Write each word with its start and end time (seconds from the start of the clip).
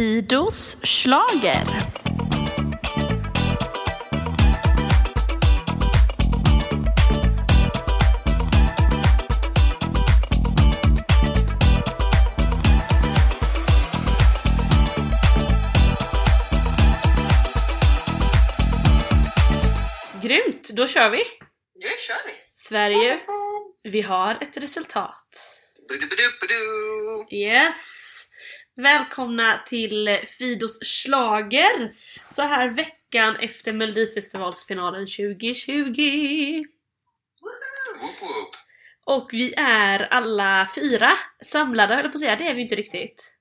Fidos 0.00 0.76
schlager. 0.82 1.66
Grymt, 20.22 20.70
då 20.76 20.86
kör 20.86 21.10
vi! 21.10 21.18
Nu 21.74 21.86
kör 22.06 22.14
vi! 22.26 22.32
Sverige, 22.50 23.20
vi 23.84 24.00
har 24.00 24.38
ett 24.40 24.56
resultat. 24.56 25.60
Yes! 27.30 27.99
Välkomna 28.76 29.62
till 29.66 30.18
Fidos 30.38 30.78
schlager 30.82 31.94
Så 32.30 32.42
här 32.42 32.68
veckan 32.68 33.36
efter 33.36 33.72
Melodifestivalsfinalen 33.72 35.06
2020. 35.06 36.64
Woop 38.00 38.22
woop. 38.22 38.54
Och 39.04 39.28
vi 39.32 39.54
är 39.56 40.08
alla 40.10 40.68
fyra 40.74 41.18
samlade, 41.42 41.94
höll 41.94 42.08
på 42.08 42.08
att 42.08 42.20
säga. 42.20 42.36
Det 42.36 42.48
är 42.48 42.54
vi 42.54 42.62
inte 42.62 42.74
riktigt. 42.74 43.34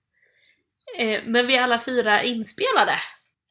Eh, 0.98 1.24
men 1.26 1.48
vi 1.48 1.56
är 1.56 1.64
alla 1.64 1.80
fyra 1.80 2.24
inspelade. 2.24 2.96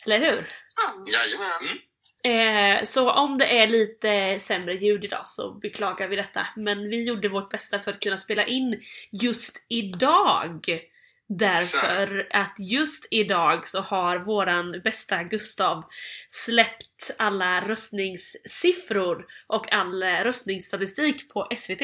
Eller 0.05 0.19
hur? 0.19 0.49
Ja, 0.77 1.05
Jajamän. 1.13 1.79
Eh, 2.25 2.85
så 2.85 3.13
om 3.13 3.39
det 3.39 3.59
är 3.59 3.69
lite 3.69 4.39
sämre 4.39 4.75
ljud 4.75 5.05
idag 5.05 5.27
så 5.27 5.53
beklagar 5.53 6.09
vi 6.09 6.17
detta. 6.17 6.47
Men 6.57 6.89
vi 6.89 7.05
gjorde 7.05 7.29
vårt 7.29 7.51
bästa 7.51 7.79
för 7.79 7.91
att 7.91 8.01
kunna 8.01 8.19
spela 8.19 8.45
in 8.45 8.83
just 9.11 9.67
idag. 9.69 10.81
Därför 11.29 12.29
att 12.31 12.55
just 12.59 13.09
idag 13.11 13.67
så 13.67 13.81
har 13.81 14.19
våran 14.19 14.81
bästa 14.85 15.23
Gustav 15.23 15.85
släppt 16.29 17.11
alla 17.19 17.61
röstningssiffror 17.61 19.27
och 19.47 19.73
all 19.73 20.03
eh, 20.03 20.09
röstningsstatistik 20.09 21.29
på 21.29 21.49
SVT. 21.57 21.83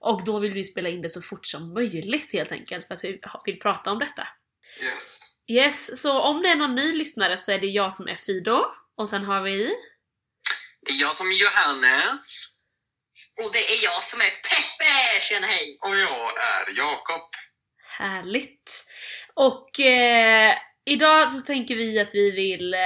Och 0.00 0.24
då 0.24 0.38
vill 0.38 0.52
vi 0.52 0.64
spela 0.64 0.88
in 0.88 1.02
det 1.02 1.08
så 1.08 1.22
fort 1.22 1.46
som 1.46 1.74
möjligt 1.74 2.32
helt 2.32 2.52
enkelt 2.52 2.86
för 2.86 2.94
att 2.94 3.04
vi 3.04 3.20
vill 3.44 3.60
prata 3.60 3.90
om 3.90 3.98
detta. 3.98 4.28
Yes. 4.82 5.18
Yes, 5.46 6.02
så 6.02 6.20
om 6.20 6.42
det 6.42 6.48
är 6.48 6.56
någon 6.56 6.74
ny 6.74 6.92
lyssnare 6.92 7.38
så 7.38 7.52
är 7.52 7.58
det 7.58 7.66
jag 7.66 7.92
som 7.92 8.08
är 8.08 8.16
Fido. 8.16 8.64
Och 8.96 9.08
sen 9.08 9.24
har 9.24 9.42
vi... 9.42 9.76
Det 10.86 10.92
är 10.92 11.00
jag 11.00 11.16
som 11.16 11.26
är 11.30 11.34
Johannes. 11.34 12.20
Och 13.42 13.50
det 13.52 13.58
är 13.58 13.84
jag 13.84 14.04
som 14.04 14.20
är 14.20 14.30
Peppe! 14.30 15.20
Tjena 15.20 15.46
hej! 15.46 15.78
Och 15.80 15.96
jag 15.96 16.26
är 16.26 16.78
Jakob. 16.78 17.30
Härligt! 18.02 18.84
Och 19.34 19.80
eh, 19.80 20.54
idag 20.84 21.30
så 21.30 21.40
tänker 21.40 21.74
vi 21.74 22.00
att 22.00 22.14
vi 22.14 22.30
vill 22.30 22.74
eh, 22.74 22.80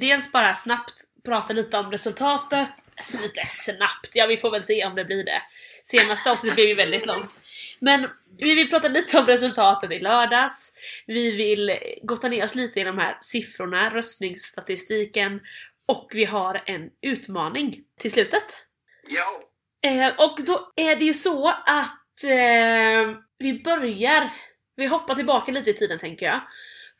dels 0.00 0.32
bara 0.32 0.54
snabbt 0.54 0.94
prata 1.24 1.52
lite 1.52 1.78
om 1.78 1.90
resultatet. 1.90 2.70
Alltså 2.96 3.22
lite 3.22 3.40
snabbt, 3.46 4.10
ja 4.12 4.26
vi 4.26 4.36
får 4.36 4.50
väl 4.50 4.62
se 4.62 4.84
om 4.84 4.94
det 4.94 5.04
blir 5.04 5.24
det. 5.24 5.42
Senaste 5.82 6.30
avsnittet 6.30 6.54
blev 6.54 6.66
ju 6.66 6.74
väldigt 6.74 7.06
långt. 7.06 7.40
Men 7.78 8.08
vi 8.38 8.54
vill 8.54 8.70
prata 8.70 8.88
lite 8.88 9.18
om 9.18 9.26
resultaten 9.26 9.92
i 9.92 10.00
lördags. 10.00 10.72
Vi 11.06 11.36
vill 11.36 11.78
gotta 12.02 12.28
ner 12.28 12.44
oss 12.44 12.54
lite 12.54 12.80
i 12.80 12.84
de 12.84 12.98
här 12.98 13.18
siffrorna, 13.20 13.90
röstningsstatistiken 13.90 15.40
och 15.86 16.10
vi 16.14 16.24
har 16.24 16.62
en 16.66 16.90
utmaning 17.02 17.76
till 18.00 18.12
slutet. 18.12 18.66
Ja. 19.08 19.42
Eh, 19.90 20.20
och 20.20 20.38
då 20.46 20.72
är 20.76 20.96
det 20.96 21.04
ju 21.04 21.14
så 21.14 21.48
att 21.48 22.05
eh, 22.24 23.16
vi 23.38 23.62
börjar, 23.64 24.30
vi 24.76 24.86
hoppar 24.86 25.14
tillbaka 25.14 25.52
lite 25.52 25.70
i 25.70 25.74
tiden 25.74 25.98
tänker 25.98 26.26
jag. 26.26 26.40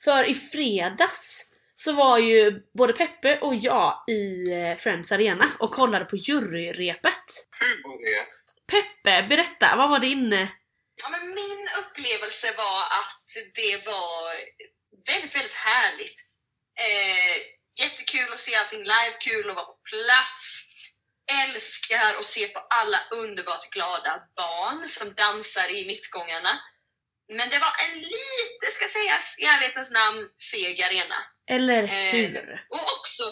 För 0.05 0.25
i 0.25 0.35
fredags 0.35 1.53
så 1.75 1.93
var 1.93 2.19
ju 2.19 2.61
både 2.79 2.93
Peppe 2.93 3.39
och 3.41 3.55
jag 3.55 4.05
i 4.09 4.53
eh, 4.53 4.77
Friends 4.77 5.13
Arena 5.13 5.51
och 5.59 5.75
kollade 5.75 6.05
på 6.05 6.17
juryrepet. 6.17 7.25
Hur 7.61 7.83
var 7.89 7.99
det? 7.99 8.27
Peppe, 8.73 9.27
berätta, 9.29 9.77
vad 9.77 9.91
var 9.91 9.99
din... 9.99 10.33
eh, 10.33 10.49
Ja, 11.03 11.09
men 11.11 11.29
min 11.29 11.69
upplevelse 11.81 12.47
var 12.57 12.81
att 12.81 13.27
det 13.55 13.87
var 13.87 14.35
väldigt, 15.07 15.37
väldigt 15.37 15.55
härligt. 15.55 16.19
Eh, 16.87 17.37
jättekul 17.85 18.33
att 18.33 18.41
se 18.41 18.55
allting 18.55 18.83
live, 18.83 19.17
kul 19.21 19.51
att 19.51 19.57
vara 19.57 19.67
på 19.67 19.79
plats. 19.91 20.69
Älskar 21.45 22.15
att 22.19 22.25
se 22.25 22.49
på 22.49 22.59
alla 22.59 22.99
underbart 23.11 23.71
glada 23.75 24.23
barn 24.37 24.89
som 24.89 25.13
dansar 25.13 25.69
i 25.79 25.87
mittgångarna. 25.87 26.53
Men 27.29 27.49
det 27.49 27.59
var 27.59 27.75
en 27.85 27.99
lite, 28.01 28.67
ska 28.77 28.89
sägas, 28.89 29.39
i 29.39 29.45
ärlighetens 29.45 29.91
namn, 29.91 30.29
seg 30.51 30.83
arena. 30.83 31.19
Eller 31.51 31.83
Eh, 31.83 32.13
hur? 32.13 32.67
Och 32.71 32.85
också, 32.97 33.23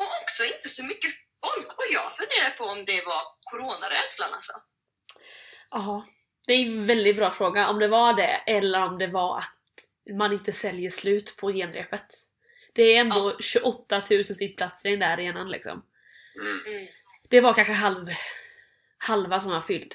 och 0.00 0.10
också 0.22 0.44
inte 0.44 0.68
så 0.68 0.84
mycket 0.84 1.12
folk. 1.40 1.68
Och 1.78 1.88
jag 1.90 2.16
funderar 2.16 2.50
på 2.50 2.64
om 2.64 2.84
det 2.84 3.04
var 3.06 3.22
coronarädslan 3.50 4.34
alltså. 4.34 4.52
Ja, 5.70 6.06
det 6.46 6.52
är 6.52 6.66
en 6.66 6.86
väldigt 6.86 7.16
bra 7.16 7.30
fråga 7.30 7.68
om 7.68 7.78
det 7.78 7.88
var 7.88 8.12
det 8.12 8.42
eller 8.46 8.80
om 8.80 8.98
det 8.98 9.06
var 9.06 9.38
att 9.38 9.60
man 10.18 10.32
inte 10.32 10.52
säljer 10.52 10.90
slut 10.90 11.36
på 11.36 11.52
genrepet. 11.52 12.06
Det 12.74 12.82
är 12.82 13.00
ändå 13.00 13.36
28 13.40 14.02
000 14.10 14.24
sittplatser 14.24 14.88
i 14.88 14.92
den 14.92 15.00
där 15.00 15.12
arenan 15.12 15.50
liksom. 15.50 15.84
Mm. 16.40 16.86
Det 17.30 17.40
var 17.40 17.54
kanske 17.54 17.72
halv, 17.72 18.06
halva 18.98 19.40
som 19.40 19.50
var 19.50 19.60
fylld. 19.60 19.94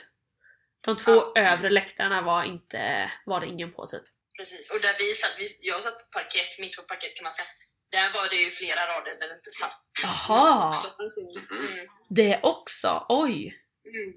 De 0.81 0.95
två 0.95 1.11
Ja. 1.11 1.41
övre 1.41 1.69
läktarna 1.69 2.21
var 2.21 2.43
inte, 2.43 3.11
var 3.25 3.39
det 3.39 3.47
ingen 3.47 3.73
på 3.73 3.87
typ. 3.87 4.03
Precis. 4.37 4.71
Och 4.71 4.81
där 4.81 4.95
vi 4.99 5.13
satt, 5.13 5.35
vi, 5.39 5.47
jag 5.61 5.83
satt 5.83 5.97
på 5.99 6.05
parkett, 6.19 6.59
mitt 6.59 6.75
på 6.75 6.81
parkett 6.83 7.15
kan 7.15 7.23
man 7.23 7.31
säga. 7.31 7.47
Där 7.91 8.13
var 8.13 8.29
det 8.29 8.35
ju 8.35 8.49
flera 8.49 8.81
rader 8.81 9.19
där 9.19 9.27
det 9.27 9.33
inte 9.35 9.51
satt. 9.51 9.83
Jaha! 10.03 10.67
Också. 10.69 10.87
Mm. 11.51 11.87
Det 12.09 12.39
också, 12.43 13.05
oj! 13.09 13.57
Mm. 13.85 14.13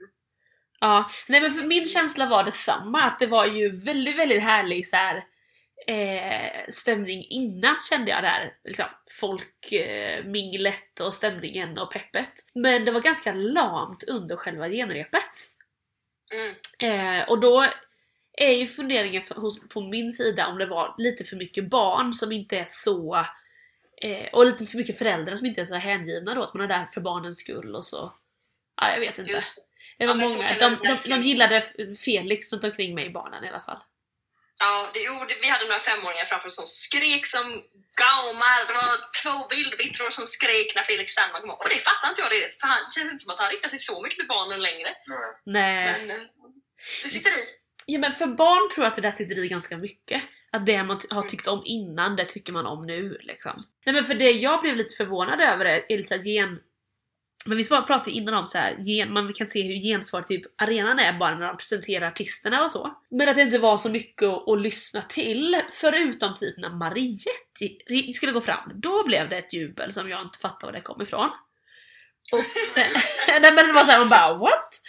Ja, 0.81 1.11
nej 1.29 1.41
men 1.41 1.53
för 1.53 1.63
min 1.63 1.87
känsla 1.87 2.27
var 2.27 2.45
detsamma, 2.45 3.03
att 3.03 3.19
det 3.19 3.27
var 3.27 3.47
ju 3.47 3.85
väldigt, 3.85 4.17
väldigt 4.19 4.43
härlig 4.43 4.89
så 4.89 4.97
här, 4.97 5.25
eh, 5.87 6.69
stämning 6.69 7.27
innan 7.31 7.77
kände 7.91 8.11
jag 8.11 8.23
där. 8.23 8.55
Liksom, 8.65 8.85
folk, 9.11 9.73
eh, 9.73 10.25
och 11.01 11.15
stämningen 11.15 11.79
och 11.79 11.93
peppet. 11.93 12.33
Men 12.55 12.85
det 12.85 12.93
var 12.93 13.01
ganska 13.01 13.33
lamt 13.33 14.03
under 14.03 14.37
själva 14.37 14.69
genrepet. 14.69 15.49
Mm. 16.33 17.21
Eh, 17.21 17.31
och 17.31 17.41
då 17.41 17.67
är 18.33 18.53
ju 18.53 18.67
funderingen 18.67 19.23
för, 19.23 19.35
hos, 19.35 19.69
på 19.69 19.81
min 19.81 20.13
sida 20.13 20.47
om 20.47 20.59
det 20.59 20.67
var 20.67 20.95
lite 20.99 21.25
för 21.25 21.37
mycket 21.37 21.71
barn 21.71 22.15
som 22.15 22.33
inte 22.33 22.59
är 22.59 22.67
så... 22.69 23.27
Eh, 24.03 24.29
och 24.33 24.47
lite 24.47 24.67
för 24.67 24.77
mycket 24.77 24.99
föräldrar 24.99 25.37
som 25.37 25.47
inte 25.47 25.61
är 25.61 25.65
så 25.65 25.75
hängivna 25.75 26.35
då, 26.35 26.43
att 26.43 26.55
man 26.55 26.65
är 26.65 26.69
där 26.69 26.87
för 26.87 27.01
barnens 27.01 27.39
skull 27.39 27.75
och 27.75 27.85
så. 27.85 28.13
Ja, 28.77 28.93
jag 28.93 29.01
vet 29.01 29.19
inte. 29.19 29.33
Just 29.33 29.57
det. 29.57 30.07
Var 30.07 30.15
Ja, 30.15 30.15
många. 30.15 30.79
De, 30.79 30.89
de, 30.89 31.11
de 31.11 31.23
gillade 31.23 31.63
Felix 32.05 32.53
runt 32.53 32.65
omkring 32.65 32.95
mig, 32.95 33.11
barnen 33.11 33.45
i 33.45 33.49
alla 33.49 33.61
fall. 33.61 33.79
Ja, 34.65 34.91
det, 34.95 35.01
jo, 35.09 35.15
det, 35.29 35.35
vi 35.43 35.49
hade 35.55 35.65
några 35.71 35.85
femåringar 35.91 36.25
framför 36.25 36.49
oss 36.49 36.59
som 36.63 36.67
skrek 36.67 37.25
som 37.35 37.47
gaumar. 38.03 38.59
Det 38.69 38.75
var 38.83 38.95
två 39.21 39.37
vildvittror 39.55 40.11
som 40.19 40.27
skrek 40.37 40.69
när 40.77 40.83
Felix 40.83 41.09
Sandman 41.17 41.41
kom. 41.43 41.51
Och 41.51 41.71
det 41.75 41.81
fattar 41.89 42.09
inte 42.09 42.23
jag 42.25 42.33
riktigt, 42.33 42.61
för 42.61 42.67
han 42.73 42.79
det 42.87 42.93
känns 42.95 43.13
inte 43.13 43.25
som 43.25 43.33
att 43.35 43.43
han 43.45 43.53
riktar 43.55 43.69
sig 43.75 43.79
så 43.91 44.03
mycket 44.03 44.19
till 44.19 44.33
barnen 44.37 44.61
längre. 44.69 44.91
Nej. 45.59 45.81
Men 45.85 46.11
eh, 46.11 46.23
det 47.03 47.09
sitter 47.09 47.31
i. 47.31 47.43
Ja 47.87 47.99
men 47.99 48.13
för 48.21 48.27
barn 48.27 48.65
tror 48.71 48.85
jag 48.85 48.91
att 48.91 48.99
det 49.01 49.09
där 49.09 49.19
sitter 49.21 49.45
i 49.45 49.49
ganska 49.49 49.77
mycket. 49.87 50.23
Att 50.53 50.67
det 50.67 50.83
man 50.83 51.01
har 51.11 51.23
tyckt 51.23 51.47
om 51.47 51.63
innan, 51.65 52.17
det 52.17 52.25
tycker 52.25 52.53
man 52.53 52.67
om 52.67 52.87
nu 52.87 53.19
liksom. 53.21 53.57
Nej 53.87 53.95
men 53.95 54.05
för 54.05 54.15
det 54.15 54.31
jag 54.31 54.61
blev 54.63 54.77
lite 54.77 54.97
förvånad 54.97 55.41
över 55.41 55.65
är, 55.65 55.87
är 55.89 55.97
lite 55.97 56.19
så 56.19 56.29
gen... 56.29 56.61
Men 57.47 57.57
vi 57.57 57.69
pratade 57.69 58.11
innan 58.11 58.35
om 58.35 58.49
så 58.49 58.59
här, 58.59 59.07
man 59.07 59.33
kan 59.33 59.51
se 59.51 59.63
hur 59.63 59.75
gensvar 59.75 60.23
till 60.23 60.45
arenan 60.59 60.99
är 60.99 61.13
bara 61.13 61.39
när 61.39 61.47
de 61.47 61.57
presenterar 61.57 62.09
artisterna 62.09 62.63
och 62.63 62.71
så. 62.71 62.97
Men 63.11 63.29
att 63.29 63.37
det 63.37 63.43
inte 63.43 63.59
var 63.59 63.77
så 63.77 63.89
mycket 63.89 64.29
att, 64.29 64.49
att 64.49 64.61
lyssna 64.61 65.03
till, 65.03 65.61
förutom 65.71 66.35
typ 66.35 66.59
när 66.59 66.71
Mariette 66.71 68.13
skulle 68.15 68.33
gå 68.33 68.41
fram. 68.41 68.71
Då 68.75 69.05
blev 69.05 69.29
det 69.29 69.39
ett 69.39 69.55
jubel 69.55 69.93
som 69.93 70.09
jag 70.09 70.23
inte 70.23 70.39
fattade 70.39 70.67
var 70.67 70.73
det 70.73 70.81
kom 70.81 71.03
ifrån. 71.03 71.31
Och 72.33 72.41
sen... 72.41 72.93
Nej 73.41 73.53
men 73.53 73.67
det 73.67 73.73
var 73.73 73.85
såhär, 73.85 73.99
man 73.99 74.09
bara 74.09 74.35
what? 74.35 74.81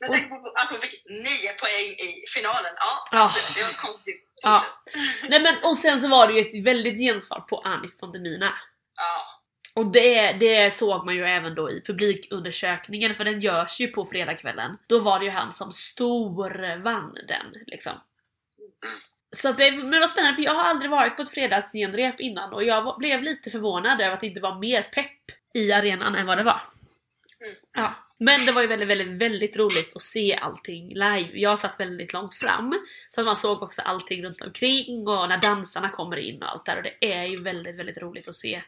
Men 0.00 0.10
tänk 0.10 0.28
på 0.28 0.34
att 0.34 0.70
hon 0.70 0.80
fick 0.80 1.04
nio 1.08 1.52
poäng 1.60 1.90
i 1.90 2.24
finalen. 2.34 2.72
Ja, 2.76 3.22
absolut. 3.22 3.54
Det 3.54 3.62
var 3.62 3.70
ett 3.70 3.80
konstigt 3.80 4.24
Ja. 4.42 4.64
Nej 5.28 5.42
men 5.42 5.54
och 5.62 5.76
sen 5.76 6.00
så 6.00 6.08
var 6.08 6.26
det 6.26 6.32
ju 6.32 6.40
ett 6.40 6.64
väldigt 6.64 6.98
gensvar 6.98 7.40
på 7.40 7.58
Anis 7.58 7.98
Don 7.98 8.12
Demina. 8.12 8.52
ja. 8.96 9.37
Och 9.78 9.86
det, 9.86 10.32
det 10.32 10.70
såg 10.70 11.06
man 11.06 11.14
ju 11.14 11.24
även 11.24 11.54
då 11.54 11.70
i 11.70 11.80
publikundersökningen, 11.80 13.14
för 13.14 13.24
den 13.24 13.40
görs 13.40 13.80
ju 13.80 13.86
på 13.86 14.04
fredagskvällen. 14.04 14.76
Då 14.86 14.98
var 14.98 15.18
det 15.18 15.24
ju 15.24 15.30
han 15.30 15.54
som 15.54 15.72
storvann 15.72 17.18
den 17.28 17.62
liksom. 17.66 17.92
Så 19.36 19.52
det 19.52 19.72
men 19.72 19.90
det 19.90 20.00
var 20.00 20.06
spännande 20.06 20.36
för 20.36 20.42
jag 20.42 20.54
har 20.54 20.64
aldrig 20.64 20.90
varit 20.90 21.16
på 21.16 21.22
ett 21.22 21.30
fredagsgenrep 21.30 22.20
innan 22.20 22.52
och 22.52 22.64
jag 22.64 22.98
blev 22.98 23.22
lite 23.22 23.50
förvånad 23.50 24.00
över 24.00 24.12
att 24.12 24.20
det 24.20 24.26
inte 24.26 24.40
var 24.40 24.58
mer 24.58 24.82
pepp 24.82 25.22
i 25.54 25.72
arenan 25.72 26.14
än 26.14 26.26
vad 26.26 26.38
det 26.38 26.44
var. 26.44 26.60
Mm. 27.40 27.54
Ja. 27.74 27.94
Men 28.18 28.46
det 28.46 28.52
var 28.52 28.62
ju 28.62 28.68
väldigt, 28.68 28.88
väldigt, 28.88 29.22
väldigt 29.22 29.58
roligt 29.58 29.96
att 29.96 30.02
se 30.02 30.34
allting 30.34 30.88
live. 30.88 31.28
Jag 31.32 31.58
satt 31.58 31.80
väldigt 31.80 32.12
långt 32.12 32.34
fram, 32.34 32.84
så 33.08 33.20
att 33.20 33.24
man 33.24 33.36
såg 33.36 33.62
också 33.62 33.82
allting 33.82 34.24
runt 34.24 34.40
omkring 34.40 35.08
och 35.08 35.28
när 35.28 35.38
dansarna 35.38 35.88
kommer 35.88 36.16
in 36.16 36.42
och 36.42 36.48
allt 36.48 36.64
där. 36.64 36.76
Och 36.76 36.82
det 36.82 37.14
är 37.14 37.24
ju 37.24 37.42
väldigt, 37.42 37.76
väldigt 37.76 37.98
roligt 37.98 38.28
att 38.28 38.34
se 38.34 38.62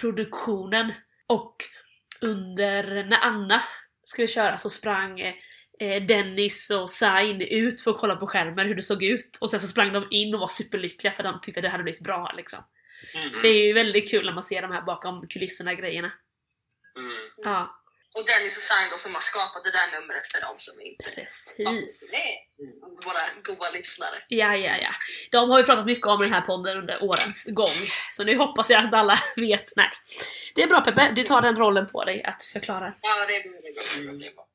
produktionen. 0.00 0.92
Och 1.26 1.56
under, 2.20 3.04
när 3.04 3.18
Anna 3.20 3.62
skulle 4.04 4.28
köra 4.28 4.58
så 4.58 4.70
sprang 4.70 5.20
eh, 5.80 6.02
Dennis 6.08 6.70
och 6.70 6.90
Sain 6.90 7.40
ut 7.40 7.80
för 7.80 7.90
att 7.90 7.98
kolla 7.98 8.16
på 8.16 8.26
skärmen 8.26 8.66
hur 8.66 8.74
det 8.74 8.82
såg 8.82 9.02
ut. 9.02 9.38
Och 9.40 9.50
sen 9.50 9.60
så 9.60 9.66
sprang 9.66 9.92
de 9.92 10.06
in 10.10 10.34
och 10.34 10.40
var 10.40 10.48
superlyckliga 10.48 11.12
för 11.12 11.22
de 11.22 11.40
tyckte 11.42 11.60
det 11.60 11.68
hade 11.68 11.82
blivit 11.82 12.04
bra 12.04 12.32
liksom. 12.36 12.64
Mm. 13.14 13.42
Det 13.42 13.48
är 13.48 13.66
ju 13.66 13.72
väldigt 13.72 14.10
kul 14.10 14.26
när 14.26 14.32
man 14.32 14.42
ser 14.42 14.62
de 14.62 14.72
här 14.72 14.82
bakom 14.82 15.28
kulisserna 15.28 15.74
grejerna. 15.74 16.12
Mm. 16.98 17.12
Ja, 17.36 17.81
Och 18.14 18.24
Dennis 18.26 18.56
och 18.56 18.62
Sign 18.62 18.98
som 18.98 19.14
har 19.14 19.20
skapat 19.20 19.64
det 19.64 19.70
där 19.70 20.00
numret 20.00 20.26
för 20.32 20.40
dem 20.40 20.54
som 20.56 20.80
inte 20.80 21.04
precis. 21.04 22.10
Nej, 22.12 22.48
våra 23.04 23.24
goa 23.42 23.70
lyssnare. 23.70 24.16
Ja, 24.28 24.56
ja, 24.56 24.76
ja. 24.76 24.90
De 25.30 25.50
har 25.50 25.58
ju 25.58 25.64
pratat 25.64 25.86
mycket 25.86 26.06
om 26.06 26.20
den 26.22 26.32
här 26.32 26.40
podden 26.40 26.78
under 26.78 27.02
årens 27.02 27.46
gång, 27.46 27.78
så 28.10 28.24
nu 28.24 28.36
hoppas 28.36 28.70
jag 28.70 28.84
att 28.84 28.94
alla 28.94 29.18
vet. 29.36 29.72
Nej. 29.76 29.90
Det 30.54 30.62
är 30.62 30.66
bra 30.66 30.80
Peppe, 30.80 31.12
du 31.16 31.22
tar 31.22 31.40
den 31.42 31.56
rollen 31.56 31.86
på 31.86 32.04
dig 32.04 32.22
att 32.24 32.44
förklara. 32.44 32.94
Ja, 33.02 33.26
det 33.26 33.36
är 33.36 33.50
bra. 33.50 33.60
Det 33.62 33.68
är 33.68 33.74
bra, 33.74 33.82
det 33.82 34.00
är 34.00 34.04
bra, 34.04 34.12
det 34.12 34.26
är 34.26 34.34
bra. 34.34 34.46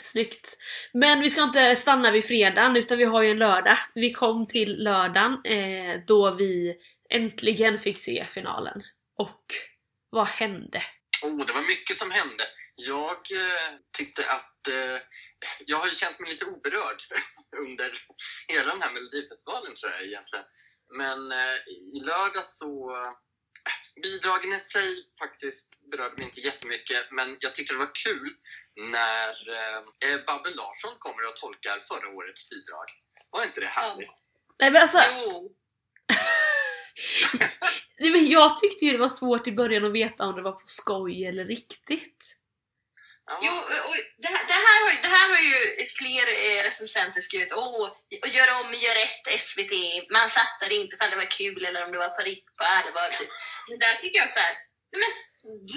Snyggt. 0.00 0.56
Men 0.92 1.20
vi 1.20 1.30
ska 1.30 1.42
inte 1.42 1.76
stanna 1.76 2.10
vid 2.10 2.24
fredagen, 2.24 2.76
utan 2.76 2.98
vi 2.98 3.04
har 3.04 3.22
ju 3.22 3.30
en 3.30 3.38
lördag. 3.38 3.78
Vi 3.94 4.12
kom 4.12 4.46
till 4.46 4.82
lördagen 4.84 5.38
eh, 5.44 6.00
då 6.06 6.30
vi 6.30 6.76
äntligen 7.10 7.78
fick 7.78 7.98
se 7.98 8.24
finalen. 8.28 8.82
Och 9.18 9.44
vad 10.10 10.26
hände? 10.26 10.82
Oh, 11.22 11.46
det 11.46 11.52
var 11.52 11.62
mycket 11.68 11.96
som 11.96 12.10
hände. 12.10 12.44
Jag 12.76 13.16
eh, 13.32 13.78
tyckte 13.96 14.30
att... 14.30 14.68
Eh, 14.68 14.98
jag 15.66 15.78
har 15.78 15.86
ju 15.86 15.94
känt 15.94 16.18
mig 16.18 16.30
lite 16.30 16.44
oberörd 16.44 17.02
under 17.56 18.02
hela 18.48 18.72
den 18.72 18.82
här 18.82 18.92
Melodifestivalen 18.92 19.74
tror 19.74 19.92
jag 19.92 20.04
egentligen. 20.04 20.44
Men 20.98 21.32
eh, 21.32 21.56
i 21.96 22.00
lördag 22.00 22.44
så... 22.44 22.96
Bidragen 24.02 24.52
i 24.52 24.60
sig 24.60 25.04
faktiskt 25.18 25.66
berörde 25.90 26.14
mig 26.16 26.24
inte 26.24 26.40
jättemycket, 26.40 27.10
men 27.10 27.36
jag 27.40 27.54
tyckte 27.54 27.74
det 27.74 27.78
var 27.78 27.94
kul 28.04 28.36
när 28.76 29.30
eh, 29.58 30.10
eh, 30.10 30.24
Babben 30.26 30.52
Larsson 30.52 30.94
kommer 30.98 31.28
och 31.28 31.36
tolkar 31.36 31.80
förra 31.80 32.08
årets 32.08 32.48
bidrag. 32.50 32.86
Var 33.30 33.44
inte 33.44 33.60
det 33.60 33.66
härligt? 33.66 34.10
Nej 34.58 34.70
men 34.70 34.82
alltså, 34.82 34.98
Jo, 35.26 35.56
nej, 37.98 38.10
men 38.10 38.26
jag 38.26 38.58
tyckte 38.58 38.84
ju 38.84 38.92
det 38.92 38.98
var 38.98 39.08
svårt 39.08 39.46
i 39.46 39.52
början 39.52 39.84
att 39.84 39.92
veta 39.92 40.24
om 40.24 40.36
det 40.36 40.42
var 40.42 40.52
på 40.52 40.66
skoj 40.66 41.24
eller 41.26 41.44
riktigt. 41.44 42.35
Ja. 43.30 43.38
jo 43.42 43.52
och 43.88 43.96
det, 44.22 44.28
här, 44.28 44.44
det, 44.50 44.52
här 44.66 44.78
har, 44.84 44.90
ju- 44.92 45.02
det 45.02 45.08
här 45.08 45.28
har 45.34 45.42
ju 45.50 45.84
fler 45.98 46.26
eh, 46.46 46.62
recensenter 46.68 47.20
skrivit. 47.20 47.52
Åh, 47.52 47.82
och 48.22 48.28
gör 48.36 48.48
om, 48.60 48.74
gör 48.74 48.94
rätt 49.04 49.40
SVT. 49.40 49.72
Man 50.16 50.30
fattar 50.30 50.72
inte 50.80 50.96
om 51.04 51.10
det 51.10 51.16
var 51.16 51.30
kul 51.40 51.64
eller 51.64 51.84
om 51.84 51.92
det 51.92 51.98
var 51.98 52.08
på 52.08 52.22
på 52.58 52.64
allvar. 52.64 53.08
Typ. 53.18 53.30
Men 53.68 53.78
där 53.78 53.94
tycker 53.94 54.18
jag 54.18 54.30
så 54.30 54.38
här, 54.38 54.54
men 55.00 55.10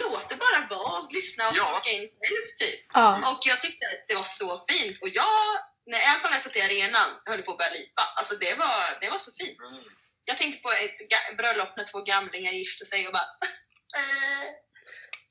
låt 0.02 0.30
det 0.30 0.36
bara 0.36 0.68
vara. 0.70 1.02
Lyssna 1.18 1.50
och 1.50 1.56
Ja. 1.58 1.64
tolka 1.66 1.90
in 1.90 2.10
själv 2.20 2.46
typ. 2.60 2.80
Ja. 2.94 3.30
Och 3.32 3.40
jag 3.52 3.62
tyckte 3.62 3.86
att 3.88 4.08
det 4.08 4.16
var 4.16 4.24
så 4.42 4.66
fint. 4.70 5.02
Och 5.02 5.10
jag, 5.10 5.60
när, 5.92 6.00
i 6.00 6.06
alla 6.06 6.20
fall 6.20 6.32
när 6.32 6.38
jag 6.38 6.44
satt 6.44 6.56
i 6.56 6.62
arenan, 6.62 7.10
höll 7.26 7.42
på 7.42 7.52
att 7.52 7.58
börja 7.58 7.72
lipa. 7.72 8.04
Alltså 8.18 8.36
det 8.36 8.54
var, 8.54 8.98
det 9.02 9.10
var 9.10 9.18
så 9.18 9.32
fint. 9.32 9.58
Mm. 9.60 9.84
Jag 10.26 10.38
tänkte 10.38 10.62
på 10.62 10.72
ett 10.72 11.38
bröllop 11.38 11.74
när 11.78 11.84
två 11.92 12.02
gamlingar 12.02 12.52
gifte 12.52 12.86
sig 12.86 13.08
och 13.08 13.14
bara... 13.14 13.28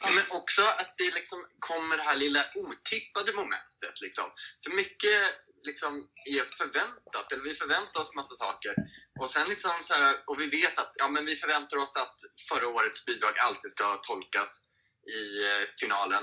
Ja, 0.00 0.08
Men 0.14 0.24
också 0.40 0.62
att 0.62 0.94
det 0.98 1.14
liksom 1.14 1.46
kommer 1.58 1.96
det 1.96 2.02
här 2.02 2.16
lilla 2.16 2.44
otippade 2.54 3.32
momentet. 3.32 4.00
Liksom. 4.00 4.32
För 4.64 4.70
mycket 4.70 5.34
liksom 5.62 6.08
är 6.24 6.44
förväntat, 6.44 7.32
eller 7.32 7.42
vi 7.42 7.54
förväntar 7.54 8.00
oss 8.00 8.14
massa 8.14 8.36
saker. 8.36 8.74
Och 9.20 9.30
sen 9.30 9.48
liksom 9.48 9.72
så 9.82 9.94
här, 9.94 10.22
och 10.26 10.40
vi 10.40 10.46
vet 10.46 10.78
att 10.78 10.92
ja, 10.94 11.08
men 11.08 11.24
vi 11.24 11.36
förväntar 11.36 11.76
oss 11.76 11.96
att 11.96 12.16
förra 12.48 12.68
årets 12.68 13.04
bidrag 13.04 13.38
alltid 13.38 13.70
ska 13.70 13.96
tolkas 13.96 14.62
i 15.18 15.44
eh, 15.44 15.68
finalen. 15.80 16.22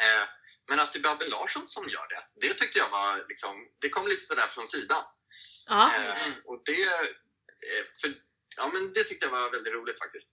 Eh, 0.00 0.28
men 0.68 0.80
att 0.80 0.92
det 0.92 0.98
är 0.98 1.02
Babben 1.02 1.30
Larsson 1.30 1.68
som 1.68 1.88
gör 1.88 2.08
det, 2.08 2.48
det 2.48 2.54
tyckte 2.54 2.78
jag 2.78 2.90
var 2.90 3.24
liksom, 3.28 3.68
det 3.80 3.88
kom 3.88 4.08
lite 4.08 4.24
sådär 4.24 4.46
från 4.46 4.66
sidan. 4.66 5.04
ja. 5.66 5.94
Eh, 5.94 6.32
och 6.44 6.62
det, 6.64 6.82
eh, 7.68 7.84
för, 8.00 8.14
ja, 8.56 8.70
men 8.72 8.92
det 8.92 9.04
tyckte 9.04 9.26
jag 9.26 9.32
var 9.32 9.50
väldigt 9.50 9.74
roligt 9.74 9.98
faktiskt. 9.98 10.28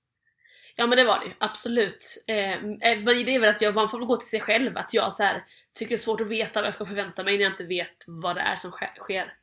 Ja 0.76 0.88
men 0.88 0.98
det 0.98 1.04
var 1.04 1.20
det 1.20 1.26
ju, 1.26 1.34
absolut. 1.38 2.24
Eh, 2.28 2.54
eh, 2.54 2.60
men 2.82 3.06
det 3.06 3.36
är 3.36 3.40
väl 3.40 3.50
att 3.50 3.62
jag, 3.62 3.76
man 3.76 3.90
får 3.90 3.98
väl 3.98 4.08
gå 4.08 4.18
till 4.18 4.30
sig 4.30 4.42
själv, 4.42 4.78
att 4.78 4.94
jag 4.94 5.14
så 5.14 5.24
här, 5.24 5.46
tycker 5.74 5.90
det 5.90 5.96
är 5.96 5.98
svårt 5.98 6.22
att 6.22 6.28
veta 6.28 6.62
vad 6.62 6.68
jag 6.68 6.74
ska 6.74 6.86
förvänta 6.86 7.24
mig 7.24 7.38
när 7.38 7.44
jag 7.44 7.54
inte 7.54 7.64
vet 7.64 8.04
vad 8.08 8.36
det 8.36 8.42
är 8.42 8.56
som 8.56 8.72
ske- 8.72 8.96
sker. 9.00 9.34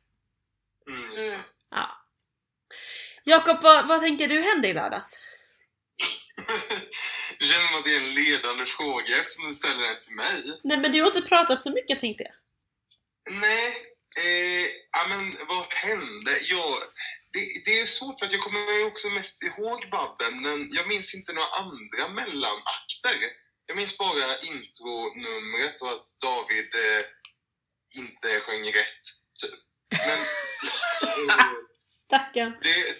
Mm. 0.87 1.03
Mm. 1.17 1.39
Ja. 1.71 2.05
Jakob, 3.23 3.61
vad, 3.63 3.87
vad 3.87 4.01
tänker 4.01 4.27
du 4.27 4.41
hände 4.41 4.67
i 4.67 4.73
lördags? 4.73 5.25
Det 7.39 7.45
känns 7.45 7.67
som 7.69 7.79
att 7.79 7.85
det 7.85 7.95
är 7.95 7.99
en 7.99 8.13
ledande 8.13 8.65
fråga 8.65 9.17
eftersom 9.19 9.47
du 9.47 9.53
ställer 9.53 9.87
den 9.87 9.99
till 10.01 10.15
mig. 10.15 10.59
Nej 10.63 10.77
men 10.77 10.91
du 10.91 10.99
har 11.01 11.07
inte 11.07 11.21
pratat 11.21 11.63
så 11.63 11.71
mycket 11.71 11.99
tänkte 11.99 12.23
jag. 12.23 12.33
Nej, 13.33 13.67
eh, 14.17 14.67
ja, 14.91 15.07
men 15.09 15.35
vad 15.47 15.73
hände? 15.73 16.31
Ja, 16.49 16.77
det, 17.33 17.61
det 17.65 17.79
är 17.79 17.85
svårt 17.85 18.19
för 18.19 18.25
att 18.25 18.31
jag 18.31 18.41
kommer 18.41 18.85
också 18.85 19.07
mest 19.09 19.43
ihåg 19.43 19.89
Babben, 19.91 20.41
men 20.41 20.69
jag 20.71 20.87
minns 20.87 21.15
inte 21.15 21.33
några 21.33 21.47
andra 21.47 22.07
mellanakter. 22.09 23.15
Jag 23.65 23.77
minns 23.77 23.97
bara 23.97 24.39
intronumret 24.39 25.81
och 25.81 25.89
att 25.89 26.07
David 26.21 26.69
eh, 26.75 27.01
inte 27.95 28.39
sjöng 28.39 28.65
rätt, 28.65 29.03
typ. 29.41 29.59
Men 30.07 30.19
Stackarn. 31.83 32.57
det, 32.61 32.95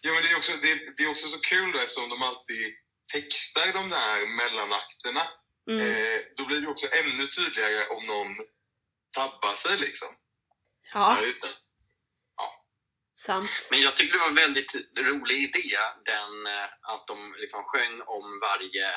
ja, 0.00 0.12
men 0.12 0.22
det, 0.22 0.30
är 0.30 0.36
också, 0.36 0.52
det, 0.62 0.96
det 0.96 1.02
är 1.02 1.10
också 1.10 1.28
så 1.28 1.40
kul 1.40 1.72
då 1.72 1.78
eftersom 1.78 2.08
de 2.08 2.22
alltid 2.22 2.74
textar 3.12 3.72
de 3.72 3.88
där 3.88 4.26
mellanakterna. 4.26 5.28
Mm. 5.70 5.80
Eh, 5.80 6.20
då 6.36 6.44
blir 6.44 6.60
det 6.60 6.68
också 6.68 6.86
ännu 6.96 7.26
tydligare 7.26 7.86
om 7.86 8.06
någon 8.06 8.36
tabbar 9.16 9.54
sig 9.54 9.78
liksom. 9.78 10.08
Ja, 10.92 11.20
det. 11.20 11.63
Sant. 13.24 13.50
Men 13.70 13.80
jag 13.80 13.96
tyckte 13.96 14.16
det 14.16 14.20
var 14.20 14.28
en 14.28 14.44
väldigt 14.46 14.74
rolig 14.96 15.36
idé, 15.36 15.76
den 16.04 16.46
eh, 16.46 16.68
att 16.82 17.06
de 17.06 17.34
liksom 17.38 17.64
sjöng 17.64 18.00
om 18.00 18.40
varje 18.40 18.88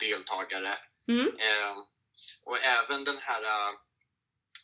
deltagare. 0.00 0.78
Mm. 1.08 1.26
Eh, 1.26 1.76
och 2.44 2.58
även 2.58 3.04
den 3.04 3.18
här 3.18 3.42
eh, 3.42 3.72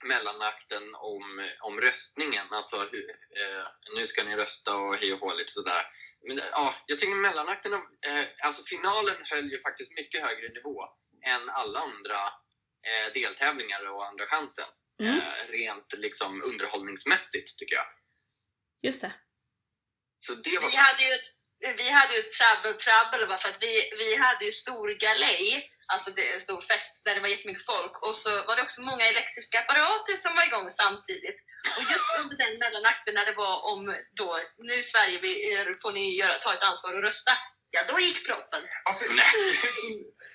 mellanakten 0.05 0.83
om, 0.95 1.49
om 1.61 1.81
röstningen, 1.81 2.47
alltså 2.51 2.89
hur, 2.93 3.11
eh, 3.11 3.67
nu 3.97 4.07
ska 4.07 4.25
ni 4.25 4.37
rösta 4.37 4.77
och 4.77 4.97
hej 4.97 5.13
och 5.13 5.21
hå 5.21 5.35
lite 5.35 5.53
sådär. 5.53 5.83
Men 6.29 6.39
eh, 6.39 6.45
ja, 6.51 6.75
jag 6.87 6.99
tycker 6.99 7.15
mellanakten, 7.15 7.73
eh, 7.73 8.25
alltså 8.43 8.63
finalen 8.63 9.17
höll 9.31 9.51
ju 9.51 9.61
faktiskt 9.61 9.91
mycket 9.97 10.23
högre 10.23 10.49
nivå 10.49 10.85
än 11.27 11.51
alla 11.51 11.81
andra 11.81 12.19
deltävlingar 13.15 13.87
och 13.93 14.07
Andra 14.07 14.27
chansen. 14.27 14.65
Mm. 15.01 15.21
Rent 15.49 15.93
liksom 15.97 16.43
underhållningsmässigt 16.43 17.59
tycker 17.59 17.75
jag. 17.75 17.87
Just 18.87 19.01
det. 19.01 19.13
Så 20.25 20.35
det 20.35 20.59
var 20.59 20.71
Vi 20.71 20.77
hade 20.77 21.03
ju 21.07 21.11
ett, 21.19 21.29
vi 21.83 21.91
hade 21.91 22.13
ju 22.15 22.21
ett 22.21 22.33
trouble 22.39 22.73
trouble 22.85 23.27
va, 23.31 23.37
för 23.43 23.49
att 23.49 23.63
vi, 23.63 23.75
vi 24.03 24.17
hade 24.17 24.45
ju 24.45 24.53
stor 24.53 24.87
galej, 25.05 25.71
alltså 25.93 26.11
det 26.17 26.23
är 26.29 26.35
en 26.35 26.47
stor 26.49 26.61
fest 26.71 26.93
där 27.05 27.15
det 27.15 27.21
var 27.21 27.29
jättemycket 27.29 27.67
folk 27.67 27.95
och 28.07 28.15
så 28.23 28.31
var 28.47 28.57
det 28.57 28.63
också 28.63 28.83
många 28.83 29.05
elektriska 29.13 29.57
apparater 29.61 30.17
som 30.25 30.35
var 30.37 30.45
igång 30.47 30.71
samtidigt. 30.71 31.39
Och 31.77 31.85
just 31.93 32.11
under 32.21 32.37
den 32.45 32.59
mellanakten 32.59 33.15
när 33.15 33.27
det 33.27 33.37
var 33.45 33.57
om 33.73 33.83
då, 34.21 34.31
nu 34.69 34.83
Sverige 34.83 35.19
vi, 35.27 35.33
får 35.83 35.93
ni 35.93 36.05
göra, 36.21 36.35
ta 36.35 36.53
ett 36.55 36.69
ansvar 36.71 36.93
och 36.97 37.03
rösta. 37.03 37.33
Ja, 37.71 37.81
då 37.89 38.01
gick 38.01 38.27
proppen. 38.27 38.63
Ja, 38.85 38.93
för, 38.93 39.15
Nej. 39.15 39.27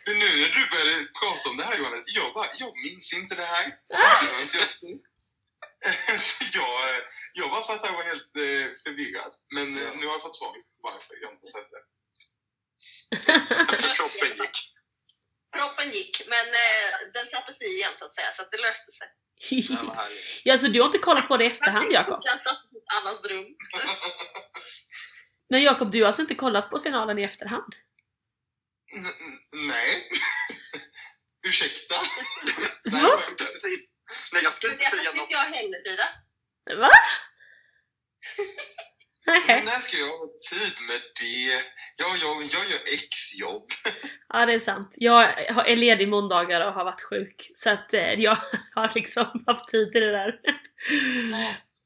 för 0.06 0.13
nu 0.22 0.29
när 0.41 0.51
du 0.58 0.62
började 0.74 1.06
prata 1.20 1.50
om 1.50 1.58
det 1.58 1.63
här 1.63 1.77
Johannes, 1.77 2.06
jag, 2.08 2.34
bara, 2.34 2.50
jag 2.58 2.74
minns 2.86 3.13
inte 3.13 3.36
det 3.36 3.50
här. 3.56 3.65
Det 4.22 4.32
var 4.34 4.41
inte 4.41 4.58
just 4.58 4.84
nu. 4.84 4.94
Så 6.17 6.43
jag, 6.53 6.79
jag 7.33 7.50
bara 7.51 7.62
satt 7.62 7.81
här 7.83 7.89
och 7.91 7.95
var 7.95 8.03
helt 8.03 8.36
eh, 8.36 8.67
förvirrad. 8.83 9.33
Men 9.55 9.67
eh, 9.77 9.89
nu 9.98 10.05
har 10.05 10.13
jag 10.13 10.21
fått 10.21 10.36
svar 10.36 10.53
varför 10.83 11.15
jag 11.21 11.31
inte 11.33 11.48
sett 11.48 11.69
det. 11.74 11.83
Proppen 13.98 14.38
gick. 14.43 14.57
Proppen 15.57 15.89
gick, 15.91 16.21
men 16.27 16.48
eh, 16.48 17.12
den 17.13 17.25
sattes 17.25 17.62
i 17.62 17.65
igen 17.65 17.91
så 17.95 18.05
att 18.05 18.15
säga, 18.15 18.31
så 18.31 18.41
att 18.41 18.51
det 18.51 18.57
löste 18.57 18.91
sig. 18.91 19.07
Ja, 19.51 20.07
ja, 20.43 20.57
så 20.57 20.67
du 20.67 20.79
har 20.79 20.86
inte 20.86 20.98
kollat 20.98 21.27
på 21.27 21.38
det 21.38 21.43
i 21.43 21.48
efterhand 21.48 21.91
Jakob? 21.91 22.21
Den 22.21 22.39
sattes 22.39 22.75
i 22.75 22.77
ett 22.77 22.93
annat 23.01 23.25
rum. 23.31 23.45
Men 25.50 25.63
Jakob, 25.63 25.91
du 25.91 26.01
har 26.01 26.07
alltså 26.07 26.21
inte 26.21 26.36
kollat 26.36 26.69
på 26.69 26.79
finalen 26.79 27.19
i 27.19 27.24
efterhand? 27.24 27.75
N- 28.95 29.13
nej. 29.53 30.12
Ursäkta? 31.48 31.95
Va? 32.83 33.24
Nej, 33.63 33.88
jag 34.44 34.54
skulle 34.54 34.74
inte 34.74 34.84
det 34.86 34.98
säga 34.98 35.12
något. 35.12 35.22
inte 35.22 35.34
jag 35.34 35.39
heller 35.39 35.80
Frida. 35.88 36.08
Va? 36.82 36.89
Nej. 39.25 39.63
När 39.66 39.80
ska 39.80 39.98
jag 39.98 40.18
ha 40.18 40.28
tid 40.51 40.74
med 40.88 41.01
det? 41.22 41.63
Jag, 41.96 42.18
jag, 42.18 42.44
jag 42.44 42.70
gör 42.72 42.80
exjobb. 42.94 43.70
Ja, 44.34 44.46
det 44.46 44.54
är 44.54 44.60
sant. 44.60 44.96
Jag 44.98 45.13
har- 45.54 45.63
är 45.66 45.75
ledig 45.75 46.08
måndagar 46.10 46.68
och 46.68 46.74
har 46.74 46.86
varit 46.86 47.01
sjuk. 47.01 47.51
Så 47.54 47.70
att 47.70 47.94
eh, 47.94 48.13
jag 48.13 48.38
har 48.75 48.92
liksom 48.96 49.44
haft 49.48 49.68
tid 49.70 49.92
till 49.92 50.01
det 50.01 50.12
där. 50.12 50.39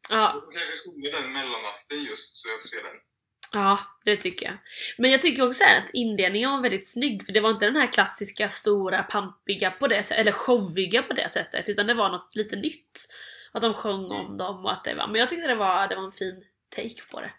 Ja, 0.09 0.33
Jag 0.33 0.53
kanske 0.53 0.77
sjunger 0.85 1.11
den 1.21 1.33
mellanakten 1.33 2.03
just 2.03 2.35
så 2.35 2.49
jag 2.49 2.61
får 2.61 2.67
se 2.67 2.77
den. 2.77 2.97
Ja, 3.53 3.79
det 4.05 4.17
tycker 4.17 4.45
jag. 4.45 4.55
Men 4.97 5.11
jag 5.11 5.21
tycker 5.21 5.47
också 5.47 5.63
att 5.63 5.89
inledningen 5.93 6.51
var 6.51 6.61
väldigt 6.61 6.89
snygg, 6.89 7.25
för 7.25 7.33
det 7.33 7.39
var 7.39 7.49
inte 7.49 7.65
den 7.65 7.75
här 7.75 7.87
klassiska 7.87 8.49
stora 8.49 9.03
pampiga 9.03 9.71
på 9.71 9.87
det 9.87 10.03
sättet, 10.03 10.21
eller 10.21 10.31
showiga 10.31 11.03
på 11.03 11.13
det 11.13 11.29
sättet, 11.29 11.69
utan 11.69 11.87
det 11.87 11.93
var 11.93 12.09
något 12.09 12.35
lite 12.35 12.55
nytt. 12.55 13.07
Att 13.51 13.61
de 13.61 13.73
sjöng 13.73 14.11
om 14.11 14.37
dem 14.37 14.65
och 14.65 14.71
att 14.71 14.83
det 14.83 14.95
var, 14.95 15.07
men 15.07 15.15
jag 15.15 15.29
tyckte 15.29 15.47
det 15.47 15.55
var, 15.55 15.87
det 15.87 15.95
var 15.95 16.03
en 16.03 16.11
fin 16.11 16.43
take 16.75 17.01
på 17.11 17.21
det. 17.21 17.31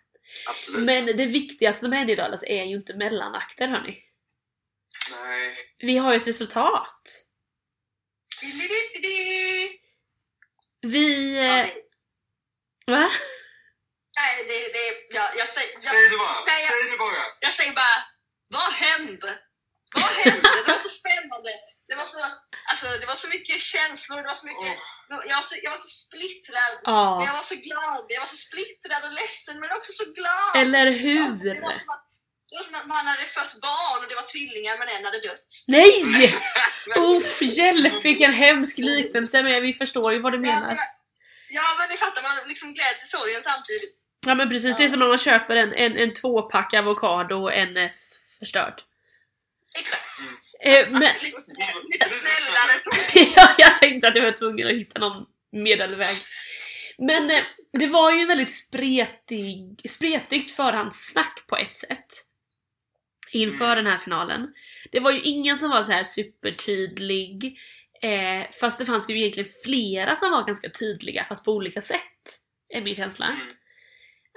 Absolut. 0.48 0.84
Men 0.84 1.06
det 1.06 1.26
viktigaste 1.26 1.84
som 1.84 1.92
hände 1.92 2.12
i 2.12 2.16
lördags 2.16 2.44
är 2.44 2.64
ju 2.64 2.76
inte 2.76 2.96
mellanakten 2.96 3.70
hörni. 3.70 3.98
Nej. 5.10 5.54
Vi 5.78 5.96
har 5.96 6.12
ju 6.12 6.16
ett 6.16 6.26
resultat. 6.26 7.24
Vi... 10.80 11.36
Ja, 11.36 11.64
Eh, 12.86 12.92
va? 12.92 13.08
Nej, 14.24 14.34
det, 14.50 14.58
det, 14.76 14.84
jag, 15.18 15.28
jag, 15.40 15.48
säger, 15.56 15.70
jag, 15.74 15.82
Säg 15.94 16.08
det 16.12 16.18
bara! 16.24 16.38
Nej, 16.50 16.60
jag- 16.66 16.72
Säg 16.74 16.90
det 16.92 16.98
bara! 17.06 17.24
jag 17.46 17.52
säger 17.58 17.72
bara, 17.82 17.98
vad 18.58 18.70
hände? 18.86 19.30
Vad 19.94 20.10
hände? 20.22 20.48
Det 20.58 20.70
var 20.72 20.78
så 20.88 20.92
spännande. 21.00 21.50
Det 21.88 21.94
var 22.00 22.04
så, 22.14 22.18
alltså, 22.70 22.86
det 23.00 23.06
var 23.12 23.14
så 23.24 23.28
mycket 23.34 23.60
känslor, 23.60 24.16
det 24.22 24.28
var 24.32 24.40
så 24.42 24.46
mycket... 24.50 24.72
Jag, 25.30 25.36
var 25.40 25.42
så, 25.50 25.54
jag 25.62 25.70
var 25.70 25.82
så 25.86 25.92
splittrad. 26.04 26.74
Ja. 26.84 27.24
Jag 27.26 27.32
var 27.40 27.46
så 27.52 27.54
glad, 27.68 28.04
jag 28.14 28.20
var 28.24 28.30
så 28.36 28.40
splittrad 28.46 29.02
och 29.08 29.12
ledsen 29.20 29.60
men 29.60 29.70
också 29.78 29.92
så 30.00 30.04
glad. 30.18 30.50
Eller 30.62 30.84
Det 30.86 30.90
hur? 31.04 31.20
var, 31.66 31.72
som 31.82 31.90
att, 31.94 32.04
det 32.50 32.54
var 32.58 32.64
som 32.68 32.74
att 32.80 32.86
man 32.86 33.06
hade 33.12 33.26
fött 33.38 33.54
barn 33.68 33.98
och 34.02 34.08
det 34.10 34.14
var 34.14 34.26
tvillingar 34.34 34.74
men 34.78 34.88
en 34.94 35.04
hade 35.04 35.20
dött. 35.28 35.50
Nej! 35.76 35.94
Uff, 36.96 37.42
hjälp 37.42 38.04
vilken 38.04 38.32
hemsk 38.32 38.78
liknelse, 38.78 39.42
men 39.42 39.62
vi 39.62 39.72
förstår 39.72 40.12
ju 40.12 40.18
vad 40.24 40.32
du 40.32 40.38
Ja, 40.38 40.42
det 40.42 40.60
menar. 40.60 40.68
var- 40.74 40.92
ja 41.50 41.66
men 41.78 41.88
ni 41.88 41.96
fattar, 41.96 42.22
man 42.22 42.48
liksom 42.48 42.74
gläds 42.74 43.04
i 43.04 43.06
sorgen 43.06 43.42
samtidigt. 43.42 43.96
Ja 44.26 44.34
men 44.34 44.48
precis, 44.48 44.76
det 44.76 44.84
är 44.84 44.88
som 44.88 44.98
när 44.98 45.08
man 45.08 45.18
köper 45.18 45.56
en, 45.56 45.72
en, 45.72 45.96
en 45.96 46.12
tvåpack 46.12 46.74
avokado 46.74 47.36
och 47.36 47.54
en 47.54 47.76
är 47.76 47.92
förstörd. 48.38 48.82
Exakt. 49.78 50.20
Eh, 50.60 50.90
men, 50.90 51.00
Lite, 51.22 51.40
snällare 52.04 52.78
ton. 52.84 53.32
ja, 53.36 53.54
jag 53.58 53.76
tänkte 53.76 54.08
att 54.08 54.16
jag 54.16 54.24
var 54.24 54.32
tvungen 54.32 54.66
att 54.66 54.72
hitta 54.72 55.00
någon 55.00 55.26
medelväg. 55.52 56.16
Men 56.98 57.30
eh, 57.30 57.42
det 57.72 57.86
var 57.86 58.12
ju 58.12 58.20
en 58.20 58.28
väldigt 58.28 58.52
spretig, 58.52 59.90
spretigt 59.90 60.52
förhandssnack 60.52 61.46
på 61.46 61.56
ett 61.56 61.74
sätt. 61.74 62.24
Inför 63.30 63.76
den 63.76 63.86
här 63.86 63.98
finalen. 63.98 64.48
Det 64.92 65.00
var 65.00 65.10
ju 65.10 65.20
ingen 65.20 65.58
som 65.58 65.70
var 65.70 65.82
så 65.82 65.92
här 65.92 66.04
supertydlig. 66.04 67.58
Eh, 68.02 68.50
fast 68.60 68.78
det 68.78 68.86
fanns 68.86 69.10
ju 69.10 69.18
egentligen 69.18 69.50
flera 69.64 70.16
som 70.16 70.30
var 70.30 70.46
ganska 70.46 70.70
tydliga 70.70 71.24
fast 71.24 71.44
på 71.44 71.52
olika 71.52 71.82
sätt. 71.82 72.38
Är 72.68 72.80
min 72.80 72.94
känsla. 72.94 73.26
Mm. 73.26 73.46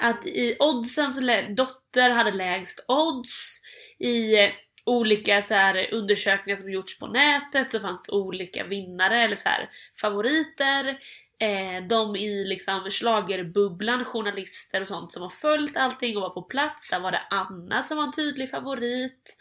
Att 0.01 0.25
i 0.25 0.57
oddsen 0.59 1.11
så 1.11 1.21
Dotter 1.57 2.09
hade 2.09 2.31
lägst 2.31 2.85
odds. 2.87 3.61
I 3.99 4.39
eh, 4.39 4.49
olika 4.85 5.41
så 5.41 5.53
här, 5.53 5.93
undersökningar 5.93 6.57
som 6.57 6.71
gjorts 6.71 6.99
på 6.99 7.07
nätet 7.07 7.71
så 7.71 7.79
fanns 7.79 8.03
det 8.03 8.11
olika 8.11 8.63
vinnare 8.63 9.21
eller 9.21 9.35
så 9.35 9.49
här, 9.49 9.69
favoriter. 10.01 10.99
Eh, 11.39 11.87
de 11.89 12.15
i 12.15 12.45
liksom 12.45 12.89
schlagerbubblan, 12.89 14.05
journalister 14.05 14.81
och 14.81 14.87
sånt 14.87 15.11
som 15.11 15.21
har 15.21 15.29
följt 15.29 15.77
allting 15.77 16.17
och 16.17 16.21
var 16.21 16.29
på 16.29 16.41
plats. 16.41 16.89
Där 16.89 16.99
var 16.99 17.11
det 17.11 17.21
Anna 17.29 17.81
som 17.81 17.97
var 17.97 18.03
en 18.03 18.11
tydlig 18.11 18.49
favorit. 18.49 19.37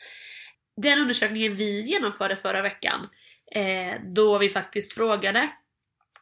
Den 0.82 0.98
undersökningen 0.98 1.56
vi 1.56 1.80
genomförde 1.80 2.36
förra 2.36 2.62
veckan, 2.62 3.08
eh, 3.52 3.94
då 4.14 4.38
vi 4.38 4.50
faktiskt 4.50 4.92
frågade, 4.92 5.48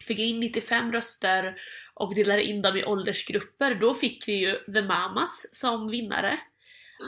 fick 0.07 0.19
in 0.19 0.41
95 0.41 0.93
röster 0.93 1.55
och 1.95 2.15
delade 2.15 2.43
in 2.43 2.63
dem 2.63 2.77
i 2.77 2.85
åldersgrupper, 2.85 3.75
då 3.75 3.95
fick 3.95 4.29
vi 4.29 4.33
ju 4.33 4.59
The 4.73 4.83
Mamas 4.83 5.49
som 5.61 5.89
vinnare. 5.89 6.39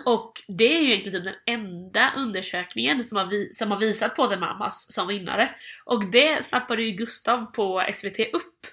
Och 0.07 0.33
det 0.49 0.77
är 0.77 0.81
ju 0.81 0.87
egentligen 0.91 1.25
typ 1.25 1.35
den 1.47 1.55
enda 1.61 2.13
undersökningen 2.17 3.05
som 3.05 3.19
har, 3.19 3.27
vi- 3.27 3.55
som 3.55 3.71
har 3.71 3.79
visat 3.79 4.17
på 4.17 4.27
The 4.27 4.37
Mamas 4.37 4.93
som 4.93 5.09
vinnare. 5.09 5.55
Och 5.85 6.11
det 6.11 6.45
snappade 6.45 6.83
ju 6.83 6.91
Gustav 6.91 7.45
på 7.53 7.87
SVT 7.93 8.19
upp. 8.33 8.67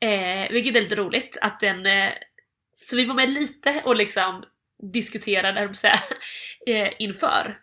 Eh, 0.00 0.52
vilket 0.52 0.76
är 0.76 0.80
lite 0.80 0.94
roligt 0.94 1.38
att 1.40 1.60
den... 1.60 1.86
Eh, 1.86 2.12
så 2.84 2.96
vi 2.96 3.04
var 3.04 3.14
med 3.14 3.30
lite 3.30 3.82
och 3.84 3.96
liksom 3.96 4.44
diskuterade, 4.92 5.74
säga, 5.74 6.00
eh, 6.66 6.92
inför. 6.98 7.58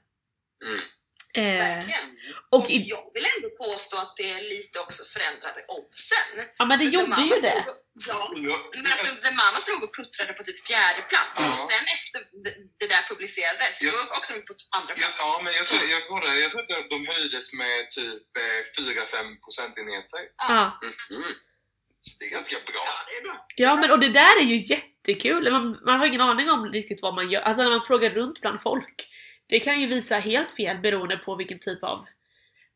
Mm. 1.38 1.56
Eh, 1.56 1.64
Verkligen. 1.68 2.08
och 2.52 2.60
Och 2.60 2.70
i, 2.70 2.78
jag 2.94 3.04
vill 3.14 3.26
ändå 3.36 3.50
påstå 3.66 3.96
att 4.04 4.14
det 4.22 4.34
lite 4.54 4.76
också 4.86 5.02
förändrade 5.14 5.60
oddsen. 5.78 6.30
ja 6.60 6.66
men 6.66 6.80
det 6.80 6.86
För 6.86 6.92
gjorde 6.98 7.22
ju 7.32 7.36
det. 7.48 7.56
låg- 7.68 7.80
Ja, 8.08 8.32
Ja, 8.50 8.58
men 8.76 8.92
alltså, 8.94 9.12
The 9.26 9.32
Mamas 9.40 9.68
låg 9.70 9.84
och 9.86 9.94
puttrade 10.00 10.34
på 10.38 10.44
typ 10.44 10.60
fjärde 10.70 11.02
plats 11.12 11.36
Ja. 11.42 11.54
och 11.54 11.60
sen 11.72 11.84
efter 11.98 12.20
det, 12.80 12.88
där 12.94 13.04
publicerades, 13.12 13.82
Ja. 13.82 13.92
då 13.92 14.00
också 14.20 14.34
på 14.34 14.54
andra 14.78 14.94
Ja, 14.96 15.00
plats. 15.02 15.16
ja, 15.26 15.42
men 15.44 15.54
jag 15.60 15.66
tror, 15.68 15.80
jag, 15.96 16.02
kollade, 16.12 16.40
jag 16.46 16.52
tror 16.52 16.62
att 16.62 16.90
de 16.96 17.00
höjdes 17.14 17.54
med 17.62 17.78
typ 17.98 18.28
eh, 18.44 18.62
4-5 18.78 19.40
procentenheter. 19.46 20.22
Ja. 20.38 20.80
Mhm. 21.10 21.32
Så 22.06 22.12
det 22.20 22.26
är 22.26 22.32
ganska 22.38 22.58
bra. 22.72 22.84
Ja, 22.92 22.96
det 23.08 23.14
är 23.20 23.24
bra. 23.28 23.46
Ja 23.56 23.72
men 23.76 23.92
och 23.92 24.00
det 24.00 24.10
där 24.22 24.34
är 24.42 24.48
ju 24.54 24.58
jättekul, 24.74 25.52
man, 25.52 25.80
man 25.86 26.00
har 26.00 26.06
ingen 26.06 26.22
aning 26.22 26.50
om 26.50 26.62
riktigt 26.72 27.02
vad 27.02 27.14
man 27.16 27.30
gör, 27.32 27.42
alltså 27.42 27.64
när 27.64 27.70
man 27.70 27.82
frågar 27.90 28.10
runt 28.10 28.42
bland 28.42 28.62
folk. 28.62 28.98
Det 29.48 29.60
kan 29.60 29.82
ju 29.82 29.88
visa 29.88 30.16
helt 30.16 30.52
fel 30.52 30.78
beroende 30.78 31.18
på 31.18 31.36
vilken 31.36 31.60
typ 31.60 31.84
av 31.84 32.08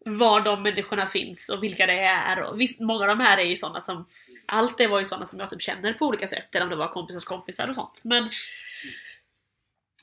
var 0.05 0.41
de 0.41 0.63
människorna 0.63 1.07
finns 1.07 1.49
och 1.49 1.63
vilka 1.63 1.85
det 1.85 1.99
är. 1.99 2.41
Och 2.41 2.61
visst, 2.61 2.79
många 2.79 3.01
av 3.01 3.07
de 3.07 3.19
här 3.19 3.37
är 3.37 3.43
ju 3.43 3.57
sådana 3.57 3.81
som, 3.81 4.09
allt 4.45 4.77
det 4.77 4.87
var 4.87 4.99
ju 4.99 5.05
sådana 5.05 5.25
som 5.25 5.39
jag 5.39 5.49
typ 5.49 5.61
känner 5.61 5.93
på 5.93 6.05
olika 6.05 6.27
sätt, 6.27 6.55
eller 6.55 6.63
om 6.63 6.69
det 6.69 6.75
var 6.75 6.87
kompisars 6.87 7.23
kompisar 7.23 7.67
och 7.67 7.75
sånt. 7.75 7.99
Men 8.03 8.29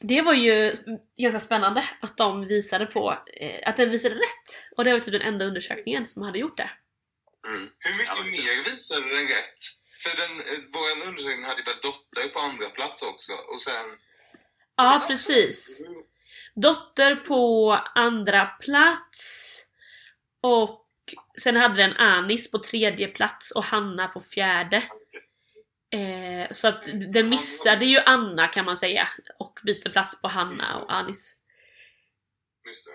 det 0.01 0.23
var 0.23 0.35
ju 0.35 0.73
ganska 1.17 1.41
spännande 1.41 1.89
att 2.01 2.17
de 2.17 2.47
visade 2.47 2.87
på, 2.87 3.19
eh, 3.41 3.69
att 3.69 3.77
den 3.77 3.91
visade 3.91 4.15
rätt. 4.15 4.65
Och 4.77 4.85
det 4.85 4.93
var 4.93 5.01
typ 5.01 5.13
den 5.13 5.23
enda 5.23 5.45
undersökningen 5.45 6.07
som 6.07 6.23
hade 6.23 6.39
gjort 6.39 6.57
det. 6.57 6.71
Mm. 7.47 7.69
Hur 7.79 7.99
mycket 7.99 8.45
mer 8.45 8.71
visade 8.71 9.17
den 9.17 9.29
rätt? 9.29 9.61
För 9.99 10.17
den, 10.17 10.41
eh, 10.41 10.65
vår 10.73 11.07
undersökning 11.09 11.45
hade 11.45 11.63
väl 11.63 11.75
Dotter 11.83 12.29
på 12.29 12.39
andra 12.39 12.71
plats 12.71 13.03
också 13.03 13.33
och 13.33 13.61
sen... 13.61 13.87
Ja, 14.77 15.05
precis. 15.09 15.83
Dotter 16.55 17.17
på 17.17 17.73
andra 17.95 18.47
plats 18.47 19.61
och 20.41 20.87
sen 21.43 21.57
hade 21.57 21.75
den 21.75 21.97
Anis 21.97 22.51
på 22.51 22.59
tredje 22.59 23.09
plats 23.09 23.51
och 23.51 23.65
Hanna 23.65 24.09
på 24.09 24.21
fjärde. 24.21 24.83
Eh, 25.91 26.51
så 26.51 26.69
att 26.69 26.89
den 27.13 27.29
missade 27.29 27.85
ju 27.85 27.99
Anna 27.99 28.47
kan 28.47 28.65
man 28.65 28.77
säga 28.77 29.09
och 29.39 29.61
bytte 29.65 29.91
plats 29.91 30.23
på 30.23 30.29
Hanna 30.29 30.79
och 30.79 30.93
Anis. 30.93 31.41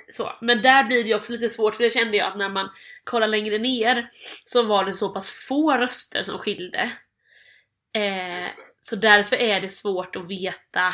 Så. 0.10 0.32
Men 0.42 0.62
där 0.62 0.84
blir 0.84 1.04
det 1.04 1.16
också 1.16 1.32
lite 1.32 1.50
svårt 1.50 1.76
för 1.76 1.84
det 1.84 1.90
kände 1.90 2.18
jag 2.18 2.28
att 2.28 2.38
när 2.38 2.50
man 2.50 2.70
kollar 3.04 3.28
längre 3.28 3.58
ner 3.58 4.12
så 4.46 4.64
var 4.64 4.86
det 4.86 4.94
så 4.94 5.10
pass 5.10 5.32
få 5.32 5.72
röster 5.78 6.24
som 6.24 6.40
skilde. 6.40 6.92
Eh, 7.94 8.46
så 8.82 8.96
därför 8.96 9.36
är 9.36 9.60
det 9.60 9.70
svårt 9.70 10.16
att 10.16 10.28
veta, 10.28 10.94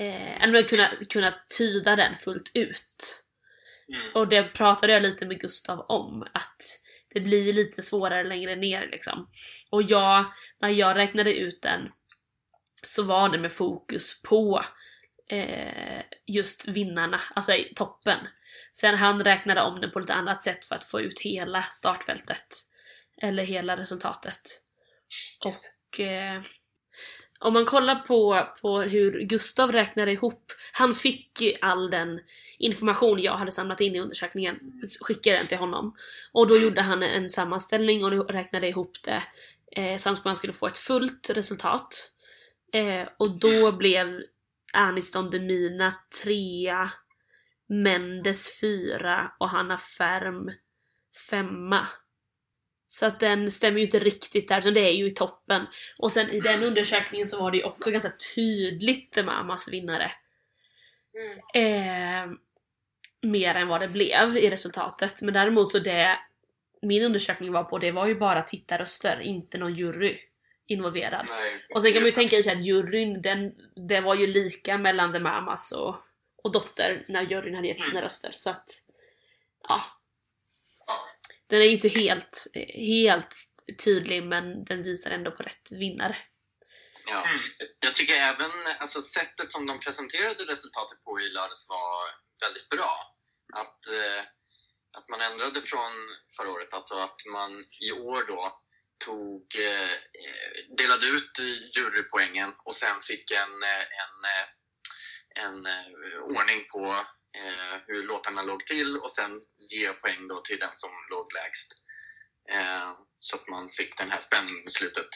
eh, 0.00 0.42
eller 0.42 0.62
kunna, 0.62 0.88
kunna 1.10 1.34
tyda 1.58 1.96
den 1.96 2.16
fullt 2.16 2.50
ut. 2.54 3.22
Mm. 3.88 4.00
Och 4.14 4.28
det 4.28 4.42
pratade 4.42 4.92
jag 4.92 5.02
lite 5.02 5.26
med 5.26 5.40
Gustav 5.40 5.80
om, 5.80 6.22
att 6.32 6.62
det 7.14 7.20
blir 7.20 7.52
lite 7.52 7.82
svårare 7.82 8.24
längre 8.24 8.56
ner 8.56 8.88
liksom. 8.92 9.30
Och 9.70 9.82
jag, 9.82 10.24
när 10.62 10.68
jag 10.68 10.96
räknade 10.96 11.34
ut 11.34 11.62
den 11.62 11.88
så 12.84 13.02
var 13.02 13.28
det 13.28 13.38
med 13.38 13.52
fokus 13.52 14.22
på 14.22 14.64
eh, 15.28 16.02
just 16.26 16.68
vinnarna, 16.68 17.20
alltså 17.34 17.52
toppen. 17.74 18.18
Sen 18.72 18.94
han 18.94 19.24
räknade 19.24 19.62
om 19.62 19.80
den 19.80 19.90
på 19.90 20.00
lite 20.00 20.14
annat 20.14 20.42
sätt 20.42 20.64
för 20.64 20.74
att 20.74 20.84
få 20.84 21.00
ut 21.00 21.20
hela 21.20 21.62
startfältet. 21.62 22.46
Eller 23.22 23.44
hela 23.44 23.76
resultatet. 23.76 24.62
Och 25.44 26.00
eh, 26.00 26.42
om 27.38 27.52
man 27.52 27.64
kollar 27.64 27.94
på, 27.94 28.46
på 28.62 28.80
hur 28.80 29.20
Gustav 29.20 29.72
räknade 29.72 30.12
ihop, 30.12 30.52
han 30.72 30.94
fick 30.94 31.58
all 31.60 31.90
den 31.90 32.20
information 32.58 33.22
jag 33.22 33.36
hade 33.36 33.50
samlat 33.50 33.80
in 33.80 33.94
i 33.94 34.00
undersökningen, 34.00 34.58
skickade 35.02 35.36
den 35.36 35.46
till 35.46 35.58
honom. 35.58 35.96
Och 36.32 36.46
då 36.46 36.56
gjorde 36.56 36.82
han 36.82 37.02
en 37.02 37.30
sammanställning 37.30 38.04
och 38.04 38.30
räknade 38.30 38.68
ihop 38.68 38.98
det 39.04 39.22
eh, 39.72 39.98
så 39.98 40.10
att 40.10 40.24
man 40.24 40.36
skulle 40.36 40.52
få 40.52 40.66
ett 40.66 40.78
fullt 40.78 41.30
resultat. 41.30 42.12
Eh, 42.72 43.08
och 43.16 43.38
då 43.38 43.72
blev 43.72 44.20
Aniston 44.72 45.30
Demina 45.30 45.94
trea, 46.22 46.90
Mendes 47.68 48.60
fyra 48.60 49.32
och 49.38 49.48
Hanna 49.48 49.78
Färm 49.78 50.50
femma. 51.30 51.86
Så 52.86 53.06
att 53.06 53.20
den 53.20 53.50
stämmer 53.50 53.78
ju 53.78 53.84
inte 53.84 53.98
riktigt 53.98 54.48
där, 54.48 54.58
utan 54.58 54.74
det 54.74 54.80
är 54.80 54.92
ju 54.92 55.06
i 55.06 55.10
toppen. 55.10 55.66
Och 55.98 56.12
sen 56.12 56.30
i 56.30 56.40
den 56.40 56.62
undersökningen 56.62 57.26
så 57.26 57.38
var 57.38 57.50
det 57.50 57.56
ju 57.56 57.64
också 57.64 57.90
ganska 57.90 58.12
tydligt 58.34 59.12
The 59.12 59.22
Mamas 59.22 59.68
vinnare. 59.68 60.12
Mm. 61.54 62.28
Eh, 62.28 62.36
mer 63.22 63.54
än 63.54 63.68
vad 63.68 63.80
det 63.80 63.88
blev 63.88 64.36
i 64.36 64.50
resultatet. 64.50 65.22
Men 65.22 65.34
däremot 65.34 65.72
så 65.72 65.78
det 65.78 66.18
min 66.82 67.02
undersökning 67.02 67.52
var 67.52 67.64
på, 67.64 67.78
det 67.78 67.92
var 67.92 68.06
ju 68.06 68.14
bara 68.14 68.42
tittarröster, 68.42 69.20
inte 69.20 69.58
någon 69.58 69.74
jury 69.74 70.18
involverad. 70.66 71.26
Nej, 71.28 71.52
Och 71.74 71.82
sen 71.82 71.92
kan 71.92 72.02
man 72.02 72.06
ju 72.06 72.12
tänka 72.12 72.42
sig 72.42 72.52
att 72.52 72.66
juryn, 72.66 73.22
den, 73.22 73.52
det 73.88 74.00
var 74.00 74.14
ju 74.14 74.26
lika 74.26 74.78
mellan 74.78 75.12
The 75.12 75.18
Mamas 75.18 75.72
och, 75.72 75.96
och 76.42 76.52
Dotter 76.52 77.04
när 77.08 77.22
juryn 77.22 77.54
hade 77.54 77.68
gett 77.68 77.80
sina 77.80 78.02
röster. 78.02 78.30
Så 78.32 78.50
att, 78.50 78.64
ja. 79.68 79.80
Den 81.48 81.60
är 81.60 81.64
ju 81.64 81.70
inte 81.70 81.88
helt, 81.88 82.46
helt 82.74 83.34
tydlig 83.84 84.22
men 84.22 84.64
den 84.64 84.82
visar 84.82 85.10
ändå 85.10 85.30
på 85.30 85.42
rätt 85.42 85.72
vinnare. 85.72 86.16
Ja. 87.06 87.26
Mm. 87.26 87.40
Jag 87.80 87.94
tycker 87.94 88.14
även 88.14 88.50
alltså, 88.78 89.02
sättet 89.02 89.50
som 89.50 89.66
de 89.66 89.80
presenterade 89.80 90.44
resultatet 90.44 91.04
på 91.04 91.20
i 91.20 91.28
lördags 91.28 91.66
var 91.68 92.04
väldigt 92.46 92.68
bra. 92.68 93.16
Att, 93.54 93.86
eh, 93.86 94.24
att 94.98 95.08
man 95.08 95.20
ändrade 95.20 95.60
från 95.60 95.92
förra 96.36 96.50
året, 96.50 96.74
alltså 96.74 96.94
att 96.94 97.20
man 97.32 97.64
i 97.88 97.92
år 97.92 98.24
då 98.28 98.62
tog, 99.04 99.42
eh, 99.58 99.96
delade 100.76 101.06
ut 101.06 101.32
jurypoängen 101.76 102.54
och 102.64 102.74
sen 102.74 103.00
fick 103.00 103.30
en, 103.30 103.62
eh, 103.62 103.84
en, 104.02 104.16
en 105.44 105.66
ordning 106.22 106.66
på 106.72 107.06
eh, 107.36 107.80
hur 107.86 108.02
låtarna 108.02 108.42
låg 108.42 108.66
till 108.66 108.96
och 108.96 109.10
sen 109.10 109.30
ge 109.70 109.92
poäng 109.92 110.28
då 110.28 110.40
till 110.40 110.58
den 110.58 110.70
som 110.76 110.90
låg 111.10 111.32
lägst. 111.34 111.68
Eh, 112.50 112.92
så 113.18 113.36
att 113.36 113.48
man 113.48 113.68
fick 113.68 113.98
den 113.98 114.10
här 114.10 114.20
spänningen 114.20 114.66
i 114.66 114.70
slutet. 114.70 115.08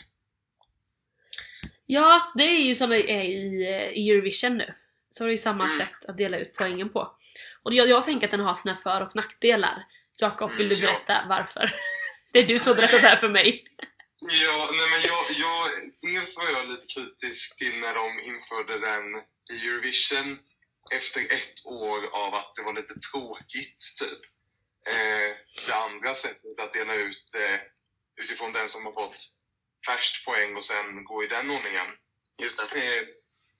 Ja, 1.86 2.32
det 2.36 2.42
är 2.44 2.60
ju 2.60 2.74
som 2.74 2.90
det 2.90 3.10
är 3.10 3.22
i, 3.22 3.66
eh, 3.68 3.90
i 3.98 4.10
Eurovision 4.10 4.56
nu. 4.58 4.74
Så 5.10 5.24
är 5.24 5.28
det 5.28 5.32
ju 5.32 5.38
samma 5.38 5.64
Mm. 5.64 5.76
sätt 5.78 6.04
att 6.08 6.16
dela 6.18 6.38
ut 6.38 6.54
poängen 6.54 6.88
på. 6.88 7.16
Och 7.62 7.74
jag, 7.74 7.88
jag 7.88 8.04
tänker 8.04 8.26
att 8.26 8.30
den 8.30 8.40
har 8.40 8.54
sina 8.54 8.76
för 8.76 9.00
och 9.00 9.16
nackdelar. 9.16 9.84
Jakob, 10.16 10.50
vill 10.56 10.68
du 10.68 10.74
Mm, 10.74 10.86
ja. 10.86 10.92
berätta 10.92 11.26
varför? 11.28 11.70
Det 12.32 12.38
är 12.38 12.46
du 12.46 12.58
som 12.58 12.74
berättat 12.76 13.00
det 13.02 13.08
här 13.08 13.16
för 13.16 13.28
mig. 13.28 13.64
Ja, 14.22 14.68
nej 14.72 14.86
men 14.90 15.00
jag, 15.10 15.24
jag, 15.46 15.68
dels 16.10 16.38
var 16.38 16.58
jag 16.58 16.68
lite 16.70 16.86
kritisk 16.94 17.58
till 17.58 17.80
när 17.80 17.94
de 17.94 18.20
införde 18.20 18.78
den 18.78 19.04
i 19.52 19.66
Eurovision 19.68 20.38
efter 20.90 21.32
ett 21.32 21.66
år 21.66 22.06
av 22.12 22.34
att 22.34 22.54
det 22.54 22.62
var 22.62 22.74
lite 22.74 22.94
tråkigt, 22.94 23.82
typ. 23.98 24.20
Eh, 24.86 25.36
det 25.66 25.74
andra 25.74 26.14
sättet 26.14 26.58
att 26.58 26.72
dela 26.72 26.94
ut 26.94 27.34
eh, 27.34 27.60
utifrån 28.16 28.52
den 28.52 28.68
som 28.68 28.84
har 28.86 28.92
fått 28.92 29.18
färst 29.86 30.24
poäng 30.24 30.56
och 30.56 30.64
sen 30.64 31.04
gå 31.04 31.24
i 31.24 31.26
den 31.26 31.50
ordningen. 31.50 31.86
Just 32.42 32.72
det. 32.72 32.98
Eh, 32.98 33.04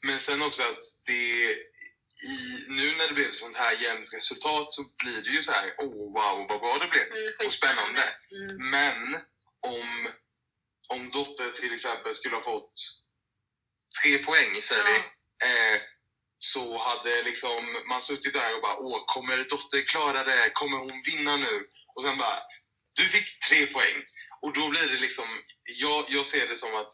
men 0.04 0.20
sen 0.20 0.42
också 0.42 0.62
att 0.62 0.82
det 1.04 1.56
i, 2.22 2.64
nu 2.68 2.96
när 2.96 3.08
det 3.08 3.14
blev 3.14 3.30
sånt 3.30 3.56
här 3.56 3.72
jämnt 3.72 4.14
resultat 4.14 4.72
så 4.72 4.82
blir 5.02 5.22
det 5.22 5.30
ju 5.30 5.42
så 5.42 5.52
här, 5.52 5.74
oh 5.78 6.12
wow 6.12 6.46
vad 6.48 6.60
bra 6.60 6.78
det 6.80 6.88
blev. 6.88 7.06
Mm, 7.06 7.46
Och 7.46 7.52
spännande. 7.52 8.02
Mm. 8.32 8.70
Men 8.70 9.14
om, 9.60 10.08
om 10.88 11.08
Dotter 11.08 11.50
till 11.50 11.74
exempel 11.74 12.14
skulle 12.14 12.36
ha 12.36 12.42
fått 12.42 12.72
tre 14.02 14.18
poäng, 14.18 14.62
säger 14.62 14.84
vi, 14.84 14.98
eh, 15.46 15.80
så 16.42 16.78
hade 16.78 17.22
liksom 17.22 17.82
man 17.88 18.00
suttit 18.02 18.32
där 18.32 18.54
och 18.54 18.62
bara 18.62 18.76
åh, 18.78 19.04
kommer 19.06 19.36
Dotter 19.36 19.82
klara 19.86 20.24
det? 20.24 20.50
Kommer 20.54 20.78
hon 20.78 21.02
vinna 21.06 21.36
nu? 21.36 21.68
Och 21.94 22.02
sen 22.02 22.18
bara, 22.18 22.38
du 22.92 23.04
fick 23.08 23.38
tre 23.48 23.66
poäng. 23.66 24.02
Och 24.42 24.52
då 24.52 24.68
blir 24.68 24.88
det 24.88 25.00
liksom, 25.00 25.24
jag, 25.64 26.04
jag 26.08 26.24
ser 26.26 26.46
det 26.46 26.56
som 26.56 26.74
att, 26.74 26.90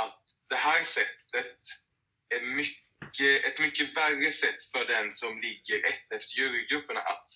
att 0.00 0.22
det 0.48 0.56
här 0.56 0.82
sättet 0.84 1.56
är 2.34 2.40
mycket, 2.40 3.44
ett 3.44 3.58
mycket 3.58 3.96
värre 3.96 4.32
sätt 4.32 4.64
för 4.72 4.84
den 4.84 5.12
som 5.12 5.40
ligger 5.40 5.86
ett 5.86 6.12
efter 6.12 6.38
jurygrupperna 6.38 7.00
att 7.00 7.28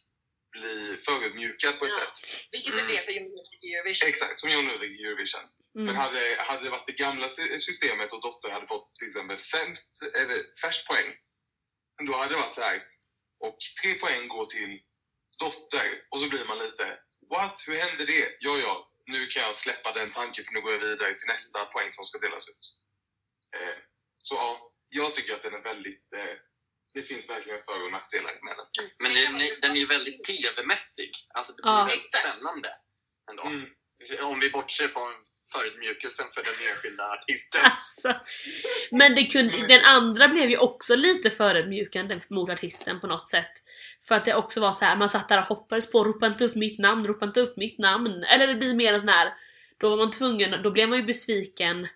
bli 0.53 0.97
förödmjukad 0.97 1.79
på 1.79 1.85
ett 1.87 1.93
Ja. 1.99 2.01
sätt. 2.01 2.47
Vilket 2.53 2.73
Mm. 2.73 2.87
det 2.87 2.93
blev 2.93 3.03
för 3.03 3.13
Jon 3.13 3.23
Ludvig 3.29 3.61
i 3.71 3.75
Eurovision. 3.75 4.09
Exakt, 4.09 4.39
som 4.39 4.51
John 4.51 4.67
Ludvig 4.69 5.01
i 5.01 5.03
Eurovision. 5.05 5.41
Mm. 5.75 5.87
Men 5.87 5.97
hade, 5.97 6.37
hade 6.39 6.65
det 6.65 6.71
varit 6.71 6.87
det 6.87 6.93
gamla 6.93 7.29
sy- 7.29 7.59
systemet 7.59 8.13
och 8.13 8.21
Dotter 8.21 8.51
hade 8.51 8.67
fått 8.67 8.95
till 8.95 9.07
exempel 9.07 9.39
sämst, 9.39 10.03
eller 10.15 10.59
färst 10.63 10.87
poäng, 10.87 11.15
då 12.07 12.13
hade 12.13 12.35
det 12.35 12.41
varit 12.41 12.55
så 12.55 12.61
här. 12.63 12.83
Och 13.41 13.59
tre 13.83 13.95
poäng 13.95 14.29
går 14.29 14.45
till 14.45 14.81
Dotter 15.39 15.89
och 16.11 16.21
så 16.21 16.29
blir 16.29 16.45
man 16.49 16.59
lite 16.59 16.99
What? 17.31 17.65
Hur 17.67 17.75
hände 17.75 18.05
det? 18.07 18.37
Ja, 18.41 18.59
ja, 18.59 18.91
nu 19.07 19.27
kan 19.27 19.43
jag 19.43 19.55
släppa 19.55 19.93
den 19.93 20.11
tanken 20.11 20.45
för 20.45 20.53
nu 20.53 20.61
går 20.61 20.73
jag 20.73 20.79
vidare 20.79 21.15
till 21.15 21.29
nästa 21.29 21.65
poäng 21.65 21.89
som 21.91 22.05
ska 22.05 22.19
delas 22.19 22.49
ut. 22.49 22.65
Eh, 23.57 23.77
så 24.19 24.35
ja, 24.35 24.73
jag 24.89 25.15
tycker 25.15 25.35
att 25.35 25.43
den 25.43 25.55
är 25.55 25.63
väldigt... 25.63 26.13
Eh, 26.17 26.35
det 26.95 27.03
finns 27.03 27.31
verkligen 27.31 27.63
för 27.63 27.85
och 27.85 27.93
nackdelar 27.93 28.33
med 28.43 28.55
den. 28.57 28.91
Men 28.99 29.15
Det 29.15 29.23
den, 29.23 29.61
den 29.61 29.71
är 29.71 29.77
ju 29.77 29.87
väldigt 29.87 30.25
tv-mässig. 30.25 31.13
Alltså 31.35 31.53
det 31.53 31.63
blir 31.63 31.73
Ja. 31.73 31.85
väldigt 31.85 32.15
spännande 32.15 32.71
ändå. 33.31 33.43
Mm. 33.43 33.71
Om 34.21 34.41
vi 34.41 34.51
bortser 34.51 34.89
från 34.89 35.25
förödmjukelsen 35.57 36.27
för 36.35 36.43
den 36.43 36.71
enskilda 36.71 37.05
artisten. 37.05 37.61
Alltså. 37.65 38.15
Men 38.91 39.15
det 39.15 39.25
kunde, 39.25 39.67
den 39.67 39.85
andra 39.85 40.29
blev 40.29 40.51
ju 40.51 40.59
också 40.59 40.97
lite 40.97 41.31
förödmjukande 41.31 42.21
mot 42.29 42.51
artisten 42.51 43.01
på 43.01 43.07
något 43.07 43.29
sätt. 43.29 43.53
För 44.09 44.15
att 44.15 44.25
det 44.25 44.35
också 44.35 44.61
var 44.61 44.73
så 44.73 44.85
här, 44.85 44.97
man 44.97 45.09
satt 45.09 45.29
där 45.29 45.39
och 45.39 45.45
hoppades 45.45 45.93
på 45.93 46.05
ropa 46.05 46.27
inte 46.27 46.45
upp 46.45 46.55
mitt 46.55 46.79
namn, 46.79 47.07
ropa 47.07 47.25
inte 47.25 47.41
upp 47.41 47.57
mitt 47.57 47.79
namn. 47.79 48.25
Eller 48.25 48.47
det 48.47 48.55
blir 48.55 48.75
mer 48.75 48.93
en 48.93 49.01
sån 49.01 49.09
här, 49.09 49.35
då 49.79 49.91
var 49.91 49.97
man 49.97 50.11
tvungen, 50.11 50.63
då 50.63 50.71
blev 50.71 50.89
man 50.89 50.99
ju 50.99 51.05
besviken 51.05 51.89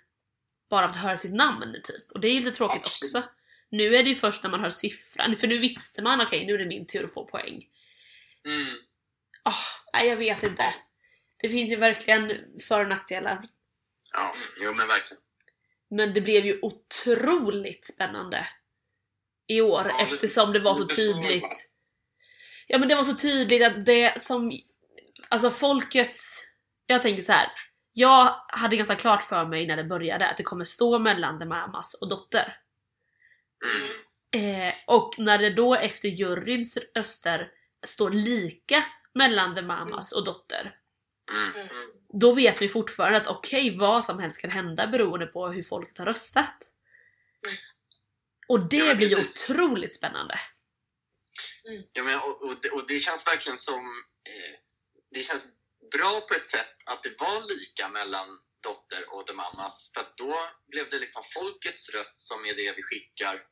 bara 0.71 0.85
av 0.85 0.91
att 0.91 0.97
höra 0.97 1.17
sitt 1.17 1.35
namn 1.35 1.77
typ. 1.85 2.11
Och 2.11 2.21
det 2.21 2.29
är 2.29 2.33
ju 2.33 2.41
lite 2.41 2.57
tråkigt 2.57 2.83
Absolut. 2.83 3.15
också. 3.15 3.29
Nu 3.71 3.97
är 3.97 4.03
det 4.03 4.09
ju 4.09 4.15
först 4.15 4.43
när 4.43 4.51
man 4.51 4.61
hör 4.61 4.71
siffran, 4.71 5.37
för 5.37 5.47
nu 5.47 5.59
visste 5.59 6.03
man 6.03 6.21
okej 6.21 6.47
nu 6.47 6.55
är 6.55 6.59
det 6.59 6.67
min 6.67 6.87
tur 6.87 7.05
att 7.05 7.15
få 7.15 7.25
poäng. 7.25 7.63
Mm. 8.47 8.77
Ah, 9.43 9.53
nej 9.93 10.09
jag 10.09 10.17
vet 10.17 10.43
inte. 10.43 10.75
Det 11.43 11.51
finns 11.51 11.73
ju 11.73 11.77
verkligen 11.77 12.33
för 12.69 12.81
och 12.81 12.89
nackdelar. 12.89 13.45
Ja, 14.13 14.35
jo 14.61 14.73
men 14.75 14.89
verkligen. 14.89 15.23
Men 15.91 16.15
det 16.15 16.21
blev 16.21 16.45
ju 16.47 16.59
otroligt 16.63 17.87
spännande 17.87 18.47
i 19.47 19.61
år 19.61 19.83
Ja, 19.89 19.97
det- 19.97 20.03
eftersom 20.03 20.53
det 20.53 20.59
var 20.61 20.75
så 20.75 20.87
tydligt. 20.87 21.71
Ja 22.67 22.79
men 22.79 22.89
det 22.89 22.95
var 22.95 23.05
så 23.05 23.15
tydligt 23.15 23.63
att 23.63 23.87
det 23.87 24.21
som, 24.21 24.53
alltså 25.29 25.51
folket, 25.51 26.17
jag 26.87 27.03
tänker 27.03 27.23
så 27.23 27.33
här. 27.33 27.49
Jag 27.93 28.35
hade 28.49 28.77
ganska 28.77 28.97
klart 28.97 29.23
för 29.23 29.45
mig 29.47 29.67
när 29.67 29.77
det 29.77 29.85
började 29.85 30.29
att 30.29 30.37
det 30.37 30.43
kommer 30.43 30.65
stå 30.65 30.99
mellan 30.99 31.39
The 31.39 31.45
Mamas 31.45 31.95
och 31.95 32.09
Dotter. 32.09 32.57
Mm. 34.35 34.69
Eh, 34.69 34.75
och 34.87 35.15
när 35.19 35.39
det 35.39 35.51
då 35.51 35.75
efter 35.75 36.09
juryns 36.09 36.79
röster 36.95 37.49
står 37.87 38.11
lika 38.11 38.85
mellan 39.15 39.55
The 39.55 39.63
Mamas 39.63 40.13
och 40.13 40.25
Dotter. 40.25 40.77
Mm. 41.33 41.69
Mm. 41.71 41.91
Då 42.21 42.33
vet 42.35 42.63
vi 42.63 42.69
fortfarande 42.69 43.19
att 43.19 43.27
okej, 43.27 43.77
vad 43.79 44.05
som 44.05 44.19
helst 44.19 44.41
kan 44.41 44.51
hända 44.51 44.87
beroende 44.87 45.27
på 45.27 45.49
hur 45.49 45.63
folket 45.63 45.99
har 45.99 46.07
röstat. 46.07 46.71
Mm. 47.47 47.57
Och 48.49 48.69
det 48.69 48.77
Ja, 48.77 48.95
blir 48.95 49.09
ju 49.09 49.17
precis. 49.17 49.51
otroligt 49.51 49.95
spännande. 49.95 50.35
Ja, 51.93 52.03
men, 52.03 52.19
och, 52.19 52.43
och, 52.43 52.61
det, 52.63 52.71
och 52.71 52.87
det 52.89 52.99
känns 52.99 53.27
verkligen 53.27 53.59
som... 53.59 53.81
Eh, 54.25 54.59
det 55.11 55.21
känns 55.23 55.45
bra 55.93 56.21
på 56.21 56.35
ett 56.35 56.49
sätt 56.49 56.77
att 56.85 57.03
det 57.03 57.21
var 57.21 57.49
lika 57.59 57.89
mellan 57.89 58.29
Dotter 58.63 59.05
och 59.15 59.27
The 59.27 59.33
Mamas. 59.33 59.91
För 59.95 60.01
att 60.01 60.17
då 60.17 60.51
blev 60.67 60.91
det 60.91 60.99
liksom 60.99 61.23
folkets 61.35 61.91
röst 61.91 62.21
som 62.21 62.45
är 62.45 62.55
det 62.55 62.75
vi 62.77 62.83
skickar 62.83 63.43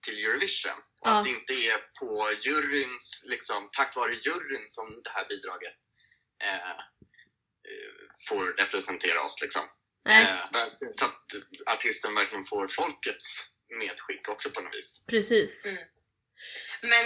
till 0.00 0.24
Eurovision. 0.24 0.78
Och 1.00 1.08
Ja. 1.08 1.18
att 1.18 1.24
det 1.24 1.30
inte 1.30 1.52
är 1.52 1.78
på 2.00 2.32
juryns, 2.42 3.22
liksom, 3.26 3.68
tack 3.72 3.96
vare 3.96 4.14
juryn 4.14 4.66
som 4.68 5.00
det 5.04 5.10
här 5.10 5.26
bidraget 5.28 5.74
eh, 6.44 6.80
får 8.28 8.44
representera 8.62 9.22
oss. 9.22 9.36
Liksom. 9.40 9.62
Eh, 10.08 10.36
så 10.98 11.04
att 11.04 11.24
artisten 11.66 12.14
verkligen 12.14 12.44
får 12.44 12.68
folkets 12.68 13.26
medskick 13.78 14.28
också 14.28 14.50
på 14.50 14.60
något 14.60 14.74
vis. 14.74 15.02
precis. 15.06 15.66
Mm. 15.66 15.78
Men 16.82 17.04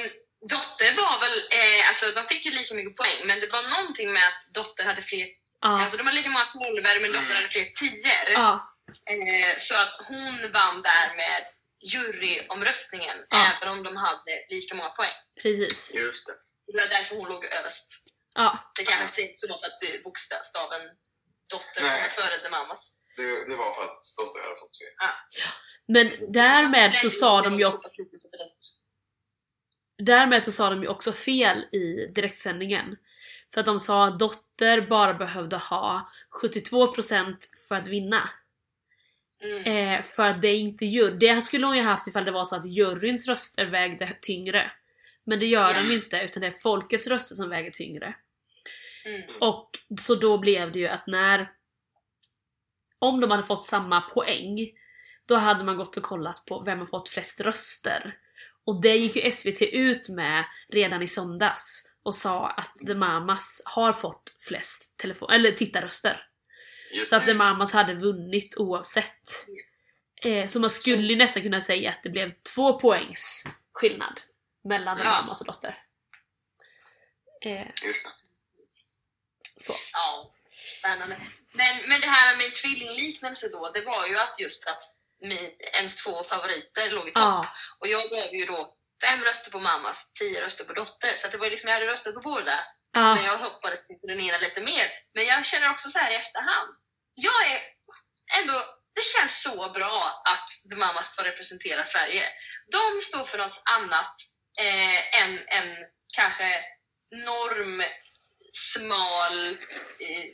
Dotter 0.51 0.91
var 1.03 1.21
väl, 1.21 1.39
eh, 1.61 1.89
alltså 1.89 2.21
de 2.21 2.25
fick 2.27 2.45
ju 2.47 2.51
lika 2.51 2.75
mycket 2.75 2.97
poäng, 2.97 3.21
men 3.27 3.41
det 3.41 3.53
var 3.53 3.63
någonting 3.81 4.13
med 4.13 4.29
att 4.29 4.55
Dotter 4.55 4.85
hade 4.85 5.03
fler, 5.03 5.27
Ja. 5.61 5.81
alltså 5.83 5.97
de 5.97 6.03
hade 6.07 6.17
lika 6.17 6.31
många 6.31 6.45
tolvor 6.45 7.01
men 7.01 7.13
Dotter 7.13 7.25
Mm. 7.31 7.37
hade 7.37 7.49
fler 7.49 7.65
tior. 7.65 8.33
ja. 8.33 8.71
Eh, 9.11 9.57
så 9.57 9.75
att 9.83 9.93
hon 10.09 10.53
vann 10.53 10.83
där 10.83 11.17
med 11.17 11.43
juryomröstningen, 11.93 13.17
Ja. 13.31 13.53
även 13.63 13.69
om 13.73 13.83
de 13.83 13.97
hade 13.97 14.33
lika 14.49 14.75
många 14.75 14.89
poäng. 14.91 15.17
Precis. 15.43 15.95
Just 15.95 16.27
det. 16.27 16.35
Det 16.73 16.81
var 16.81 16.89
därför 16.89 17.17
hon 17.17 17.29
låg 17.29 17.45
överst. 17.45 18.03
Ja. 18.35 18.59
Det 18.79 18.85
kanske 18.85 19.23
inte 19.23 19.35
så 19.37 19.49
var 19.53 19.59
för 19.59 19.67
att 19.67 20.03
bokstavstaven 20.05 20.81
Dotter 21.53 21.81
kommer 21.81 22.09
före 22.09 22.37
The 22.45 22.51
Mamas. 22.51 22.93
Det, 23.17 23.23
det 23.49 23.57
var 23.57 23.73
för 23.73 23.83
att 23.83 24.03
Dotter 24.19 24.41
hade 24.43 24.57
fått 24.57 24.73
tre. 24.73 24.89
Men 25.87 26.33
därmed 26.33 26.95
så 26.95 27.11
sa 27.11 27.43
de 27.43 27.53
ju 27.55 27.67
Därmed 29.99 30.45
så 30.45 30.53
sa 30.53 30.71
de 30.71 30.83
ju 30.83 30.89
också 30.89 31.13
fel 31.13 31.59
i 31.59 32.07
direktsändningen. 32.15 32.97
För 33.55 33.61
att 33.61 33.67
de 33.67 33.81
sa 33.81 34.07
att 34.07 34.19
Dotter 34.19 34.81
bara 34.81 35.15
behövde 35.15 35.57
ha 35.57 36.13
72% 36.43 37.37
för 37.69 37.75
att 37.75 37.89
vinna. 37.89 38.31
Mm. 39.43 39.99
Eh, 39.99 40.03
för 40.05 40.23
att 40.23 40.43
det 40.43 40.55
inte 40.55 40.87
jur- 40.87 41.11
Det 41.11 41.43
skulle 41.43 41.67
hon 41.67 41.77
ju 41.77 41.83
haft 41.83 42.09
ifall 42.09 42.25
det 42.25 42.31
var 42.31 42.45
så 42.45 42.57
att 42.57 42.67
juryns 42.71 43.29
röster 43.29 43.65
vägde 43.67 44.17
tyngre. 44.21 44.73
Men 45.27 45.39
det 45.41 45.47
gör 45.47 45.75
de 45.75 45.81
Mm. 45.81 45.93
inte 45.93 46.17
utan 46.21 46.41
det 46.41 46.47
är 46.47 46.63
folkets 46.63 47.07
röster 47.07 47.35
som 47.35 47.49
väger 47.51 47.71
tyngre. 47.71 48.15
Mm. 49.05 49.23
Och 49.41 49.71
så 50.01 50.15
då 50.15 50.39
blev 50.39 50.73
det 50.73 50.79
ju 50.79 50.89
att 50.89 51.07
när... 51.07 51.51
Om 52.99 53.21
de 53.21 53.31
hade 53.31 53.43
fått 53.43 53.65
samma 53.65 54.01
poäng, 54.01 54.71
då 55.27 55.37
hade 55.37 55.65
man 55.65 55.77
gått 55.77 55.97
och 55.97 56.03
kollat 56.03 56.45
på 56.45 56.63
vem 56.63 56.79
har 56.79 56.87
fått 56.87 57.09
flest 57.09 57.41
röster. 57.41 58.19
Och 58.65 58.81
det 58.83 58.97
gick 58.97 59.17
ju 59.17 59.31
SVT 59.31 59.63
ut 59.63 60.09
med 60.09 60.45
redan 60.69 61.03
i 61.03 61.07
söndags 61.07 61.95
och 62.03 62.15
sa 62.15 62.49
att 62.49 62.79
The 62.87 62.95
Mamas 62.95 63.63
har 63.65 63.93
fått 63.93 64.23
flest 64.41 64.97
telefon- 64.97 65.31
eller 65.31 65.53
tittarröster. 65.53 66.27
Just 66.93 67.11
Så 67.11 67.17
att. 67.17 67.27
The 67.27 67.35
Mamas 67.35 67.73
hade 67.73 67.95
vunnit 67.95 68.57
oavsett. 68.59 69.47
Eh, 70.23 70.47
så 70.47 70.61
man 70.61 70.71
skulle 70.71 71.09
ju 71.09 71.17
nästan 71.17 71.43
kunna 71.43 71.61
säga 71.61 71.91
att 71.91 72.03
det 72.03 72.11
blev 72.11 72.33
två 72.55 72.73
poängs 72.73 73.45
skillnad 73.73 74.21
mellan 74.65 74.99
The. 74.99 75.05
Mamas 75.05 75.41
och 75.41 75.47
Dotter. 75.47 75.79
Eh. 77.41 77.67
Så. 79.61 79.77
Ja, 79.93 80.33
spännande. 80.79 81.17
Men, 81.53 81.89
men 81.89 82.01
det 82.01 82.07
här 82.07 82.37
med 82.37 82.55
tvillingliknelse 82.55 83.49
då, 83.49 83.71
det 83.75 83.81
var 83.81 84.07
ju 84.07 84.19
att 84.19 84.41
just 84.41 84.69
att 84.69 84.83
min, 85.23 85.51
ens 85.73 85.97
två 85.97 86.23
favoriter 86.23 86.91
låg 86.91 87.09
i 87.09 87.11
topp. 87.11 87.23
Ja. 87.23 87.53
Och 87.81 87.89
jag 87.89 88.11
gav 88.11 88.35
ju 88.35 88.45
då 88.45 88.75
fem 89.05 89.25
röster 89.25 89.51
på 89.51 89.61
mammas, 89.61 90.13
tio 90.13 90.45
röster 90.45 90.65
på 90.65 90.73
dotter. 90.73 91.13
Så 91.15 91.29
det 91.29 91.37
var 91.39 91.51
liksom, 91.51 91.69
jag 91.69 91.75
hade 91.75 91.87
röstat 91.87 92.15
på 92.15 92.21
båda. 92.21 92.59
Ja. 92.93 93.15
Men 93.15 93.25
jag 93.25 93.39
hoppades 93.39 93.87
på 93.87 94.07
den 94.07 94.21
ena 94.21 94.39
lite 94.39 94.61
mer. 94.61 94.87
Men 95.15 95.25
jag 95.27 95.47
känner 95.47 95.71
också 95.71 95.89
så 95.89 95.99
här 95.99 96.11
i 96.13 96.15
efterhand. 96.15 96.71
Jag 97.15 97.51
är 97.53 97.61
ändå, 98.41 98.65
det 98.95 99.05
känns 99.05 99.43
så 99.43 99.71
bra 99.71 100.23
att 100.25 100.49
The 100.71 100.77
Mamas 100.77 101.17
får 101.17 101.23
representera 101.23 101.85
Sverige. 101.85 102.23
De 102.71 103.01
står 103.01 103.25
för 103.25 103.39
något 103.39 103.63
annat 103.65 104.15
eh, 104.61 105.23
än 105.23 105.39
en 105.39 105.77
kanske 106.17 106.65
norm, 107.11 107.83
smal, 108.57 109.49
eh, 110.09 110.27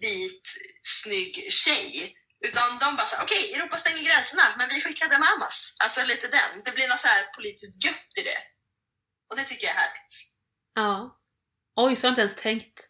vit, 0.00 0.48
snygg 0.82 1.52
tjej. 1.52 2.16
Utan 2.46 2.78
de 2.78 2.96
bara 2.96 3.06
såhär, 3.06 3.24
okej, 3.24 3.54
Europa 3.54 3.76
stänger 3.76 4.04
gränserna, 4.04 4.42
men 4.58 4.68
vi 4.68 4.80
skickar 4.80 5.06
The 5.06 5.18
Mamas. 5.18 5.74
Alltså 5.84 6.04
lite 6.06 6.28
den. 6.28 6.62
Det 6.64 6.72
blir 6.74 6.88
något 6.88 6.98
så 6.98 7.08
här 7.08 7.24
politiskt 7.36 7.84
gött 7.84 8.08
i 8.16 8.22
det. 8.22 8.38
Och 9.30 9.36
det 9.36 9.44
tycker 9.44 9.66
jag 9.66 9.76
är 9.76 9.80
härligt. 9.80 10.12
Ja. 10.74 11.20
Oj, 11.76 11.96
så 11.96 12.06
har 12.06 12.08
jag 12.08 12.12
inte 12.12 12.20
ens 12.20 12.36
tänkt. 12.36 12.86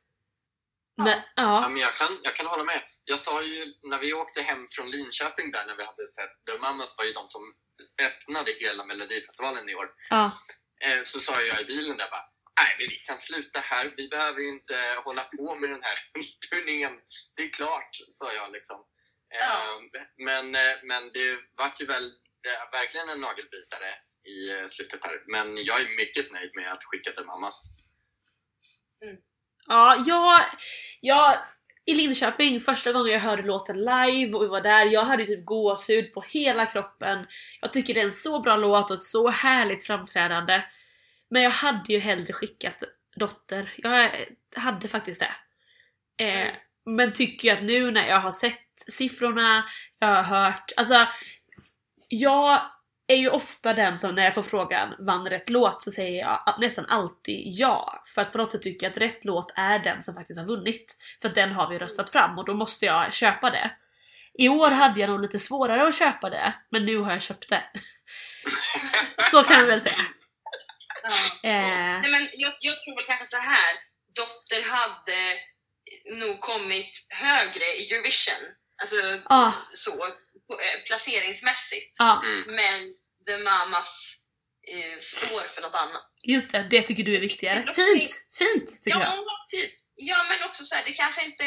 Men, 0.97 1.09
Ja, 1.09 1.23
ja. 1.35 1.69
men 1.69 1.81
jag, 1.81 1.95
kan, 1.95 2.19
jag 2.23 2.37
kan 2.37 2.47
hålla 2.47 2.65
med. 2.65 2.83
Jag 3.05 3.21
sa 3.21 3.43
ju 3.43 3.75
när 3.91 3.99
vi 3.99 4.13
åkte 4.13 4.43
hem 4.43 4.67
från 4.67 4.91
Linköping 4.91 5.51
där 5.53 5.67
när 5.67 5.77
vi 5.77 5.85
hade 5.85 6.07
sett 6.17 6.35
The 6.47 6.59
Mamas 6.59 6.95
var 6.99 7.05
ju 7.05 7.13
de 7.13 7.29
som 7.29 7.43
öppnade 8.03 8.53
hela 8.61 8.85
Melodifestivalen 8.85 9.69
i 9.69 9.75
år. 9.75 9.89
ja. 10.11 10.33
Eh, 10.85 11.03
så 11.05 11.21
sa 11.21 11.41
jag 11.41 11.61
i 11.61 11.65
bilen 11.65 11.97
där 11.97 12.11
bara 12.11 12.25
Nej, 12.61 12.71
vi 12.79 12.97
kan 13.07 13.19
sluta 13.19 13.61
här. 13.61 13.95
Vi 13.97 14.09
behöver 14.09 14.43
inte 14.55 14.77
hålla 15.05 15.25
på 15.39 15.55
med 15.55 15.71
den 15.71 15.83
här 15.83 15.99
turningen. 16.51 16.93
Det 17.37 17.43
är 17.43 17.49
klart, 17.49 17.91
sa 18.15 18.33
jag 18.33 18.53
liksom. 18.53 18.85
Ja. 19.41 19.81
men, 20.17 20.55
eh, 20.55 20.77
men 20.83 21.13
det 21.13 21.39
vart 21.57 21.81
ju 21.81 21.87
väl 21.87 22.13
verkligen 22.73 23.09
en 23.09 23.21
nagelbitare 23.21 23.91
i 24.33 24.51
eh, 24.51 24.69
slutet 24.69 25.01
här. 25.03 25.23
Men 25.27 25.65
jag 25.65 25.81
är 25.81 25.97
mycket 25.97 26.33
nöjd 26.33 26.51
med 26.55 26.73
att 26.73 26.85
skicka 26.85 27.11
till 27.13 27.25
mammas. 27.25 27.55
Ja, 29.67 29.97
jag, 30.07 30.41
jag... 31.01 31.37
I 31.85 31.95
Linköping, 31.95 32.61
första 32.61 32.93
gången 32.93 33.13
jag 33.13 33.21
hörde 33.21 33.43
låten 33.43 33.79
live 33.79 34.33
och 34.35 34.43
vi 34.43 34.49
var 34.49 34.61
där, 34.61 34.85
jag 34.85 35.05
hade 35.05 35.23
ju 35.23 35.37
typ 35.37 35.47
gåshud 35.47 36.15
på 36.15 36.21
hela 36.21 36.67
kroppen. 36.67 37.27
Jag 37.61 37.73
tycker 37.73 37.95
det 37.95 38.01
är 38.01 38.05
en 38.05 38.13
så 38.13 38.41
bra 38.41 38.57
låt 38.57 38.91
och 38.91 38.97
ett 38.97 39.03
så 39.03 39.29
härligt 39.29 39.87
framträdande. 39.87 40.63
Men 41.31 41.43
jag 41.43 41.51
hade 41.51 41.93
ju 41.93 41.99
hellre 41.99 42.33
skickat 42.33 42.83
Dotter. 43.17 43.73
Jag 43.77 44.11
hade 44.57 44.89
faktiskt 44.89 45.21
det. 45.21 45.33
Eh, 46.25 46.49
Mm. 46.87 46.97
Men 46.97 47.13
tycker 47.13 47.49
jag 47.49 47.59
att 47.59 47.65
nu 47.65 47.91
när 47.91 48.09
jag 48.09 48.21
har 48.21 48.31
sett 48.31 48.85
siffrorna, 48.89 49.65
jag 49.99 50.09
har 50.09 50.23
hört, 50.23 50.73
alltså 50.77 51.07
jag 52.09 52.61
är 53.07 53.17
ju 53.17 53.29
ofta 53.29 53.75
den 53.75 53.99
som 53.99 54.15
när 54.15 54.25
jag 54.25 54.35
får 54.35 54.43
frågan 54.43 54.95
vann 54.99 55.27
rätt 55.27 55.51
låt 55.51 55.83
så 55.83 55.91
säger 55.91 56.21
jag 56.21 56.55
nästan 56.61 56.87
alltid 56.87 57.43
ja. 57.45 58.03
För 58.07 58.23
att 58.23 58.33
på 58.33 58.39
något 58.39 58.53
sätt 58.53 58.63
tycker 58.63 58.87
jag 58.87 58.91
att 58.91 58.99
rätt 58.99 59.25
låt 59.25 59.53
är 59.57 59.79
den 59.79 60.03
som 60.03 60.15
faktiskt 60.15 60.41
har 60.41 60.47
vunnit. 60.47 60.97
För 61.23 61.29
att 61.29 61.35
den 61.35 61.53
har 61.53 61.71
vi 61.71 61.79
röstat 61.79 62.11
fram 62.11 62.39
och 62.39 62.45
då 62.45 62.55
måste 62.55 62.87
jag 62.87 63.13
köpa 63.13 63.51
det. 63.51 63.71
I 64.35 64.49
år 64.49 64.71
hade 64.71 65.01
jag 65.01 65.11
nog 65.11 65.21
lite 65.21 65.39
svårare 65.39 65.89
att 65.89 65.99
köpa 65.99 66.31
det, 66.31 66.55
men 66.71 66.85
nu 66.85 66.99
har 66.99 67.13
jag 67.13 67.23
köpt 67.23 67.49
det. 67.49 67.63
så 69.31 69.43
kan 69.43 69.61
vi 69.61 69.67
väl 69.71 69.81
säga. 69.81 69.97
Eh, 71.05 72.01
Nej, 72.03 72.11
men 72.11 72.29
jag, 72.33 72.53
jag 72.61 72.79
tror 72.79 72.97
väl 72.97 73.05
kanske 73.07 73.27
så 73.27 73.37
här. 73.37 73.73
Dotter 74.17 74.63
hade 74.71 75.21
nog 76.21 76.41
kommit 76.41 77.07
högre 77.11 77.65
i 77.65 77.93
Eurovision. 77.93 78.43
Alltså 78.83 78.97
ah, 79.25 79.53
så, 79.73 80.05
eh, 80.07 80.81
placeringsmässigt. 80.87 82.01
ah. 82.01 82.23
Men 82.47 82.95
The 83.27 83.39
Mamas 83.39 84.17
eh, 84.69 84.99
står 84.99 85.41
för 85.41 85.63
något 85.63 85.75
annat. 85.75 86.03
just 86.25 86.53
det, 86.53 86.67
det 86.71 86.83
tycker 86.83 87.03
du 87.03 87.17
är 87.17 87.21
viktigare. 87.21 87.59
Är 87.59 87.73
Fint! 87.73 88.13
Fint 88.39 88.83
tycker 88.85 89.01
jag. 89.01 89.09
Ja, 89.09 89.47
typ. 89.51 89.71
Ja, 89.95 90.27
men 90.29 90.49
också 90.49 90.65
så 90.65 90.75
här, 90.75 90.83
det 90.87 90.93
kanske 90.93 91.25
inte... 91.25 91.45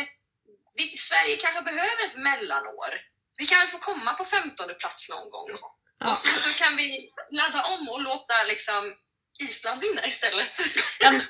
Vi, 0.75 0.97
Sverige 0.97 1.35
kanske 1.37 1.61
behöver 1.61 2.07
ett 2.07 2.15
mellanår. 2.15 2.93
Vi 3.37 3.45
kan 3.45 3.67
få 3.67 3.77
komma 3.77 4.13
på 4.13 4.25
15 4.25 4.67
plats 4.79 5.09
någon 5.09 5.29
gång. 5.29 5.49
Ja. 5.99 6.09
Och 6.09 6.17
sen 6.17 6.37
så 6.37 6.49
kan 6.53 6.75
vi 6.75 7.09
ladda 7.31 7.63
om 7.63 7.89
och 7.89 8.01
låta 8.01 8.43
liksom 8.47 8.93
Island 9.39 9.81
vinna 9.81 10.05
istället. 10.05 10.59
Ja, 10.99 11.21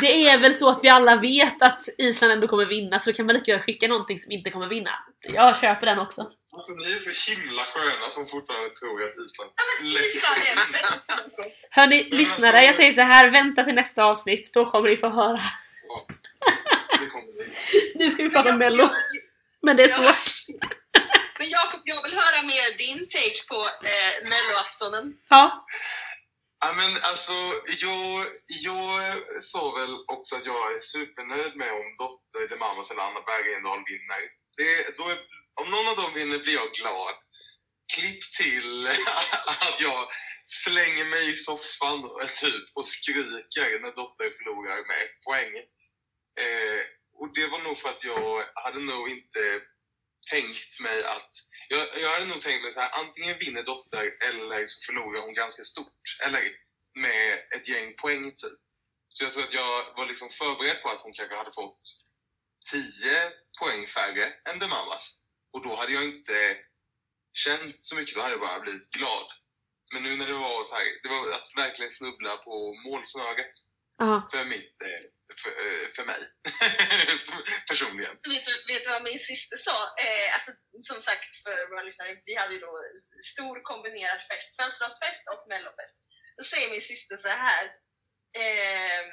Det 0.00 0.28
är 0.28 0.38
väl 0.38 0.54
så 0.54 0.68
att 0.68 0.84
vi 0.84 0.88
alla 0.88 1.16
vet 1.16 1.62
att 1.62 1.82
Island 1.98 2.32
ändå 2.32 2.48
kommer 2.48 2.66
vinna 2.66 2.98
så 2.98 3.10
vi 3.10 3.16
kan 3.16 3.26
väl 3.26 3.36
lika 3.36 3.50
gärna 3.50 3.64
skicka 3.64 3.88
någonting 3.88 4.18
som 4.18 4.32
inte 4.32 4.50
kommer 4.50 4.68
vinna. 4.68 4.90
Jag 5.20 5.60
köper 5.60 5.86
den 5.86 5.98
också. 5.98 6.30
Alltså 6.56 6.72
ni 6.72 6.92
är 6.92 7.00
så 7.00 7.30
himla 7.30 7.62
sköna 7.62 8.08
som 8.08 8.26
fortfarande 8.26 8.70
tror 8.70 9.02
att 9.02 9.16
Island 9.26 9.50
Ja, 9.56 9.62
men 9.82 9.86
Island 9.88 10.42
är 10.42 11.52
Hörni, 11.70 12.06
Men 12.10 12.18
lyssnare, 12.18 12.48
alltså- 12.48 12.62
jag 12.66 12.74
säger 12.74 12.92
så 12.92 13.00
här, 13.00 13.30
vänta 13.30 13.64
till 13.64 13.74
nästa 13.74 14.04
avsnitt, 14.04 14.50
då 14.54 14.70
kommer 14.70 14.88
ni 14.88 14.96
få 14.96 15.08
höra. 15.08 15.40
Ja, 15.88 16.06
det 17.00 17.06
kommer 17.06 17.32
bli. 17.32 17.52
Nu 17.94 18.10
ska 18.10 18.22
vi 18.22 18.30
prata 18.30 18.50
om 18.50 18.58
mello, 18.58 18.90
men 19.62 19.76
det 19.76 19.82
är 19.82 19.88
svårt. 19.88 20.16
Men 21.38 21.48
Jakob, 21.50 21.80
jag 21.84 22.02
vill 22.02 22.12
höra 22.12 22.42
mer 22.42 22.78
din 22.78 22.98
take 23.08 23.46
på 23.48 23.54
eh, 23.84 24.28
melloaftonen. 24.30 25.12
Ja, 25.30 25.66
Ja, 26.64 26.72
men 26.72 26.92
alltså, 27.10 27.32
jag, 27.80 28.26
jag 28.46 29.42
sa 29.42 29.62
väl 29.78 29.94
också 30.06 30.36
att 30.36 30.46
jag 30.46 30.74
är 30.74 30.80
supernöjd 30.80 31.56
med 31.56 31.72
om 31.72 31.96
Dotter, 31.98 32.48
De 32.50 32.56
Mamas 32.56 32.90
eller 32.90 33.02
Anna 33.02 33.20
Bergendahl 33.20 33.82
vinner. 33.90 34.22
Det, 34.56 34.96
då 34.96 35.08
är, 35.08 35.18
om 35.60 35.68
någon 35.70 35.88
av 35.88 35.96
dem 35.96 36.14
vinner 36.14 36.38
blir 36.38 36.54
jag 36.54 36.70
glad. 36.80 37.14
Klipp 37.94 38.22
till 38.38 38.86
att 39.66 39.80
jag 39.80 40.08
slänger 40.46 41.04
mig 41.04 41.30
i 41.32 41.36
soffan 41.36 42.02
typ, 42.40 42.64
och 42.74 42.86
skriker 42.86 43.80
när 43.82 43.92
Dotter 43.96 44.30
förlorar 44.30 44.86
med 44.88 44.98
ett 45.04 45.20
poäng. 45.26 45.52
Eh, 46.42 46.80
och 47.20 47.34
det 47.34 47.46
var 47.46 47.58
nog 47.58 47.76
för 47.78 47.88
att 47.88 48.04
jag 48.04 48.44
hade 48.54 48.80
nog 48.80 49.08
inte 49.10 49.60
tänkt 50.30 50.80
mig 50.80 51.04
att... 51.04 51.30
Jag, 51.68 51.88
jag 52.02 52.12
hade 52.12 52.26
nog 52.26 52.40
tänkt 52.40 52.62
mig 52.62 52.72
så 52.72 52.80
här, 52.80 52.90
antingen 53.00 53.38
vinner 53.38 53.62
Dotter 53.62 54.06
eller 54.28 54.66
så 54.66 54.86
förlorar 54.86 55.20
hon 55.20 55.34
ganska 55.34 55.62
stort. 55.62 56.02
Eller 56.26 56.40
med 56.94 57.38
ett 57.56 57.68
gäng 57.68 57.94
poäng 57.94 58.24
typ. 58.24 58.58
Så 59.08 59.24
jag 59.24 59.32
tror 59.32 59.44
att 59.44 59.52
jag 59.52 59.94
var 59.96 60.06
liksom 60.06 60.28
förberedd 60.28 60.82
på 60.82 60.88
att 60.88 61.00
hon 61.00 61.12
kanske 61.12 61.36
hade 61.36 61.52
fått 61.52 61.80
10 62.70 63.32
poäng 63.60 63.86
färre 63.86 64.24
än 64.48 64.60
The 64.60 64.66
Mamas. 64.66 65.24
Och 65.52 65.62
då 65.62 65.74
hade 65.74 65.92
jag 65.92 66.04
inte 66.04 66.56
känt 67.32 67.76
så 67.78 67.96
mycket, 67.96 68.14
då 68.14 68.20
hade 68.20 68.32
jag 68.32 68.40
bara 68.40 68.60
blivit 68.60 68.90
glad. 68.90 69.26
Men 69.92 70.02
nu 70.02 70.16
när 70.16 70.26
det 70.26 70.32
var 70.32 70.64
så 70.64 70.74
här, 70.74 70.84
det 71.02 71.08
var 71.08 71.20
att 71.32 71.48
verkligen 71.56 71.90
snubbla 71.90 72.36
på 72.36 72.74
målsnöret 72.74 73.50
ja. 73.98 74.28
för 74.30 74.44
mitt, 74.44 74.76
eh, 74.82 75.02
för, 75.40 75.50
eh, 75.66 75.86
för 75.96 76.04
mig. 76.04 76.22
Personligen. 77.68 78.14
Vet 78.32 78.44
du, 78.44 78.54
vet 78.72 78.84
du 78.84 78.90
vad 78.90 79.02
min 79.02 79.18
syster 79.18 79.56
sa? 79.56 79.76
Eh, 80.04 80.34
alltså, 80.34 80.50
som 80.82 81.00
sagt 81.00 81.34
för 81.44 81.70
våra 81.70 81.82
lyssnare, 81.82 82.16
vi 82.24 82.34
hade 82.34 82.54
ju 82.54 82.60
då 82.60 82.72
stor 83.34 83.62
kombinerad 83.62 84.22
fest, 84.30 84.56
födelsedagsfest 84.56 85.22
och 85.32 85.48
mellofest. 85.48 85.98
Då 86.38 86.44
säger 86.44 86.70
min 86.70 86.80
syster 86.80 87.16
så 87.16 87.28
här. 87.28 87.64
Eh, 88.42 89.04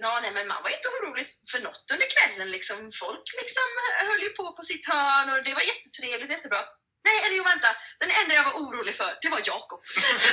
Ja, 0.00 0.18
nej, 0.22 0.32
men 0.32 0.46
man 0.48 0.62
var 0.62 0.70
inte 0.70 0.88
orolig 0.88 1.26
för 1.50 1.60
något 1.66 1.84
under 1.94 2.08
kvällen. 2.14 2.50
Liksom. 2.50 2.76
Folk 3.02 3.24
liksom 3.40 3.68
höll 4.08 4.22
ju 4.26 4.30
på 4.38 4.44
på 4.58 4.62
sitt 4.62 4.88
hörn 4.88 5.30
och 5.32 5.44
det 5.44 5.54
var 5.54 5.64
jättetrevligt, 5.72 6.30
jättebra. 6.30 6.62
Nej, 7.08 7.18
eller 7.24 7.36
jo, 7.36 7.44
vänta. 7.44 7.70
Den 8.00 8.10
enda 8.20 8.34
jag 8.34 8.44
var 8.44 8.56
orolig 8.62 8.94
för, 9.00 9.10
det 9.22 9.28
var 9.28 9.40
Jakob. 9.44 9.80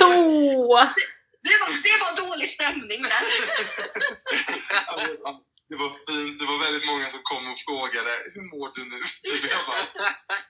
Åh! 0.00 0.90
Det 1.48 1.56
var, 1.62 1.70
det 1.88 1.96
var 2.04 2.12
dålig 2.28 2.48
stämning 2.48 3.02
där. 3.02 3.24
Det 5.68 5.76
var 5.76 5.92
fint. 6.06 6.38
Det 6.40 6.46
var 6.46 6.58
väldigt 6.66 6.86
många 6.86 7.08
som 7.10 7.20
kom 7.22 7.52
och 7.52 7.58
frågade 7.58 8.12
hur 8.34 8.44
mår 8.52 8.68
du 8.74 8.82
nu? 8.84 9.00
Jag 9.54 9.62
bara, 9.66 9.84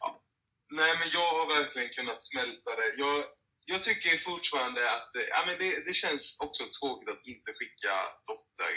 ja. 0.01 0.23
Nej, 0.71 0.93
men 0.99 1.09
jag 1.17 1.29
har 1.39 1.47
verkligen 1.59 1.91
kunnat 1.99 2.23
smälta 2.23 2.71
det. 2.81 2.91
Jag, 2.97 3.25
jag 3.67 3.83
tycker 3.83 4.17
fortfarande 4.17 4.91
att 4.91 5.15
eh, 5.15 5.23
ja, 5.35 5.45
men 5.47 5.59
det, 5.59 5.87
det 5.87 5.95
känns 5.95 6.37
också 6.41 6.63
tråkigt 6.79 7.09
att 7.09 7.27
inte 7.27 7.51
skicka 7.59 7.93
Dotter. 8.27 8.75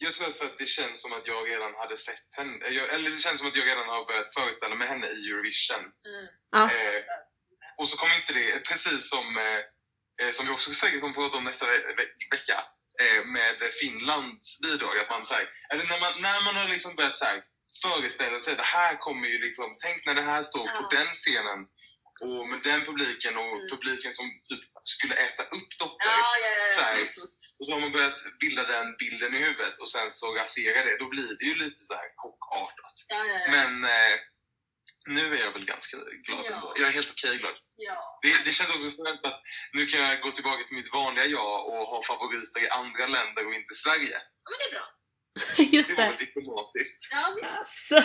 Jag 0.00 0.12
tror 0.12 0.28
att 0.28 0.36
för 0.36 0.46
att 0.46 0.58
det 0.58 0.66
känns 0.66 1.02
som 1.02 1.12
att 1.12 1.26
jag 1.26 1.50
redan 1.50 1.74
hade 1.74 1.96
sett 1.96 2.28
henne, 2.36 2.68
jag, 2.68 2.94
eller 2.94 3.10
det 3.10 3.24
känns 3.24 3.38
som 3.38 3.48
att 3.48 3.56
jag 3.56 3.66
redan 3.66 3.88
har 3.88 4.06
börjat 4.06 4.34
föreställa 4.34 4.74
mig 4.74 4.88
henne 4.88 5.06
i 5.06 5.30
Eurovision. 5.30 5.84
Mm. 6.10 6.26
Ja. 6.50 6.62
Eh, 6.64 7.02
och 7.78 7.88
så 7.88 7.96
kommer 7.96 8.16
inte 8.16 8.32
det, 8.32 8.68
precis 8.68 9.10
som, 9.10 9.26
eh, 9.38 9.44
eh, 9.44 9.62
som 10.32 10.46
vi 10.46 10.52
också 10.52 10.70
säkert 10.72 11.00
kommer 11.00 11.14
prata 11.14 11.36
om 11.36 11.44
nästa 11.44 11.66
ve- 11.66 11.94
ve- 11.98 12.14
vecka, 12.36 12.58
eh, 13.02 13.24
med 13.24 13.56
Finlands 13.80 14.60
bidrag, 14.64 14.98
att 14.98 15.10
man 15.10 15.26
så 15.26 15.34
här, 15.34 15.46
eller 15.72 15.84
när 15.90 16.00
man, 16.00 16.12
när 16.22 16.40
man 16.46 16.54
har 16.56 16.68
liksom 16.68 16.94
börjat 16.96 17.16
så 17.16 17.24
här, 17.24 17.38
föreställa 17.82 18.40
sig, 18.40 18.54
det 18.56 18.62
här 18.78 18.96
kommer 18.96 19.28
ju 19.28 19.38
liksom, 19.46 19.76
tänk 19.84 20.06
när 20.06 20.14
det 20.14 20.22
här 20.32 20.42
står 20.42 20.66
på 20.78 20.82
Ja. 20.90 20.98
den 20.98 21.10
scenen 21.12 21.60
och 22.26 22.48
med 22.48 22.60
den 22.62 22.80
publiken 22.90 23.36
och 23.36 23.52
Mm. 23.56 23.68
publiken 23.72 24.12
som 24.12 24.26
typ 24.48 24.60
skulle 24.94 25.14
äta 25.14 25.42
upp 25.42 25.70
Dotter. 25.78 26.06
Ja, 26.06 26.36
ja, 26.44 26.74
Så 26.74 26.80
här, 26.80 26.96
och 27.58 27.66
så 27.66 27.72
har 27.72 27.80
man 27.80 27.92
börjat 27.92 28.18
bilda 28.40 28.62
den 28.74 28.96
bilden 28.96 29.34
i 29.34 29.38
huvudet 29.38 29.78
och 29.78 29.88
sen 29.90 30.10
så 30.10 30.34
rasera 30.34 30.84
det. 30.84 30.96
Då 30.98 31.08
blir 31.08 31.28
det 31.38 31.44
ju 31.44 31.54
lite 31.54 31.82
så 31.84 31.94
här 31.94 32.08
chockartat. 32.22 32.96
Men 33.54 33.84
eh, 33.84 34.14
nu 35.16 35.24
är 35.36 35.40
jag 35.46 35.52
väl 35.52 35.64
ganska 35.64 35.96
glad 36.26 36.44
Ja. 36.48 36.54
ändå. 36.54 36.72
Jag 36.76 36.88
är 36.88 36.92
helt 36.92 37.10
okej 37.10 37.36
glad. 37.38 37.56
ja. 37.76 38.18
Det, 38.22 38.32
det 38.44 38.52
känns 38.52 38.70
också 38.70 38.88
skönt 38.96 39.24
att 39.30 39.40
nu 39.72 39.86
kan 39.86 40.00
jag 40.00 40.20
gå 40.20 40.30
tillbaka 40.30 40.62
till 40.64 40.76
mitt 40.76 40.92
vanliga 40.92 41.24
jag 41.26 41.66
och 41.68 41.82
ha 41.92 41.98
favoriter 42.02 42.60
i 42.66 42.68
andra 42.80 43.04
länder 43.16 43.42
och 43.46 43.54
inte 43.54 43.74
Sverige. 43.74 44.16
Ja, 44.44 44.50
men 44.50 44.58
det 44.60 44.66
är 44.68 44.72
bra. 44.78 44.86
Just 45.76 45.88
Det 45.90 45.94
var 45.96 46.02
det. 46.04 46.10
väl 46.10 46.18
diplomatiskt. 46.18 47.08
Ja, 47.12 47.22
visst. 47.36 47.58
Alltså, 47.58 48.02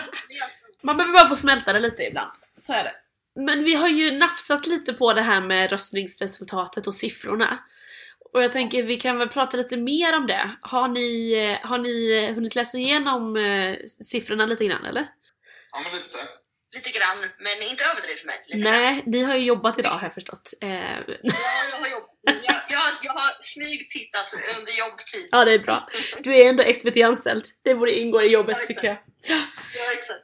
man 0.83 0.97
behöver 0.97 1.17
bara 1.19 1.27
få 1.27 1.35
smälta 1.35 1.73
det 1.73 1.79
lite 1.79 2.03
ibland. 2.03 2.31
Så 2.57 2.73
är 2.73 2.83
det. 2.83 2.95
Men 3.35 3.63
vi 3.63 3.73
har 3.75 3.87
ju 3.87 4.11
nafsat 4.11 4.67
lite 4.67 4.93
på 4.93 5.13
det 5.13 5.21
här 5.21 5.41
med 5.41 5.69
röstningsresultatet 5.71 6.87
och 6.87 6.95
siffrorna. 6.95 7.63
Och 8.33 8.43
jag 8.43 8.51
tänker 8.51 8.83
vi 8.83 8.97
kan 8.99 9.17
väl 9.17 9.29
prata 9.29 9.57
lite 9.57 9.77
mer 9.77 10.17
om 10.17 10.27
det. 10.27 10.49
Har 10.61 10.87
ni, 10.87 11.33
eh, 11.33 11.67
har 11.69 11.77
ni 11.77 12.25
hunnit 12.35 12.55
läsa 12.55 12.77
igenom 12.77 13.35
eh, 13.37 13.77
siffrorna 13.87 14.45
lite 14.45 14.65
grann 14.65 14.85
eller? 14.85 15.07
Ja, 15.73 15.79
men 15.83 15.91
lite. 15.93 16.17
Lite 16.73 16.89
grann, 16.97 17.19
men 17.39 17.69
inte 17.69 17.83
överdrivet 17.91 18.25
mig. 18.25 18.36
Lite 18.47 18.69
grann. 18.69 18.81
Nej, 18.81 19.03
ni 19.05 19.23
har 19.23 19.36
ju 19.36 19.45
jobbat 19.45 19.79
idag 19.79 19.89
har 19.89 20.03
jag 20.03 20.13
förstått. 20.13 20.53
Eh, 20.62 20.69
Ja, 20.69 20.75
jag 21.71 21.77
har 21.83 21.89
jobbat. 21.91 22.45
Jag, 22.45 22.55
jag, 22.69 22.83
jag 23.03 23.13
har 23.13 23.31
smygtittat 23.39 24.33
under 24.59 24.79
jobbtid. 24.79 25.27
ja, 25.31 25.45
det 25.45 25.53
är 25.53 25.59
bra. 25.59 25.88
Du 26.19 26.36
är 26.38 26.45
ändå 26.49 26.73
SVT-anställd. 26.75 27.45
Det 27.63 27.75
borde 27.75 27.99
ingå 27.99 28.21
i 28.21 28.27
jobbet 28.27 28.57
Ja, 28.59 28.65
tycker 28.67 28.88
jag. 28.88 28.97
Ja, 29.27 29.41
exakt. 29.93 30.23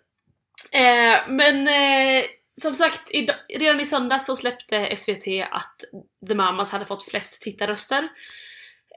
Eh, 0.71 1.33
men 1.35 1.67
eh, 1.67 2.23
som 2.61 2.75
sagt, 2.75 3.11
redan 3.55 3.79
i 3.79 3.85
söndags 3.85 4.25
så 4.25 4.35
släppte 4.35 4.95
SVT 4.95 5.27
att 5.51 5.75
The 6.27 6.35
Mamas 6.35 6.69
hade 6.69 6.85
fått 6.85 7.03
flest 7.09 7.41
tittarröster. 7.41 8.09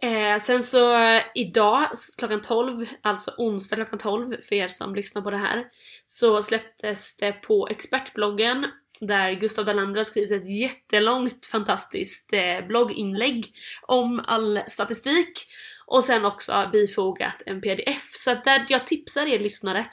Eh, 0.02 0.38
sen 0.38 0.62
så 0.62 0.94
eh, 0.96 1.22
idag 1.34 1.88
klockan 2.18 2.42
12, 2.42 2.86
alltså 3.02 3.30
onsdag 3.38 3.76
klockan 3.76 3.98
12 3.98 4.36
för 4.48 4.54
er 4.54 4.68
som 4.68 4.94
lyssnar 4.94 5.22
på 5.22 5.30
det 5.30 5.36
här, 5.36 5.64
så 6.04 6.42
släpptes 6.42 7.16
det 7.16 7.32
på 7.32 7.68
expertbloggen 7.68 8.66
där 9.00 9.32
Gustav 9.32 9.64
Dalander 9.64 10.00
har 10.00 10.04
skrivit 10.04 10.30
ett 10.30 10.50
jättelångt 10.60 11.46
fantastiskt 11.46 12.32
eh, 12.32 12.66
blogginlägg 12.66 13.46
om 13.82 14.24
all 14.26 14.60
statistik 14.66 15.46
och 15.86 16.04
sen 16.04 16.24
också 16.24 16.68
bifogat 16.72 17.42
en 17.46 17.60
pdf. 17.60 18.12
Så 18.14 18.30
att 18.30 18.44
där 18.44 18.66
jag 18.68 18.86
tipsar 18.86 19.26
er 19.26 19.38
lyssnare 19.38 19.86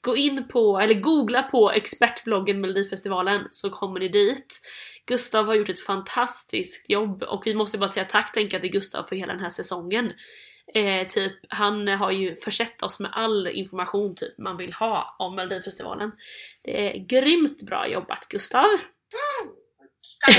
Gå 0.00 0.16
in 0.16 0.48
på, 0.48 0.78
eller 0.78 0.94
googla 0.94 1.42
på 1.42 1.70
expertbloggen 1.70 2.60
Melodifestivalen 2.60 3.48
så 3.50 3.70
kommer 3.70 4.00
ni 4.00 4.08
dit. 4.08 4.60
Gustav 5.06 5.46
har 5.46 5.54
gjort 5.54 5.68
ett 5.68 5.80
fantastiskt 5.80 6.90
jobb 6.90 7.22
och 7.22 7.42
vi 7.46 7.54
måste 7.54 7.78
bara 7.78 7.88
säga 7.88 8.06
tack 8.06 8.32
tänka 8.32 8.60
till 8.60 8.70
Gustav 8.70 9.02
för 9.02 9.16
hela 9.16 9.32
den 9.32 9.42
här 9.42 9.50
säsongen. 9.50 10.12
Eh, 10.74 11.06
typ, 11.06 11.32
han 11.48 11.88
har 11.88 12.10
ju 12.10 12.36
försett 12.36 12.82
oss 12.82 13.00
med 13.00 13.10
all 13.14 13.46
information 13.46 14.14
typ 14.14 14.38
man 14.38 14.56
vill 14.56 14.72
ha 14.72 15.16
om 15.18 15.34
Melodifestivalen. 15.34 16.12
Det 16.64 16.90
är 16.90 17.06
grymt 17.06 17.62
bra 17.62 17.88
jobbat 17.88 18.28
Gustav! 18.28 18.68
Tack. 20.26 20.36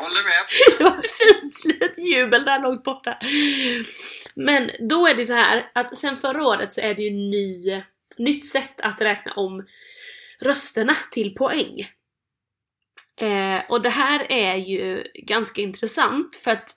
Håller 0.00 0.24
med. 0.24 0.46
Det 0.78 0.84
var 0.84 0.98
ett 0.98 1.10
fint 1.10 1.64
litet 1.64 1.98
jubel 1.98 2.44
där 2.44 2.58
långt 2.58 2.84
borta. 2.84 3.18
Men 4.34 4.70
då 4.88 5.06
är 5.06 5.14
det 5.14 5.24
så 5.24 5.32
här 5.32 5.70
att 5.74 5.98
sen 5.98 6.16
förra 6.16 6.46
året 6.46 6.72
så 6.72 6.80
är 6.80 6.94
det 6.94 7.02
ju 7.02 7.10
ny, 7.10 7.82
nytt 8.18 8.48
sätt 8.48 8.80
att 8.80 9.00
räkna 9.00 9.32
om 9.32 9.66
rösterna 10.40 10.96
till 11.10 11.34
poäng. 11.34 11.88
Eh, 13.20 13.60
och 13.68 13.82
det 13.82 13.90
här 13.90 14.32
är 14.32 14.56
ju 14.56 15.04
ganska 15.14 15.62
intressant 15.62 16.36
för 16.36 16.50
att 16.50 16.76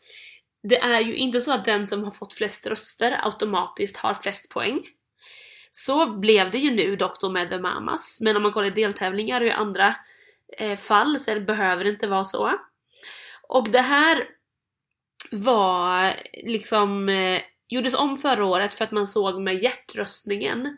det 0.64 0.78
är 0.78 1.00
ju 1.00 1.16
inte 1.16 1.40
så 1.40 1.54
att 1.54 1.66
den 1.66 1.88
som 1.88 2.04
har 2.04 2.12
fått 2.12 2.34
flest 2.34 2.68
röster 2.68 3.20
automatiskt 3.24 3.98
har 3.98 4.14
flest 4.14 4.50
poäng. 4.50 4.80
Så 5.72 6.06
blev 6.06 6.52
det 6.52 6.58
ju 6.58 6.72
nu 6.72 6.96
dock 6.96 7.22
då 7.22 7.30
med 7.30 7.50
The 7.50 7.60
Mamas, 7.60 8.22
men 8.22 8.36
om 8.36 8.44
man 8.44 8.52
kollar 8.52 8.68
i 8.68 8.72
deltävlingar 8.72 9.42
och 9.42 9.48
i 9.48 9.52
andra 9.52 9.96
eh, 10.58 10.78
fall 10.78 11.20
så 11.20 11.40
behöver 11.40 11.84
det 11.84 11.90
inte 11.90 12.08
vara 12.08 12.26
så. 12.26 12.60
Och 13.48 13.70
det 13.70 13.82
här 13.82 14.28
var 15.32 16.16
liksom 16.34 17.10
eh, 17.10 17.42
gjordes 17.68 17.96
om 17.96 18.18
förra 18.18 18.46
året 18.46 18.76
för 18.76 18.84
att 18.84 18.92
man 18.92 19.08
såg 19.08 19.42
med 19.42 19.64
hjärtröstningen 19.64 20.78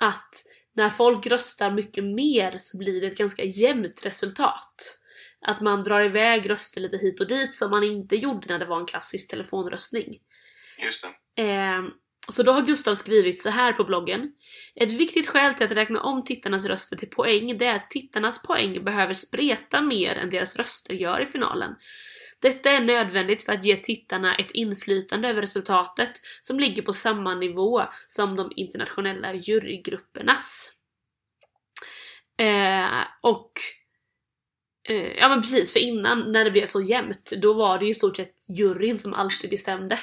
att 0.00 0.44
när 0.76 0.90
folk 0.90 1.26
röstar 1.26 1.70
mycket 1.70 2.04
mer 2.04 2.54
så 2.58 2.78
blir 2.78 3.00
det 3.00 3.06
ett 3.06 3.18
ganska 3.18 3.44
jämnt 3.44 4.06
resultat. 4.06 5.00
Att 5.46 5.60
man 5.60 5.82
drar 5.82 6.00
iväg 6.00 6.50
röster 6.50 6.80
lite 6.80 6.96
hit 6.96 7.20
och 7.20 7.28
dit 7.28 7.56
som 7.56 7.70
man 7.70 7.84
inte 7.84 8.16
gjorde 8.16 8.46
när 8.48 8.58
det 8.58 8.64
var 8.64 8.80
en 8.80 8.86
klassisk 8.86 9.30
telefonröstning. 9.30 10.18
Just 10.78 11.06
det. 11.36 11.42
Eh, 11.42 11.82
så 12.28 12.42
då 12.42 12.52
har 12.52 12.62
Gustav 12.62 12.94
skrivit 12.94 13.42
så 13.42 13.50
här 13.50 13.72
på 13.72 13.84
bloggen. 13.84 14.32
Ett 14.74 14.92
viktigt 14.92 15.26
skäl 15.26 15.54
till 15.54 15.66
att 15.66 15.72
räkna 15.72 16.00
om 16.00 16.24
tittarnas 16.24 16.66
röster 16.66 16.96
till 16.96 17.10
poäng 17.10 17.58
det 17.58 17.66
är 17.66 17.74
att 17.74 17.90
tittarnas 17.90 18.42
poäng 18.42 18.84
behöver 18.84 19.14
spreta 19.14 19.80
mer 19.80 20.14
än 20.14 20.30
deras 20.30 20.56
röster 20.56 20.94
gör 20.94 21.20
i 21.20 21.26
finalen. 21.26 21.74
Detta 22.44 22.70
är 22.70 22.80
nödvändigt 22.80 23.42
för 23.42 23.52
att 23.52 23.64
ge 23.64 23.76
tittarna 23.76 24.34
ett 24.34 24.50
inflytande 24.50 25.28
över 25.28 25.40
resultatet 25.40 26.12
som 26.40 26.58
ligger 26.58 26.82
på 26.82 26.92
samma 26.92 27.34
nivå 27.34 27.82
som 28.08 28.36
de 28.36 28.52
internationella 28.56 29.34
jurygruppernas. 29.34 30.72
Eh, 32.38 33.04
och 33.22 33.52
eh, 34.88 35.18
Ja 35.18 35.28
men 35.28 35.42
precis, 35.42 35.72
för 35.72 35.80
innan 35.80 36.32
när 36.32 36.44
det 36.44 36.50
blev 36.50 36.66
så 36.66 36.80
jämnt 36.80 37.32
då 37.42 37.52
var 37.52 37.78
det 37.78 37.84
ju 37.84 37.90
i 37.90 37.94
stort 37.94 38.16
sett 38.16 38.36
juryn 38.48 38.98
som 38.98 39.14
alltid 39.14 39.50
bestämde. 39.50 39.98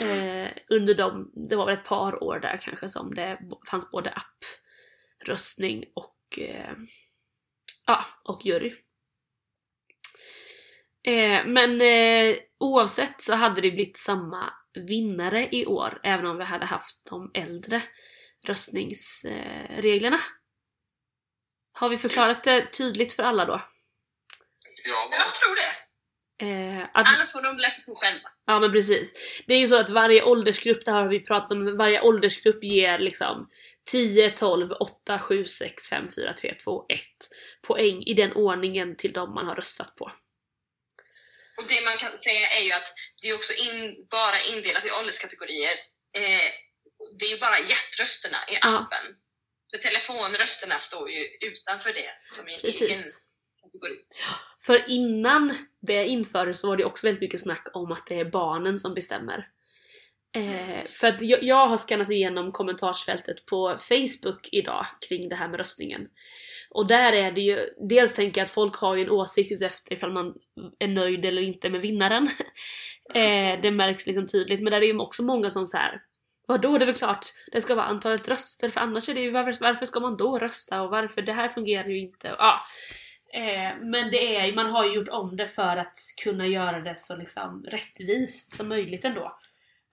Eh, 0.00 0.48
under 0.70 0.94
de, 0.94 1.32
det 1.48 1.56
var 1.56 1.66
väl 1.66 1.74
ett 1.74 1.84
par 1.84 2.22
år 2.22 2.40
där 2.40 2.56
kanske 2.62 2.88
som 2.88 3.14
det 3.14 3.38
fanns 3.70 3.90
både 3.90 4.14
appröstning 5.22 5.84
och, 5.94 6.38
eh, 6.38 6.74
ja, 7.86 8.04
och 8.24 8.40
jury. 8.44 8.74
Eh, 11.06 11.46
men 11.46 11.80
eh, 11.80 12.36
oavsett 12.58 13.22
så 13.22 13.34
hade 13.34 13.60
det 13.60 13.70
blivit 13.70 13.96
samma 13.96 14.52
vinnare 14.88 15.48
i 15.52 15.66
år, 15.66 16.00
även 16.02 16.26
om 16.26 16.36
vi 16.36 16.44
hade 16.44 16.66
haft 16.66 17.00
de 17.10 17.30
äldre 17.34 17.82
röstningsreglerna. 18.46 20.20
Har 21.72 21.88
vi 21.88 21.96
förklarat 21.96 22.44
det 22.44 22.72
tydligt 22.72 23.12
för 23.12 23.22
alla 23.22 23.44
då? 23.44 23.60
Ja, 24.84 25.08
Jag 25.10 25.34
tror 25.34 25.56
det. 25.56 25.86
Eh, 26.38 26.82
att 26.82 27.08
Annars 27.08 27.32
får 27.32 27.42
de 27.42 27.56
lägga 27.56 27.84
på 27.86 27.94
själva. 27.94 28.28
Ja 28.46 28.60
men 28.60 28.72
precis. 28.72 29.14
Det 29.46 29.54
är 29.54 29.58
ju 29.58 29.68
så 29.68 29.80
att 29.80 29.90
varje 29.90 30.22
åldersgrupp, 30.22 30.84
det 30.84 30.92
här 30.92 31.02
har 31.02 31.08
vi 31.08 31.20
pratat 31.20 31.52
om, 31.52 31.76
varje 31.76 32.00
åldersgrupp 32.00 32.64
ger 32.64 32.98
liksom 32.98 33.48
10, 33.90 34.30
12, 34.30 34.72
8, 34.72 35.18
7, 35.18 35.44
6, 35.44 35.88
5, 35.88 36.08
4, 36.16 36.32
3, 36.32 36.54
2, 36.64 36.86
1 36.88 37.00
poäng 37.66 38.02
i 38.02 38.14
den 38.14 38.32
ordningen 38.32 38.96
till 38.96 39.12
de 39.12 39.34
man 39.34 39.46
har 39.46 39.54
röstat 39.54 39.96
på. 39.96 40.12
Och 41.58 41.66
det 41.68 41.84
man 41.84 41.96
kan 41.96 42.18
säga 42.18 42.48
är 42.48 42.62
ju 42.64 42.72
att 42.72 42.88
det 43.22 43.28
är 43.28 43.34
också 43.34 43.52
in, 43.66 44.06
bara 44.10 44.38
indelat 44.54 44.86
i 44.86 44.90
ålderskategorier. 44.90 45.76
Eh, 46.18 46.48
det 47.18 47.24
är 47.24 47.30
ju 47.30 47.38
bara 47.38 47.58
hjärtrösterna 47.58 48.38
i 48.52 48.56
appen. 48.56 49.06
För 49.70 49.78
telefonrösterna 49.78 50.78
står 50.78 51.10
ju 51.10 51.22
utanför 51.40 51.92
det 51.92 52.10
som 52.26 52.48
är 52.48 52.52
en 52.54 52.60
Precis. 52.60 53.20
kategori. 53.62 53.96
För 54.66 54.90
innan 54.90 55.66
det 55.86 56.04
infördes 56.04 56.60
så 56.60 56.68
var 56.68 56.76
det 56.76 56.84
också 56.84 57.06
väldigt 57.06 57.20
mycket 57.20 57.40
snack 57.40 57.66
om 57.74 57.92
att 57.92 58.06
det 58.06 58.20
är 58.20 58.24
barnen 58.24 58.78
som 58.80 58.94
bestämmer. 58.94 59.48
Eh, 60.34 60.84
för 61.00 61.08
att 61.08 61.22
jag, 61.22 61.42
jag 61.42 61.66
har 61.66 61.76
skannat 61.76 62.10
igenom 62.10 62.52
kommentarsfältet 62.52 63.46
på 63.46 63.76
Facebook 63.78 64.48
idag 64.52 64.86
kring 65.08 65.28
det 65.28 65.36
här 65.36 65.48
med 65.48 65.58
röstningen. 65.58 66.08
Och 66.70 66.86
där 66.86 67.12
är 67.12 67.32
det 67.32 67.40
ju, 67.40 67.58
dels 67.88 68.14
tänker 68.14 68.40
jag 68.40 68.44
att 68.44 68.50
folk 68.50 68.76
har 68.76 68.96
ju 68.96 69.02
en 69.02 69.10
åsikt 69.10 69.52
utefter 69.52 69.92
ifall 69.92 70.12
man 70.12 70.34
är 70.78 70.88
nöjd 70.88 71.24
eller 71.24 71.42
inte 71.42 71.70
med 71.70 71.80
vinnaren. 71.80 72.28
eh, 73.14 73.60
det 73.62 73.70
märks 73.70 74.06
liksom 74.06 74.26
tydligt, 74.26 74.62
men 74.62 74.70
där 74.70 74.80
är 74.80 74.86
ju 74.86 74.98
också 74.98 75.22
många 75.22 75.50
som 75.50 75.66
så 75.66 75.76
här 75.76 76.00
Vadå? 76.48 76.78
Det 76.78 76.84
är 76.84 76.86
väl 76.86 76.94
klart 76.94 77.26
det 77.52 77.60
ska 77.60 77.74
vara 77.74 77.86
antalet 77.86 78.28
röster 78.28 78.68
för 78.68 78.80
annars 78.80 79.08
är 79.08 79.14
det 79.14 79.20
ju 79.20 79.30
varför, 79.30 79.64
varför 79.64 79.86
ska 79.86 80.00
man 80.00 80.16
då 80.16 80.38
rösta 80.38 80.82
och 80.82 80.90
varför 80.90 81.22
det 81.22 81.32
här 81.32 81.48
fungerar 81.48 81.88
ju 81.88 81.98
inte. 81.98 82.34
Ja. 82.38 82.60
Eh, 83.34 83.76
men 83.80 84.10
det 84.10 84.36
är, 84.36 84.54
man 84.54 84.70
har 84.70 84.84
ju 84.84 84.94
gjort 84.94 85.08
om 85.08 85.36
det 85.36 85.48
för 85.48 85.76
att 85.76 85.96
kunna 86.24 86.46
göra 86.46 86.80
det 86.80 86.94
så 86.94 87.16
liksom 87.16 87.64
rättvist 87.68 88.54
som 88.54 88.68
möjligt 88.68 89.04
ändå. 89.04 89.38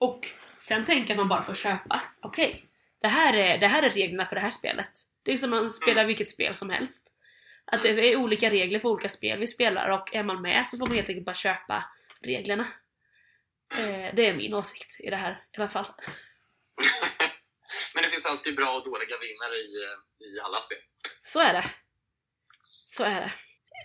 Och 0.04 0.20
sen 0.58 0.86
tänker 0.86 1.16
man 1.16 1.28
bara 1.28 1.44
få 1.44 1.54
köpa. 1.54 2.02
Okej, 2.22 2.66
det, 3.02 3.08
här 3.08 3.34
är, 3.34 3.58
det 3.58 3.68
här 3.68 3.84
är 3.84 3.89
reglerna 3.89 4.26
för 4.26 4.36
det 4.36 4.42
här 4.42 4.50
spelet. 4.50 4.92
Det 5.24 5.32
är 5.32 5.38
som 5.38 5.50
man 5.50 5.70
spelar 5.70 6.06
vilket 6.06 6.30
spel 6.30 6.54
som 6.54 6.70
helst. 6.70 7.13
Att 7.66 7.84
det 7.84 7.89
är 7.89 8.16
olika 8.16 8.50
regler 8.50 8.80
för 8.80 8.89
olika 8.89 9.10
spel 9.10 9.39
vi 9.39 9.48
spelar 9.48 9.89
och 9.89 10.16
är 10.16 10.24
man 10.24 10.42
med 10.42 10.70
så 10.70 10.78
får 10.78 10.86
man 10.86 10.96
helt 10.96 11.10
enkelt 11.10 11.26
bara 11.26 11.36
köpa 11.36 11.86
reglerna. 12.22 12.68
Eh, 13.78 14.16
det 14.16 14.28
är 14.28 14.34
min 14.34 14.54
åsikt 14.54 15.00
i 15.00 15.10
det 15.10 15.16
här 15.16 15.32
i 15.32 15.58
alla 15.58 15.70
fall. 15.70 15.86
Men 17.94 18.04
det 18.04 18.10
finns 18.10 18.26
alltid 18.26 18.56
bra 18.56 18.76
och 18.78 18.86
dåliga 18.86 19.18
vinnare 19.20 19.56
i, 19.56 19.84
eh, 19.84 20.28
i 20.28 20.39
alla 20.39 20.62
spel. 20.62 20.78
Så 21.20 21.39
är 21.39 21.54
det. 21.54 21.66
Så 22.86 23.04
är 23.04 23.22
det. 23.22 23.32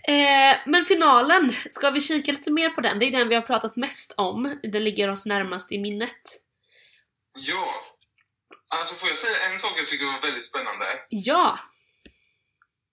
Eh, 0.07 0.57
men 0.65 0.85
finalen, 0.85 1.55
ska 1.71 1.89
vi 1.89 2.01
kika 2.01 2.31
lite 2.31 2.51
mer 2.51 2.69
på 2.69 2.81
den? 2.81 2.99
Det 2.99 3.05
är 3.05 3.11
den 3.11 3.29
vi 3.29 3.35
har 3.35 3.41
pratat 3.41 3.75
mest 3.75 4.13
om. 4.17 4.59
Den 4.63 4.83
ligger 4.83 5.09
oss 5.09 5.25
närmast 5.25 5.71
i 5.71 5.77
minnet. 5.77 6.21
Ja. 7.35 7.73
Alltså 8.75 8.95
får 8.95 9.09
jag 9.09 9.17
säga 9.17 9.49
en 9.51 9.57
sak 9.57 9.73
jag 9.77 9.87
tycker 9.87 10.05
var 10.05 10.21
väldigt 10.21 10.45
spännande? 10.45 10.85
Ja! 11.09 11.59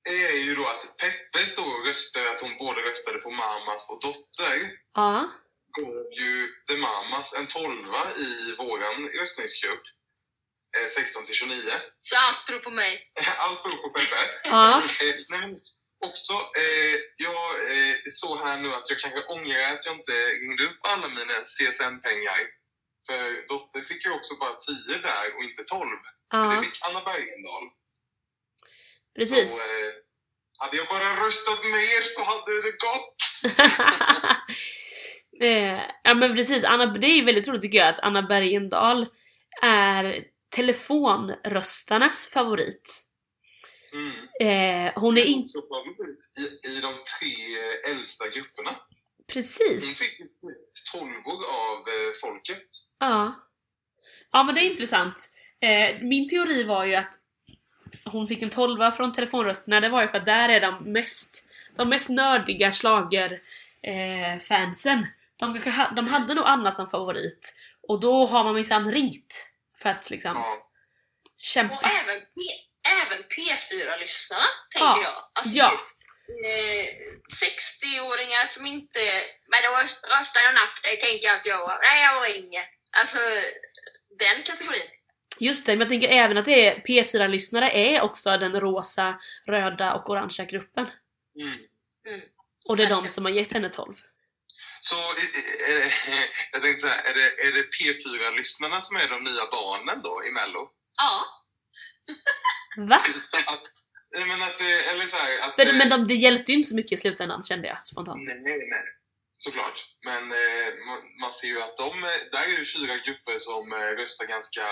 Det 0.05 0.25
är 0.25 0.38
ju 0.45 0.55
då 0.55 0.66
att 0.66 0.97
Peppe 0.97 1.47
står 1.47 1.81
och 1.81 1.87
röstar 1.87 2.27
att 2.27 2.40
hon 2.40 2.59
både 2.59 2.81
röstade 2.81 3.19
på 3.19 3.31
Mamas 3.31 3.90
och 3.90 4.01
Dotter. 4.03 4.57
Ja. 4.95 5.31
gav 5.79 5.95
ju 6.12 6.49
The 6.69 6.77
Mamas 6.77 7.38
en 7.38 7.47
tolva 7.47 8.03
i 8.27 8.55
våran 8.59 9.09
röstningsgrupp. 9.21 9.83
Eh, 10.79 10.87
16 10.87 11.25
till 11.25 11.35
29. 11.35 11.62
Så 12.01 12.16
allt 12.27 12.47
beror 12.47 12.59
på 12.59 12.71
mig. 12.71 12.92
Allt 13.38 13.62
beror 13.62 13.77
på 13.83 13.88
Peppe. 13.88 14.23
Ja. 14.45 14.83
Eh, 14.83 15.14
nej, 15.29 15.61
också, 16.05 16.33
eh, 16.33 16.97
jag 17.17 17.45
eh, 17.75 17.97
såg 18.11 18.39
här 18.39 18.57
nu 18.59 18.69
att 18.75 18.91
jag 18.91 18.99
kanske 18.99 19.23
ångrar 19.35 19.73
att 19.73 19.87
jag 19.87 19.95
inte 19.95 20.13
ringde 20.13 20.65
upp 20.65 20.81
alla 20.93 21.09
mina 21.09 21.37
CSN-pengar. 21.45 22.41
För 23.07 23.49
Dotter 23.49 23.81
fick 23.81 24.05
ju 24.07 24.11
också 24.13 24.35
bara 24.41 24.55
10 24.55 24.99
där 24.99 25.27
och 25.37 25.45
inte 25.45 25.63
12. 25.65 25.89
För 26.31 26.49
det 26.49 26.55
Ja, 26.55 26.61
fick 26.61 26.79
Anna 26.89 27.01
Bergendahl. 27.01 27.65
precis. 29.19 29.51
Så, 29.51 29.57
eh, 29.57 29.93
hade 30.59 30.77
jag 30.77 30.87
bara 30.87 31.27
röstat 31.27 31.65
mer 31.65 32.01
så 32.15 32.23
hade 32.33 32.63
det 32.63 32.75
gått. 32.87 33.21
eh, 35.43 35.83
ja 36.03 36.15
men 36.15 36.37
precis, 36.37 36.65
Anna, 36.65 36.87
det 36.87 37.07
är 37.07 37.17
ju 37.17 37.25
väldigt 37.25 37.49
roligt 37.49 37.63
tycker 37.63 37.79
jag 37.79 37.89
att 37.89 38.01
Anna 38.01 38.23
Bergendahl 38.23 39.07
är 39.63 40.25
telefonröstarnas 40.57 42.27
favorit. 42.27 43.06
Mm. 43.97 44.87
Eh, 44.87 44.93
hon 44.97 45.19
är 45.19 45.25
inte... 45.25 45.41
också 45.59 45.59
favorit 45.75 46.33
i, 46.39 46.69
i 46.69 46.81
de 46.81 46.93
tre 46.93 47.35
äldsta 47.93 48.25
grupperna. 48.29 48.71
Hon 48.71 49.25
Precis! 49.27 49.99
fick 49.99 50.21
ju 50.21 50.27
tolvor 50.93 51.41
av 51.71 51.79
eh, 51.79 52.13
folket. 52.23 52.69
Ja. 52.99 53.43
Ja 54.33 54.43
men 54.43 54.55
det 54.55 54.61
är 54.61 54.71
intressant. 54.71 55.31
Eh, 55.61 56.03
min 56.03 56.29
teori 56.29 56.63
var 56.65 56.85
ju 56.85 56.95
att 56.95 57.19
hon 58.05 58.29
fick 58.29 58.43
en 58.43 58.51
tolva 58.51 58.93
från 58.93 59.13
telefonrösterna, 59.13 59.81
det 59.81 59.89
var 59.89 60.03
ju 60.03 60.09
för 60.09 60.19
att 60.19 60.27
där 60.27 60.49
är 60.49 60.61
de 60.61 60.93
mest, 60.93 61.49
de 61.77 61.89
mest 61.89 62.09
nördiga 62.09 62.73
slager 62.73 63.43
eh, 63.83 64.39
fansen. 64.41 65.07
De, 65.37 65.53
kanske 65.53 65.71
ha, 65.71 65.91
de 65.91 66.09
hade 66.09 66.35
nog 66.35 66.45
Anna 66.47 66.73
som 66.73 66.89
favorit. 66.89 67.55
Och 67.89 68.01
då 68.01 68.27
har 68.27 68.45
man 68.45 68.55
minsann 68.55 68.93
ringt 68.93 69.49
för 69.77 69.89
att 69.89 70.11
liksom 70.11 70.33
Ja. 70.35 70.57
Och 71.25 71.41
kämpa. 71.41 71.75
även, 71.75 72.21
P, 72.21 72.41
även 73.01 73.18
P4-lyssnarna, 73.35 74.49
tänker 74.75 75.03
Ja, 75.03 75.03
jag. 75.03 75.18
Alltså, 75.35 75.55
ja. 75.57 75.68
eh, 76.46 76.87
60-åringar 77.42 78.46
som 78.46 78.66
inte... 78.66 79.01
Men 79.51 79.61
då 79.66 79.70
röstar 80.14 80.40
jag 80.46 80.55
napp, 80.55 80.77
det 80.83 80.96
tänker 81.07 81.27
jag 81.29 81.37
inte 81.37 81.49
göra. 81.49 81.79
Nej, 81.83 82.03
jag 82.03 82.16
ringer. 82.35 82.62
Alltså, 83.01 83.18
den 84.18 84.42
kategorin. 84.42 84.90
Just 85.40 85.66
det, 85.66 85.72
men 85.72 85.81
jag 85.81 85.88
tänker 85.88 86.09
även 86.09 86.37
att 86.38 86.44
det 86.44 86.66
är 86.66 86.75
P4-lyssnare 86.88 87.70
är 87.70 88.01
också 88.01 88.37
den 88.37 88.61
rosa, 88.61 89.20
röda 89.46 89.94
och 89.94 90.11
orangea 90.11 90.44
gruppen. 90.46 90.87
Mm. 91.40 91.59
Och 92.68 92.77
det 92.77 92.85
är 92.85 92.90
de 92.90 93.09
som 93.09 93.25
har 93.25 93.33
gett 93.33 93.53
henne 93.53 93.68
12. 93.68 93.94
Så 94.81 94.96
eh, 94.96 95.70
är 95.70 95.75
det, 95.75 95.92
jag 96.53 96.62
tänkte 96.62 96.81
så 96.81 96.87
här, 96.87 97.11
är 97.11 97.14
det, 97.14 97.42
är 97.42 97.53
det 97.53 97.62
P4-lyssnarna 97.62 98.81
som 98.81 98.96
är 98.96 99.09
de 99.09 99.25
nya 99.25 99.46
barnen 99.51 100.03
då 100.03 100.22
i 100.29 100.31
Mello? 100.31 100.70
Ja. 100.99 101.25
Va? 102.77 103.01
Nej, 104.16 104.27
men 104.29 104.42
att, 104.42 104.59
det- 104.59 104.85
eller 104.90 105.07
så 105.07 105.16
här, 105.16 105.49
att, 105.49 105.55
För, 105.55 105.66
eh, 105.66 105.75
men 105.79 105.88
de, 105.88 106.07
det 106.09 106.14
hjälpte 106.14 106.53
ju 106.53 106.59
inte 106.59 106.69
så 106.69 106.75
mycket 106.75 106.92
i 106.92 106.97
slutändan 106.97 107.45
kände 107.45 107.69
jag 107.69 107.87
spontant. 107.87 108.23
Nej, 108.23 108.40
nej, 108.42 108.85
såklart. 109.37 109.79
Men 110.05 110.23
eh, 110.33 110.69
man, 111.21 111.33
ser 111.33 111.49
ju 111.49 111.62
att 111.62 111.77
de, 111.77 112.05
eh, 112.05 112.11
där 112.33 112.45
är 112.45 112.59
ju 112.59 112.64
fyra 112.64 112.95
grupper 113.07 113.38
som 113.38 113.73
eh, 113.73 113.77
röstar 114.01 114.27
ganska 114.27 114.62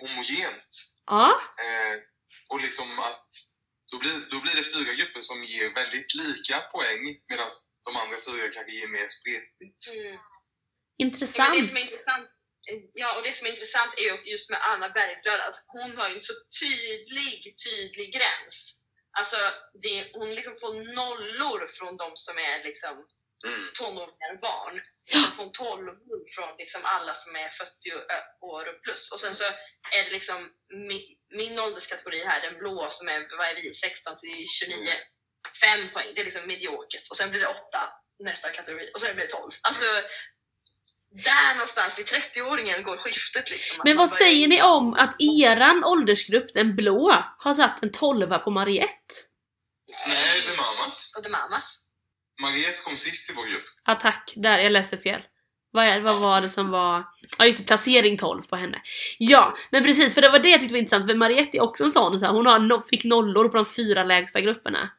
homogent. 0.00 0.70
Ja, 1.06 1.40
Eh, 1.66 1.94
och 2.50 2.60
liksom 2.60 2.98
att 2.98 3.28
då 3.92 3.98
blir, 3.98 4.12
då 4.30 4.40
blir 4.40 4.54
det 4.56 4.62
fyra 4.76 4.92
grupper 4.94 5.20
som 5.20 5.44
ger 5.44 5.74
väldigt 5.74 6.14
lika 6.14 6.56
poäng 6.60 7.00
medan 7.28 7.48
de 7.84 7.96
andra 7.96 8.16
fyra 8.26 8.48
kanske 8.54 8.72
ger 8.72 8.88
mer 8.88 9.08
spretigt. 9.08 9.82
Mm. 9.96 10.12
Ja, 10.12 10.18
men 10.98 11.06
intressant. 11.08 11.54
det 11.58 11.64
som 11.64 11.76
är 11.76 11.80
intressant 11.80 12.28
Ja, 12.92 13.16
och 13.16 13.22
det 13.22 13.32
som 13.32 13.46
är 13.46 13.50
intressant 13.50 13.94
är 13.98 14.02
ju 14.02 14.30
just 14.32 14.50
med 14.50 14.60
Anna 14.62 14.88
Bergblad 14.88 15.40
att 15.40 15.64
hon 15.66 15.96
har 15.96 16.08
ju 16.08 16.14
en 16.14 16.20
så 16.20 16.32
tydlig, 16.60 17.54
tydlig 17.64 18.14
gräns. 18.16 18.78
Alltså, 19.18 19.36
det, 19.82 20.10
hon 20.12 20.34
liksom 20.34 20.54
får 20.60 20.94
nollor 20.94 21.66
från 21.66 21.96
de 21.96 22.12
som 22.14 22.38
är 22.38 22.64
liksom 22.64 23.06
Mm. 23.46 23.70
tonåringar 23.78 24.30
och 24.34 24.40
barn. 24.40 24.80
Sen 25.10 25.32
får 25.32 25.42
hon 25.42 25.52
12 25.52 25.90
från 26.34 26.56
liksom 26.58 26.80
alla 26.84 27.14
som 27.14 27.36
är 27.36 27.48
40 27.48 27.70
år 28.40 28.68
och 28.68 28.82
plus. 28.82 29.12
Och 29.12 29.20
sen 29.20 29.34
så 29.34 29.44
är 29.96 30.04
det 30.04 30.10
liksom 30.10 30.50
min, 30.88 31.02
min 31.34 31.58
ålderskategori 31.58 32.24
här, 32.24 32.40
den 32.40 32.58
blå 32.58 32.86
som 32.88 33.08
är, 33.08 33.36
vad 33.38 33.46
är 33.46 33.54
vi, 33.54 33.72
16 33.72 34.16
till 34.16 34.46
29. 34.48 34.76
5 35.62 35.92
poäng, 35.92 36.08
det 36.14 36.20
är 36.20 36.24
liksom 36.24 36.46
mediokert. 36.46 37.10
Och 37.10 37.16
sen 37.16 37.30
blir 37.30 37.40
det 37.40 37.46
8 37.46 37.58
nästa 38.24 38.48
kategori 38.50 38.90
och 38.94 39.00
sen 39.00 39.14
blir 39.14 39.24
det 39.24 39.32
12. 39.32 39.50
Alltså, 39.62 39.86
där 41.14 41.54
någonstans 41.54 41.98
vid 41.98 42.06
30-åringen 42.06 42.82
går 42.82 42.96
skiftet 42.96 43.50
liksom. 43.50 43.80
Men 43.84 43.96
vad 43.96 44.08
börjar- 44.08 44.18
säger 44.18 44.48
ni 44.48 44.62
om 44.62 44.94
att 44.94 45.16
eran 45.18 45.84
åldersgrupp, 45.84 46.54
den 46.54 46.76
blå, 46.76 47.24
har 47.38 47.54
satt 47.54 47.82
en 47.82 47.92
12 47.92 48.38
på 48.38 48.50
Mariette? 48.50 49.14
Nej, 50.06 50.16
det 50.46 50.52
är 50.52 50.56
Mamas. 50.78 51.14
Och 51.16 51.24
The 51.24 51.30
Mamas. 51.30 51.84
Mariette 52.40 52.82
kom 52.82 52.96
sist 52.96 53.30
i 53.30 53.32
vår 53.36 53.50
grupp. 53.52 53.64
Ja 53.86 53.94
tack, 53.94 54.32
där, 54.36 54.58
jag 54.58 54.72
läste 54.72 54.98
fel. 54.98 55.22
Vad, 55.70 56.02
vad 56.02 56.20
var 56.20 56.40
det 56.40 56.48
som 56.48 56.70
var... 56.70 57.04
Ja 57.38 57.46
just 57.46 57.58
det, 57.58 57.64
placering 57.64 58.18
12 58.18 58.42
på 58.42 58.56
henne. 58.56 58.82
Ja, 59.18 59.54
men 59.72 59.84
precis, 59.84 60.14
för 60.14 60.20
det 60.20 60.30
var 60.30 60.38
det 60.38 60.48
jag 60.48 60.60
tyckte 60.60 60.74
var 60.74 60.78
intressant, 60.78 61.06
för 61.06 61.14
Mariette 61.14 61.56
är 61.58 61.62
också 61.62 61.84
en 61.84 61.92
sån, 61.92 62.18
så 62.18 62.26
här, 62.26 62.32
hon 62.32 62.46
har 62.46 62.58
no, 62.58 62.80
fick 62.80 63.04
nollor 63.04 63.48
på 63.48 63.56
de 63.56 63.66
fyra 63.66 64.02
lägsta 64.02 64.40
grupperna. 64.40 64.90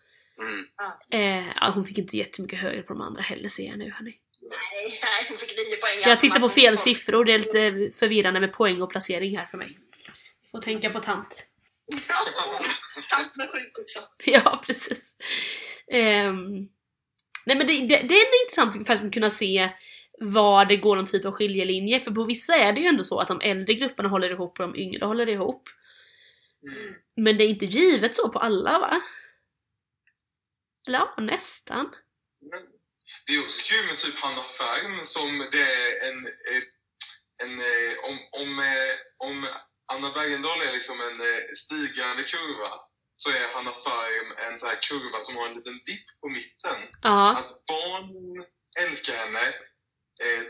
Mm. 0.41 0.65
Eh, 1.47 1.53
ja, 1.61 1.71
hon 1.75 1.85
fick 1.85 1.97
inte 1.97 2.17
jättemycket 2.17 2.59
högre 2.59 2.81
på 2.81 2.93
de 2.93 3.01
andra 3.01 3.21
heller 3.21 3.49
ser 3.49 3.63
jag 3.67 3.77
nu 3.77 3.91
hörni. 3.91 4.13
Nej, 4.49 4.99
hon 5.29 5.37
fick 5.37 5.49
9 5.49 5.75
poäng. 5.81 6.09
Jag 6.09 6.19
tittar 6.19 6.39
på 6.39 6.49
fel 6.49 6.77
siffror, 6.77 7.25
det 7.25 7.33
är 7.33 7.37
lite 7.37 7.97
förvirrande 7.97 8.39
med 8.39 8.53
poäng 8.53 8.81
och 8.81 8.89
placering 8.89 9.37
här 9.37 9.45
för 9.45 9.57
mig. 9.57 9.77
Vi 10.41 10.49
får 10.49 10.61
tänka 10.61 10.89
på 10.89 10.99
tant. 10.99 11.47
Tant 13.09 13.35
med 13.35 13.49
sjuk 13.49 13.79
också. 13.79 13.99
Ja, 14.25 14.61
precis. 14.65 15.17
Ehm, 15.87 16.69
nej 17.45 17.57
men 17.57 17.67
det, 17.67 17.73
det, 17.73 17.87
det 17.87 18.15
är 18.15 18.43
intressant 18.43 18.87
för 18.87 18.93
att 18.93 19.13
kunna 19.13 19.29
se 19.29 19.69
var 20.19 20.65
det 20.65 20.77
går 20.77 20.95
någon 20.95 21.05
typ 21.05 21.25
av 21.25 21.31
skiljelinje, 21.31 21.99
för 21.99 22.11
på 22.11 22.23
vissa 22.23 22.55
är 22.55 22.73
det 22.73 22.81
ju 22.81 22.87
ändå 22.87 23.03
så 23.03 23.19
att 23.19 23.27
de 23.27 23.41
äldre 23.41 23.73
grupperna 23.73 24.09
håller 24.09 24.31
ihop 24.31 24.59
och 24.59 24.67
de 24.67 24.75
yngre 24.75 25.05
håller 25.05 25.29
ihop. 25.29 25.69
Mm. 26.63 26.95
Men 27.15 27.37
det 27.37 27.43
är 27.43 27.47
inte 27.47 27.65
givet 27.65 28.15
så 28.15 28.29
på 28.29 28.39
alla 28.39 28.79
va? 28.79 29.01
Eller 30.87 30.99
ja, 30.99 31.15
nästan. 31.17 31.89
Men 32.41 32.61
det 33.25 33.33
är 33.35 33.39
också 33.45 33.61
kul 33.73 33.85
med 33.85 33.97
typ 33.97 34.15
Hanna 34.19 34.43
Färm 34.43 34.99
som 35.03 35.47
det 35.51 35.61
är 35.61 36.07
en... 36.09 36.25
eh, 36.25 36.63
en 37.43 37.59
eh, 37.59 37.93
om, 38.09 38.19
om, 38.41 38.59
eh, 38.59 38.93
om 39.17 39.47
Anna 39.93 40.11
Bergendahl 40.11 40.61
är 40.61 40.71
liksom 40.73 41.01
en 41.01 41.17
stigande 41.57 42.23
kurva 42.23 42.71
så 43.15 43.29
är 43.29 43.53
Hanna 43.53 43.71
Färm 43.71 44.33
en 44.47 44.57
så 44.57 44.67
här 44.67 44.79
kurva 44.81 45.21
som 45.21 45.35
har 45.37 45.47
en 45.47 45.53
liten 45.55 45.79
dipp 45.85 46.07
på 46.21 46.29
mitten. 46.29 46.77
Ja, 47.01 47.37
Att 47.37 47.65
barn 47.65 48.45
älskar 48.79 49.13
henne. 49.13 49.53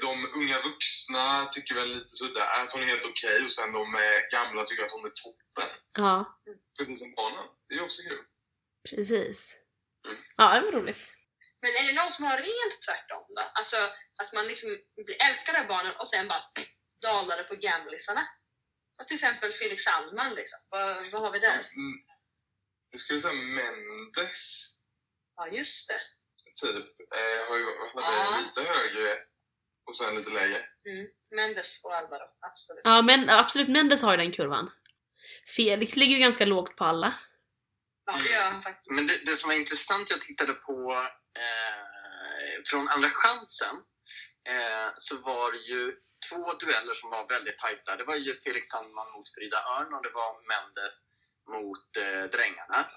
De 0.02 0.28
unga 0.36 0.62
vuxna 0.62 1.46
tycker 1.46 1.76
väl 1.76 1.90
lite 1.90 2.08
sådär 2.08 2.62
att 2.64 2.72
hon 2.72 2.82
är 2.82 2.88
helt 2.88 3.06
okej 3.06 3.44
och 3.44 3.52
sen 3.52 3.72
de 3.74 3.86
gamla 4.32 4.64
tycker 4.64 4.84
att 4.84 4.92
hon 4.92 5.06
är 5.06 5.10
toppen. 5.24 5.70
ja, 5.94 6.40
Precis 6.78 7.00
som 7.00 7.14
barnen. 7.16 7.46
Det 7.70 7.76
är 7.76 7.84
också 7.84 8.02
kul. 8.10 8.18
precis. 8.90 9.56
Mm. 10.08 10.18
Ja, 10.38 10.54
det 10.54 10.62
var 10.72 10.72
roligt. 10.72 11.14
Men 11.64 11.72
är 11.80 11.84
det 11.88 12.00
någon 12.02 12.12
som 12.12 12.26
har 12.26 12.38
rent 12.38 12.76
tvärtom 12.86 13.26
då? 13.38 13.44
Alltså 13.60 13.78
att 14.22 14.34
man 14.34 14.46
liksom 14.52 14.70
blir 15.06 15.22
älskad 15.30 15.56
av 15.62 15.66
barnen 15.68 15.94
och 16.00 16.08
sen 16.08 16.28
bara 16.28 16.44
dalar 17.02 17.38
det 17.38 17.44
på 17.44 17.56
gamblisarna. 17.56 18.24
Och 19.00 19.08
till 19.08 19.16
exempel 19.20 19.52
Felix 19.52 19.84
Sandman, 19.84 20.34
liksom. 20.40 20.60
vad, 20.70 21.12
vad 21.12 21.22
har 21.22 21.32
vi 21.32 21.40
där? 21.40 21.60
Mm. 21.82 21.94
Jag 22.92 23.00
skulle 23.00 23.20
säga 23.20 23.34
Mendes, 23.34 24.44
Ja, 25.36 25.48
just 25.48 25.90
det. 25.90 26.02
typ. 26.62 26.86
Eh, 27.16 27.50
har 27.50 27.58
ju 27.58 27.66
hade 27.94 28.16
Ja. 28.18 28.40
lite 28.44 28.62
högre 28.74 29.18
och 29.88 29.98
sen 29.98 30.16
lite 30.16 30.30
lägre. 30.30 30.58
Mm. 30.86 31.08
Mendes 31.36 31.86
och 31.86 31.96
Alvaro, 31.96 32.28
absolut. 32.40 32.82
Ja, 32.84 33.02
men 33.02 33.30
absolut 33.30 33.68
Mendes 33.68 34.02
har 34.02 34.12
ju 34.12 34.18
den 34.18 34.32
kurvan. 34.32 34.72
Felix 35.56 35.96
ligger 35.96 36.14
ju 36.16 36.20
ganska 36.20 36.46
lågt 36.46 36.76
på 36.76 36.84
alla. 36.86 37.14
Ja, 38.06 38.14
det 38.24 38.34
gör 38.34 38.44
han 38.44 38.62
faktiskt. 38.62 38.92
Men 38.92 39.08
det, 39.08 39.18
det 39.26 39.36
som 39.36 39.48
var 39.48 39.56
intressant, 39.56 40.10
jag 40.10 40.22
tittade 40.22 40.54
på 40.54 41.08
eh, 41.44 42.62
från 42.70 42.88
Andra 42.88 43.10
chansen, 43.10 43.76
eh, 44.50 44.90
så 44.98 45.18
var 45.18 45.52
det 45.52 45.58
ju 45.58 45.96
två 46.30 46.54
dueller 46.54 46.94
som 46.94 47.10
var 47.10 47.30
väldigt 47.30 47.58
tajta. 47.58 47.96
Det 47.96 48.04
var 48.04 48.16
ju 48.16 48.40
Felix 48.44 48.66
Sandman 48.72 49.10
mot 49.16 49.34
Frida 49.36 49.60
Örn 49.78 49.94
och 49.94 50.04
det 50.04 50.14
var 50.22 50.32
Mendes 50.52 50.96
mot 51.56 51.90
eh, 51.98 52.24
Drängarna. 52.34 52.88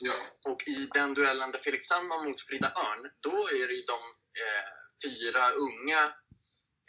Ja. 0.00 0.14
Och 0.50 0.68
i 0.68 0.88
den 0.94 1.14
duellen 1.14 1.52
där 1.52 1.58
Felix 1.58 1.86
Sandman 1.86 2.24
mot 2.24 2.40
Frida 2.40 2.72
Örn, 2.76 3.10
då 3.20 3.48
är 3.48 3.66
det 3.68 3.74
ju 3.74 3.82
de 3.82 4.00
eh, 4.42 4.64
fyra 5.04 5.50
unga 5.50 6.02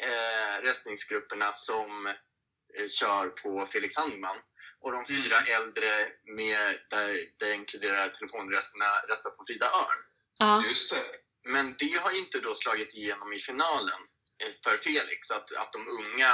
eh, 0.07 0.61
röstningsgrupperna 0.61 1.53
som 1.53 2.07
eh, 2.07 2.87
kör 2.99 3.29
på 3.29 3.67
Felix 3.71 3.93
Sandman. 3.93 4.37
Och 4.81 4.91
de 4.91 5.05
fyra 5.05 5.37
äldre, 5.39 6.11
med, 6.23 6.79
där 6.89 7.17
det 7.37 7.53
inkluderar 7.53 8.09
telefonrösterna, 8.09 8.85
röstar 9.07 9.29
på 9.29 9.43
Frida 9.47 9.65
Örn. 9.65 10.03
Ja. 10.37 10.63
Just 10.67 10.93
det. 10.93 11.17
Men 11.43 11.75
det 11.79 11.99
har 11.99 12.11
ju 12.11 12.19
inte 12.19 12.39
då 12.39 12.55
slagit 12.55 12.93
igenom 12.93 13.33
i 13.33 13.39
finalen 13.39 14.01
eh, 14.43 14.53
för 14.63 14.77
Felix, 14.77 15.31
att, 15.31 15.51
att 15.51 15.73
de 15.73 15.87
unga 15.87 16.31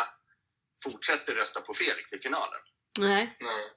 fortsätter 0.83 1.35
rösta 1.35 1.61
på 1.61 1.73
Felix 1.73 2.13
i 2.13 2.19
finalen. 2.19 2.59
Nej. 2.99 3.35
Nej. 3.39 3.71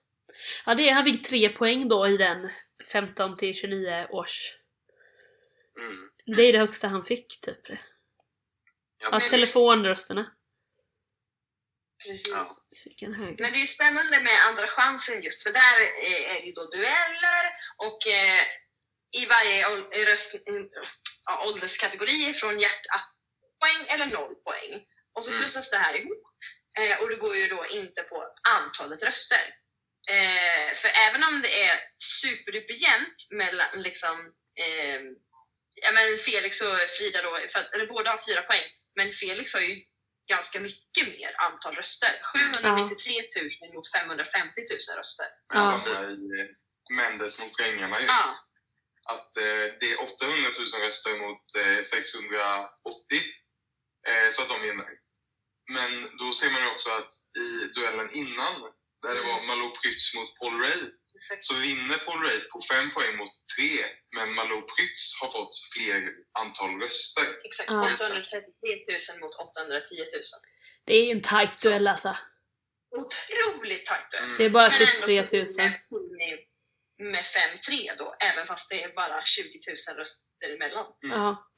Ja, 0.66 0.74
det, 0.74 0.90
han 0.90 1.04
fick 1.04 1.28
tre 1.28 1.48
poäng 1.48 1.88
då 1.88 2.08
i 2.08 2.16
den 2.16 2.50
15 2.92 3.36
till 3.36 3.54
29 3.54 4.06
års. 4.10 4.56
Mm. 5.78 6.10
Det 6.36 6.42
är 6.42 6.52
det 6.52 6.58
högsta 6.58 6.88
han 6.88 7.04
fick, 7.04 7.40
typ. 7.40 7.68
Ja, 8.98 9.08
Men- 9.10 9.20
telefonrösterna 9.20 10.32
Precis. 12.02 12.28
Ja. 12.28 12.56
Men 13.38 13.52
det 13.52 13.62
är 13.62 13.66
spännande 13.66 14.20
med 14.20 14.46
Andra 14.46 14.66
chansen 14.66 15.22
just 15.22 15.42
för 15.42 15.52
där 15.52 15.80
eh, 15.80 16.36
är 16.36 16.40
det 16.40 16.46
ju 16.46 16.52
då 16.52 16.64
dueller 16.64 17.44
och 17.76 18.06
eh, 18.06 18.42
i 19.20 19.26
varje 19.26 19.64
röst, 20.06 20.34
ålderskategori 21.46 22.34
från 22.34 22.58
hjärtpoäng 22.58 23.86
eller 23.88 24.06
noll 24.06 24.34
poäng. 24.34 24.86
Och 25.14 25.24
så 25.24 25.30
Mm. 25.30 25.40
plussas 25.40 25.70
det 25.70 25.76
här 25.76 25.94
ihop. 25.94 26.24
Eh, 26.78 27.02
och 27.02 27.08
det 27.08 27.16
går 27.16 27.36
ju 27.36 27.46
då 27.48 27.66
inte 27.70 28.02
på 28.02 28.24
antalet 28.48 29.02
röster. 29.02 29.54
För 30.74 30.88
även 30.88 31.24
om 31.24 31.42
det 31.42 31.62
är 31.62 31.80
superduper 31.96 32.74
jämnt 32.74 33.28
mellan 33.30 33.82
liksom, 33.82 34.32
ja, 35.82 35.92
men 35.92 36.18
Felix 36.18 36.60
och 36.60 36.76
Frida 36.98 37.22
då, 37.22 37.40
för 37.48 37.58
att, 37.60 37.74
eller 37.74 37.86
båda 37.86 38.10
har 38.10 38.16
fyra 38.28 38.42
poäng, 38.42 38.62
men 38.96 39.10
Felix 39.10 39.54
har 39.54 39.60
ju 39.60 39.82
ganska 40.34 40.58
mycket 40.60 41.04
mer 41.14 41.32
antal 41.46 41.74
röster. 41.80 42.12
793 42.22 43.12
000 43.62 43.74
mot 43.74 43.86
550 43.92 44.60
000 44.88 44.96
röster. 44.98 45.28
Ja. 45.54 45.60
Samma 45.60 46.00
i 46.10 46.16
Mendes 46.98 47.40
mot 47.40 47.52
Drängarna 47.58 48.00
ju. 48.00 48.06
Ja, 48.06 48.24
Att 49.12 49.36
eh, 49.36 49.64
det 49.80 49.86
är 49.92 49.96
800 50.02 50.50
000 50.74 50.86
röster 50.86 51.12
mot 51.24 51.44
eh, 51.62 51.82
680. 51.82 53.20
Eh, 54.08 54.28
så 54.30 54.42
att 54.42 54.48
de 54.48 54.58
vinner. 54.68 54.90
Men 55.76 55.90
då 56.18 56.32
ser 56.32 56.50
man 56.50 56.62
ju 56.62 56.68
också 56.74 56.90
att 56.98 57.12
i 57.44 57.48
duellen 57.74 58.10
innan, 58.12 58.54
där 59.02 59.14
det 59.14 59.20
var 59.20 59.46
Malou 59.46 59.70
Prytz 59.70 60.14
mot 60.14 60.30
Paul 60.38 60.60
Ray, 60.60 60.82
exakt. 61.18 61.44
så 61.44 61.54
vinner 61.54 61.98
Paul 62.06 62.20
Ray 62.26 62.40
på 62.40 62.58
fem 62.72 62.90
poäng 62.90 63.16
mot 63.16 63.34
tre. 63.56 63.72
Men 64.16 64.34
Malou 64.34 64.62
Prytz 64.62 65.02
har 65.20 65.28
fått 65.28 65.54
fler 65.72 65.98
antal 66.42 66.80
röster. 66.82 67.26
exakt. 67.44 67.70
Ja. 67.70 67.94
833 67.94 68.42
000 69.12 69.20
mot 69.20 69.34
810 69.34 69.96
000. 69.96 70.22
Det 70.86 70.94
är 70.94 71.04
ju 71.04 71.10
en 71.10 71.22
tight 71.22 71.62
duell 71.62 71.86
alltså. 71.86 72.16
Otroligt 73.00 73.86
tajt 73.86 74.10
duell. 74.10 74.24
Mm. 74.24 74.36
Det 74.38 74.44
är 74.44 74.50
bara 74.50 74.70
Men 74.70 74.80
ändå 74.80 75.08
23 75.08 75.22
så 75.22 75.36
000. 75.36 75.46
vinner 75.46 75.80
Pulni 75.90 76.30
med 77.00 77.24
5-3 77.24 77.98
då, 77.98 78.14
även 78.20 78.46
fast 78.46 78.70
det 78.70 78.82
är 78.82 78.92
bara 78.94 79.24
20 79.24 79.58
000 79.88 79.96
röster 79.98 80.54
emellan. 80.54 80.86
Ja. 81.00 81.52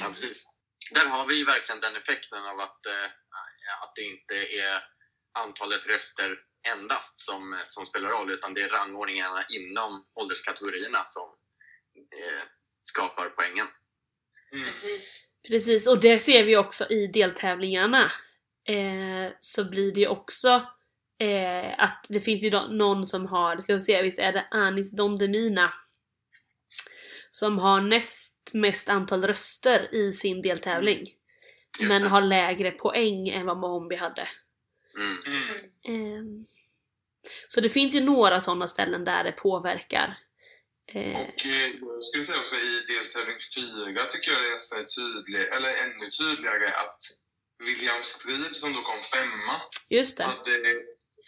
Ja, 0.00 0.10
precis. 0.14 0.46
Där 0.90 1.06
har 1.06 1.26
vi 1.26 1.34
ju 1.34 1.44
verkligen 1.44 1.80
den 1.80 1.96
effekten 1.96 2.44
av 2.44 2.60
att, 2.60 2.86
eh, 2.86 3.04
att 3.82 3.92
det 3.94 4.02
inte 4.02 4.34
är 4.34 4.82
antalet 5.38 5.86
röster 5.86 6.38
endast 6.62 7.20
som, 7.20 7.58
som 7.68 7.86
spelar 7.86 8.10
roll, 8.10 8.30
utan 8.30 8.54
det 8.54 8.62
är 8.62 8.68
rangordningarna 8.68 9.44
inom 9.48 10.06
ålderskategorierna 10.14 11.04
som 11.04 11.28
eh, 11.96 12.42
skapar 12.82 13.28
poängen. 13.28 13.66
Mm. 14.52 14.64
Precis. 14.64 15.28
Precis, 15.48 15.86
och 15.86 16.00
det 16.00 16.18
ser 16.18 16.44
vi 16.44 16.56
också 16.56 16.86
i 16.90 17.06
deltävlingarna. 17.06 18.12
Eh, 18.64 19.32
så 19.40 19.70
blir 19.70 19.92
det 19.92 20.00
ju 20.00 20.06
också 20.06 20.48
eh, 21.18 21.74
att 21.78 22.06
det 22.08 22.20
finns 22.20 22.42
ju 22.42 22.50
då, 22.50 22.60
någon 22.60 23.06
som 23.06 23.26
har, 23.26 23.58
ska 23.58 23.74
vi 23.74 23.80
se, 23.80 24.02
visst 24.02 24.18
är 24.18 24.32
det 24.32 24.46
Anis 24.50 24.92
Don 24.92 25.16
Demina 25.16 25.72
som 27.30 27.58
har 27.58 27.80
näst 27.80 28.50
mest 28.52 28.88
antal 28.88 29.24
röster 29.24 29.94
i 29.94 30.12
sin 30.12 30.42
deltävling. 30.42 31.00
Just 31.78 31.88
Men 31.88 32.02
har 32.02 32.22
lägre 32.22 32.70
poäng 32.70 33.28
än 33.28 33.46
vad 33.46 33.58
Mohombi 33.58 33.96
hade. 33.96 34.28
Mm. 34.96 35.18
Mm. 35.84 36.46
Så 37.48 37.60
det 37.60 37.70
finns 37.70 37.94
ju 37.94 38.00
några 38.00 38.40
sådana 38.40 38.68
ställen 38.68 39.04
där 39.04 39.24
det 39.24 39.32
påverkar. 39.32 40.18
Eh, 40.94 41.10
Och 41.10 41.46
eh, 41.46 41.68
jag 41.80 42.02
skulle 42.04 42.24
säga 42.24 42.38
också 42.38 42.56
i 42.56 42.84
deltävling 42.88 43.36
4 43.56 44.04
tycker 44.06 44.32
jag 44.32 44.42
det 44.42 44.50
nästan 44.54 44.78
är 44.80 44.84
tydligt, 44.84 45.48
eller 45.54 45.68
ännu 45.84 46.10
tydligare 46.10 46.68
att 46.68 47.00
William 47.66 48.02
Strid 48.02 48.56
som 48.56 48.72
då 48.72 48.82
kom 48.82 49.02
femma 49.02 49.60
just 49.88 50.16
det. 50.16 50.24
hade 50.24 50.74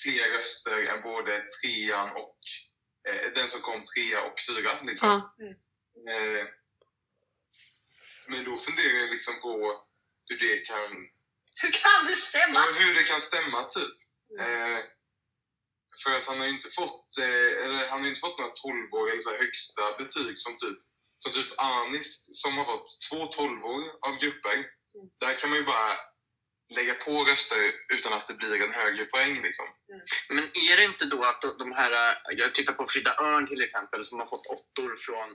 fler 0.03 0.37
röster 0.39 0.95
än 0.95 1.03
både 1.03 1.41
trean 1.63 2.09
och 2.11 2.39
eh, 3.09 3.33
den 3.35 3.49
som 3.49 3.61
kom 3.61 3.83
trea 3.95 4.21
och 4.29 4.37
fyra. 4.49 4.71
Liksom. 4.83 5.09
Ja. 5.09 5.35
Eh, 6.13 6.45
men 8.29 8.45
då 8.45 8.59
funderar 8.59 8.97
jag 9.01 9.11
liksom 9.11 9.35
på 9.41 9.85
hur 10.31 10.39
det 10.39 10.57
kan, 10.57 10.89
Hur 11.63 11.71
kan 11.71 12.05
det 12.07 12.13
stämma? 12.17 12.61
hur 12.79 12.95
det 12.95 13.03
kan 13.03 13.21
stämma 13.21 13.63
typ. 13.65 13.95
Eh, 14.41 14.79
för 16.03 16.11
att 16.17 16.27
han 16.27 16.39
har 16.39 16.47
ju 16.47 16.53
inte 16.59 16.69
fått, 16.81 17.09
eh, 17.25 17.65
eller 17.65 17.89
han 17.91 18.01
har 18.01 18.09
inte 18.09 18.21
fått 18.27 18.39
några 18.39 18.53
12 18.53 18.95
år 18.99 19.11
eller 19.11 19.21
så 19.21 19.31
här 19.31 19.39
högsta 19.45 19.83
betyg 20.01 20.35
som 20.45 20.53
typ, 20.63 20.79
som 21.23 21.33
typ 21.33 21.51
Anis 21.59 22.09
som 22.43 22.53
har 22.59 22.65
fått 22.65 22.89
två 23.11 23.21
12 23.27 23.65
år 23.75 23.83
av 24.07 24.13
grupper. 24.23 24.57
Där 25.21 25.35
kan 25.39 25.51
man 25.51 25.59
ju 25.59 25.65
bara 25.65 25.93
lägga 26.77 26.95
på 26.95 27.25
röster 27.25 27.63
utan 27.95 28.13
att 28.13 28.27
det 28.27 28.35
blir 28.35 28.63
en 28.63 28.73
högre 28.73 29.05
poäng 29.05 29.35
liksom. 29.43 29.67
Men 30.29 30.45
är 30.45 30.77
det 30.77 30.85
inte 30.85 31.05
då 31.05 31.25
att 31.25 31.43
de- 31.43 31.59
de 31.59 31.73
här, 31.73 31.93
eh, 31.93 32.15
jag 32.41 32.55
tittar 32.55 32.73
på 32.73 32.87
Frida 32.87 33.13
Örn 33.21 33.47
till 33.47 33.63
exempel, 33.63 34.05
som 34.07 34.19
har 34.19 34.27
fått 34.27 34.47
åttor 34.47 34.97
från 35.07 35.29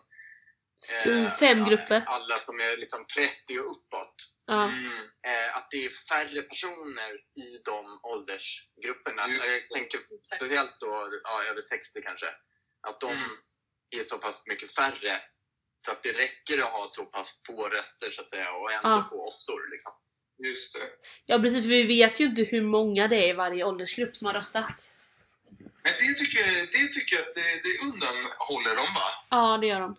eh, 1.05 1.31
Fem 1.31 1.65
grupper. 1.65 2.03
alla 2.07 2.39
som 2.39 2.59
är 2.59 2.77
liksom 2.77 3.05
30 3.15 3.59
och 3.59 3.71
uppåt. 3.71 4.15
Ja. 4.45 4.63
Mm. 4.63 4.85
eh, 5.27 5.57
att 5.57 5.67
det 5.71 5.85
är 5.85 5.89
färre 5.89 6.41
personer 6.41 7.11
i 7.45 7.61
de 7.65 7.99
åldersgrupperna. 8.03 9.27
Just 9.27 9.71
Jag 9.71 9.79
tänker 9.79 9.99
speciellt 10.21 10.79
då 10.79 11.09
ja, 11.23 11.43
över 11.43 11.61
60 11.61 12.01
kanske. 12.01 12.27
Att 12.87 12.99
de 12.99 13.11
Mm. 13.11 13.29
är 13.97 14.03
så 14.03 14.17
pass 14.17 14.41
mycket 14.45 14.75
färre 14.75 15.21
så 15.85 15.91
att 15.91 16.03
det 16.03 16.13
räcker 16.13 16.57
att 16.57 16.71
ha 16.71 16.87
så 16.91 17.05
pass 17.05 17.41
få 17.47 17.69
röster 17.69 18.11
så 18.11 18.21
att 18.21 18.29
säga 18.29 18.51
och 18.51 18.71
ändå 18.71 18.89
Ja. 18.89 19.07
få 19.09 19.15
åttor. 19.15 19.71
Liksom. 19.71 19.91
Just 20.43 20.73
det. 20.75 20.81
ja 21.25 21.39
precis, 21.39 21.61
för 21.61 21.69
vi 21.69 21.83
vet 21.83 22.19
ju 22.19 22.25
inte 22.25 22.41
hur 22.43 22.61
många 22.61 23.07
det 23.07 23.15
är 23.15 23.29
i 23.29 23.33
varje 23.33 23.63
åldersgrupp 23.63 24.15
som 24.15 24.25
har 24.27 24.33
röstat. 24.33 24.95
Men 25.83 25.93
det 25.99 26.13
tycker, 26.19 26.39
jag- 26.39 26.67
det 26.71 26.87
tycker 26.95 27.15
jag 27.15 27.27
att 27.27 27.33
det, 27.33 27.61
det 27.63 27.73
undanhåller 27.87 28.75
dem 28.75 28.93
va? 28.95 29.07
Ja, 29.29 29.57
det 29.57 29.67
gör 29.67 29.79
de. 29.81 29.95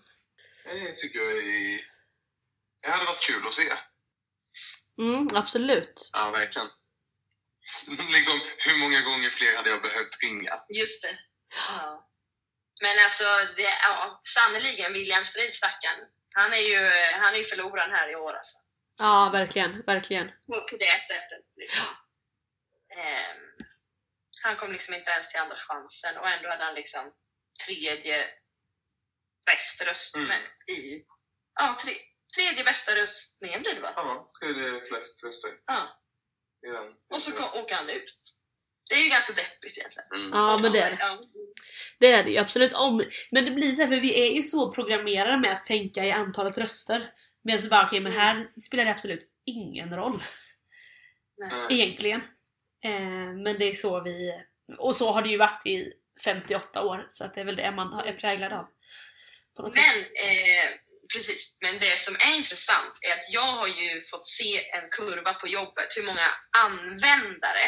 Det 0.64 0.92
tycker 0.92 1.18
jag 1.18 1.38
är... 1.38 1.80
Det 2.82 2.90
hade 2.90 3.04
varit 3.04 3.26
kul 3.26 3.46
att 3.46 3.52
se. 3.52 3.72
Mm, 4.98 5.28
absolut. 5.34 6.10
Ja, 6.12 6.30
verkligen. 6.30 6.68
liksom, 8.16 8.40
hur 8.58 8.78
många 8.78 9.00
gånger 9.00 9.28
fler 9.28 9.56
hade 9.56 9.70
jag 9.70 9.82
behövt 9.82 10.22
ringa? 10.22 10.52
Just 10.68 11.02
det. 11.02 11.18
Ja. 11.68 12.10
Men 12.82 13.04
alltså, 13.04 13.24
det, 13.56 13.62
ja, 13.62 14.20
sannerligen 14.22 14.92
William 14.92 15.24
Strid 15.24 15.54
stackaren. 15.54 16.00
Han 16.34 16.52
är 16.52 16.64
ju, 16.70 16.90
han 17.20 17.34
är 17.34 17.38
ju 17.38 17.44
förloraren 17.44 17.90
här 17.90 18.12
i 18.12 18.16
år 18.16 18.34
alltså. 18.34 18.58
Ja, 18.96 19.30
verkligen, 19.32 19.82
verkligen. 19.82 20.28
På, 20.28 20.60
på 20.70 20.76
det 20.76 21.02
sättet. 21.02 21.44
Liksom. 21.56 21.84
Ehm, 22.96 23.66
han 24.42 24.56
kom 24.56 24.72
liksom 24.72 24.94
inte 24.94 25.10
ens 25.10 25.30
till 25.30 25.40
andra 25.40 25.56
chansen 25.56 26.16
och 26.18 26.28
ändå 26.28 26.48
hade 26.48 26.64
han 26.64 26.74
liksom 26.74 27.12
tredje 27.66 28.26
bäst 29.46 29.86
röst 29.88 30.16
Mm. 30.16 30.30
i... 30.78 31.04
Ja, 31.60 31.76
tre, 31.84 31.92
tredje 32.36 32.64
bästa 32.64 32.92
röstningen 32.94 33.62
blir 33.62 33.74
det 33.74 33.80
va? 33.80 33.92
Ja, 33.96 34.30
tredje 34.40 34.80
flest 34.82 35.24
röster 35.24 35.50
Ja. 35.66 36.00
den. 36.62 36.92
Och 37.14 37.20
så 37.22 37.32
kom, 37.32 37.60
åker 37.62 37.74
han 37.74 37.90
ut. 37.90 38.14
Det 38.90 38.96
är 38.96 39.04
ju 39.04 39.10
ganska 39.10 39.32
deppigt 39.32 39.78
egentligen. 39.78 40.08
Mm. 40.14 40.38
Ja, 40.38 40.58
men 40.58 40.72
det 40.72 40.78
är 40.80 40.90
det. 40.90 40.96
Ja. 41.00 41.20
Det 41.98 42.12
är 42.12 42.24
det 42.24 42.30
ju 42.30 42.38
absolut. 42.38 42.72
Om, 42.72 43.04
men 43.30 43.44
det 43.44 43.50
blir 43.50 43.74
så 43.74 43.82
här, 43.82 43.88
för 43.88 44.00
vi 44.00 44.20
är 44.28 44.34
ju 44.34 44.42
så 44.42 44.72
programmerade 44.72 45.38
med 45.38 45.52
att 45.52 45.64
tänka 45.64 46.04
i 46.04 46.10
antalet 46.10 46.58
röster. 46.58 47.12
Medan 47.44 47.62
så 47.62 47.68
bara, 47.68 47.86
okej 47.86 48.00
men 48.00 48.12
här 48.12 48.48
spelar 48.60 48.84
det 48.84 48.90
absolut 48.90 49.28
ingen 49.46 49.96
roll. 49.96 50.22
Nej. 51.38 51.66
Egentligen. 51.80 52.20
Eh, 52.84 53.32
men 53.44 53.58
det 53.58 53.64
är 53.64 53.72
så 53.72 54.02
vi... 54.02 54.42
Och 54.78 54.96
så 54.96 55.12
har 55.12 55.22
det 55.22 55.28
ju 55.28 55.36
varit 55.38 55.66
i 55.66 55.92
58 56.24 56.82
år, 56.82 57.06
så 57.08 57.24
att 57.24 57.34
det 57.34 57.40
är 57.40 57.44
väl 57.44 57.56
det 57.56 57.70
man 57.70 57.92
är 57.92 58.12
präglad 58.12 58.52
av. 58.52 58.66
Men, 59.62 59.72
sätt. 59.72 60.12
eh, 60.24 60.70
precis. 61.12 61.56
Men 61.60 61.78
det 61.78 61.98
som 61.98 62.14
är 62.14 62.36
intressant 62.36 62.98
är 63.08 63.12
att 63.12 63.32
jag 63.32 63.52
har 63.52 63.66
ju 63.66 64.02
fått 64.02 64.26
se 64.26 64.70
en 64.70 64.88
kurva 64.88 65.34
på 65.34 65.48
jobbet, 65.48 65.96
hur 65.96 66.06
många 66.06 66.28
användare, 66.56 67.66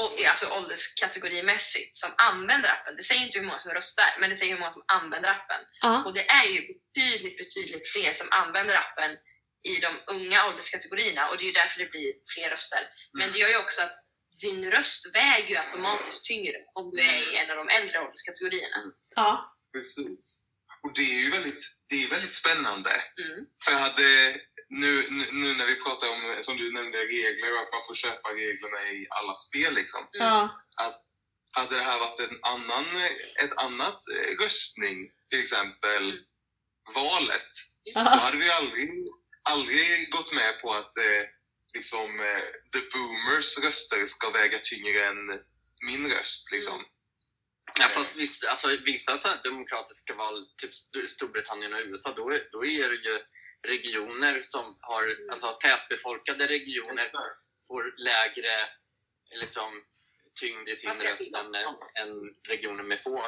och, 0.00 0.24
alltså 0.28 0.46
ålderskategorimässigt, 0.58 1.96
som 1.96 2.10
använder 2.16 2.68
appen. 2.70 2.96
Det 2.96 3.02
säger 3.02 3.24
inte 3.24 3.38
hur 3.38 3.46
många 3.46 3.58
som 3.58 3.72
röstar, 3.72 4.16
men 4.20 4.30
det 4.30 4.36
säger 4.36 4.52
hur 4.52 4.60
många 4.60 4.70
som 4.70 4.84
använder 4.86 5.30
appen. 5.30 5.60
Ja. 5.82 6.04
Och 6.04 6.14
det 6.14 6.30
är 6.30 6.46
ju 6.54 6.60
betydligt, 6.60 7.36
betydligt 7.38 7.88
fler 7.88 8.12
som 8.12 8.28
använder 8.30 8.74
appen 8.76 9.10
i 9.64 9.74
de 9.80 10.14
unga 10.14 10.46
ålderskategorierna 10.48 11.28
och 11.28 11.36
det 11.36 11.42
är 11.42 11.46
ju 11.46 11.52
därför 11.52 11.78
det 11.78 11.90
blir 11.90 12.12
fler 12.34 12.50
röster. 12.50 12.82
Men 13.12 13.32
det 13.32 13.38
gör 13.38 13.48
ju 13.48 13.56
också 13.56 13.82
att 13.82 13.94
din 14.40 14.70
röst 14.70 15.14
väger 15.14 15.48
ju 15.48 15.56
automatiskt 15.56 16.24
tyngre 16.28 16.58
om 16.74 16.90
du 16.90 17.02
är 17.02 17.32
i 17.32 17.36
en 17.36 17.50
av 17.50 17.56
de 17.56 17.68
äldre 17.68 17.98
ålderskategorierna. 17.98 18.76
ja. 19.14 19.54
Precis. 19.72 20.42
Och 20.88 20.94
det 20.94 21.02
är 21.02 21.20
ju 21.24 21.30
väldigt, 21.30 21.62
det 21.88 22.04
är 22.04 22.08
väldigt 22.08 22.32
spännande. 22.32 22.90
Mm. 22.90 23.46
För 23.64 23.72
jag 23.72 23.78
hade, 23.78 24.40
nu, 24.68 25.10
nu, 25.10 25.24
nu 25.32 25.54
när 25.54 25.66
vi 25.66 25.74
pratar 25.74 26.08
om, 26.08 26.36
som 26.40 26.56
du 26.56 26.72
nämnde, 26.72 26.98
regler 26.98 27.52
och 27.54 27.60
att 27.62 27.72
man 27.72 27.86
får 27.86 27.94
köpa 27.94 28.28
reglerna 28.28 28.90
i 28.90 29.06
alla 29.10 29.36
spel 29.36 29.74
liksom. 29.74 30.08
ja. 30.12 30.58
Hade 31.52 31.76
det 31.76 31.82
här 31.82 31.98
varit 31.98 32.20
en 32.20 32.38
annan, 32.42 32.84
ett 33.44 33.52
annat 33.56 34.00
eh, 34.16 34.44
röstning, 34.44 35.10
till 35.28 35.40
exempel 35.40 36.02
Mm. 36.02 36.94
valet, 36.94 37.50
då 37.94 38.00
hade 38.00 38.36
vi 38.36 38.50
aldrig, 38.50 38.90
aldrig 39.42 40.10
gått 40.10 40.32
med 40.32 40.60
på 40.60 40.72
att 40.72 40.96
eh, 40.96 41.22
liksom, 41.74 42.20
eh, 42.20 42.42
the 42.72 42.80
boomers 42.92 43.58
röster 43.58 44.06
ska 44.06 44.30
väga 44.30 44.58
tyngre 44.58 45.06
än 45.08 45.26
min 45.82 46.10
röst. 46.10 46.52
Liksom. 46.52 46.84
Ja, 47.78 47.88
fast 47.88 48.16
vissa, 48.16 48.50
alltså, 48.50 48.76
vissa 48.84 49.16
så 49.16 49.28
här 49.28 49.40
demokratiska 49.44 50.14
val, 50.14 50.46
typ 50.56 50.70
St- 50.70 51.08
Storbritannien 51.08 51.72
och 51.74 51.80
USA, 51.84 52.12
då 52.16 52.30
är, 52.30 52.48
då 52.52 52.64
är 52.64 52.88
det 52.88 52.96
ju 52.96 53.18
regioner 53.66 54.40
som 54.40 54.78
har, 54.80 55.04
Mm. 55.04 55.30
alltså 55.30 55.52
tätbefolkade 55.52 56.46
regioner 56.46 57.02
får 57.68 57.94
lägre 57.96 58.68
liksom, 59.40 59.82
tyngd 60.40 60.68
i 60.68 60.76
sin 60.76 60.90
röst 60.90 61.20
än, 61.34 61.54
än 62.02 62.34
regioner 62.48 62.82
med 62.82 63.02
få, 63.02 63.26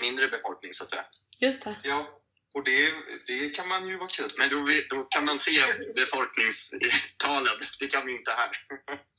mindre 0.00 0.28
befolkning 0.28 0.74
så 0.74 0.84
att 0.84 0.90
säga. 0.90 1.04
Just 1.38 1.64
det. 1.64 1.76
Ja, 1.84 2.20
och 2.54 2.64
det, 2.64 2.92
det 3.26 3.54
kan 3.56 3.68
man 3.68 3.88
ju 3.88 3.96
vara 3.96 4.08
kritisk 4.08 4.38
Men 4.38 4.48
då, 4.48 4.64
vi- 4.64 4.86
då 4.90 5.04
kan 5.04 5.24
man 5.24 5.38
se 5.38 5.64
befolkningstalen, 5.94 7.58
det 7.78 7.86
kan 7.88 8.06
vi 8.06 8.12
inte 8.12 8.30
här. 8.32 8.50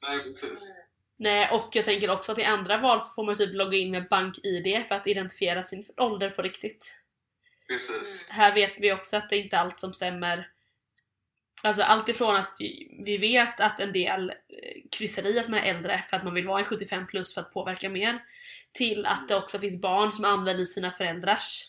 Nej, 0.08 0.18
precis. 0.24 0.70
Nej, 1.22 1.50
och 1.52 1.70
jag 1.72 1.86
tänker 1.86 2.10
också 2.10 2.32
att 2.32 2.40
i 2.40 2.44
andra 2.44 2.78
val 2.78 3.02
så 3.02 3.14
får 3.14 3.24
man 3.24 3.36
typ 3.36 3.54
logga 3.54 3.78
in 3.78 3.92
med 3.92 4.08
bank-id 4.08 4.86
för 4.88 4.96
att 4.96 5.08
identifiera 5.08 5.64
sin 5.64 5.86
ålder 5.98 6.30
på 6.30 6.42
riktigt. 6.42 6.96
precis. 7.68 8.30
Här 8.32 8.54
vet 8.54 8.74
vi 8.78 8.94
också 8.94 9.18
att 9.18 9.30
det 9.30 9.38
inte 9.38 9.56
är 9.56 9.60
allt 9.60 9.80
som 9.80 9.94
stämmer. 9.94 10.50
Alltså 11.64 11.84
allt 11.84 12.10
ifrån 12.10 12.36
att 12.36 12.56
vi 13.06 13.18
vet 13.18 13.60
att 13.60 13.80
en 13.80 13.94
del 13.94 14.30
eh, 14.30 14.36
kryssar 14.92 15.28
i 15.28 15.40
att 15.40 15.48
man 15.48 15.60
är 15.60 15.64
äldre 15.64 16.04
för 16.10 16.18
att 16.18 16.24
man 16.24 16.34
vill 16.34 16.48
vara 16.48 16.60
en 16.60 16.66
75 16.66 17.08
plus 17.08 17.34
för 17.34 17.42
att 17.42 17.54
påverka 17.54 17.90
mer. 17.90 18.20
Till 18.74 19.06
att 19.06 19.28
det 19.28 19.36
också 19.36 19.60
finns 19.60 19.82
barn 19.82 20.12
som 20.12 20.26
använder 20.26 20.66
sina 20.66 20.92
föräldrars 20.92 21.64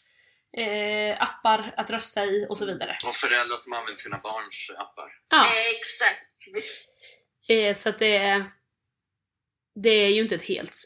eh, 0.56 1.22
appar 1.22 1.74
att 1.76 1.90
rösta 1.90 2.24
i 2.24 2.46
och 2.48 2.56
så 2.56 2.66
vidare. 2.66 2.98
Och 3.04 3.14
föräldrar 3.14 3.56
som 3.56 3.72
använder 3.72 4.02
sina 4.02 4.18
barns 4.18 4.70
appar. 4.76 5.12
Ja, 5.28 5.44
Exakt! 5.76 6.36
Eh, 7.48 7.74
så 7.74 7.88
att 7.88 7.98
det 7.98 8.16
är, 8.16 8.46
det 9.74 9.90
är 9.90 10.08
ju 10.08 10.20
inte 10.22 10.34
ett 10.34 10.42
helt 10.44 10.76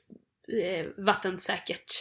eh, 0.62 0.86
vattensäkert. 1.04 1.92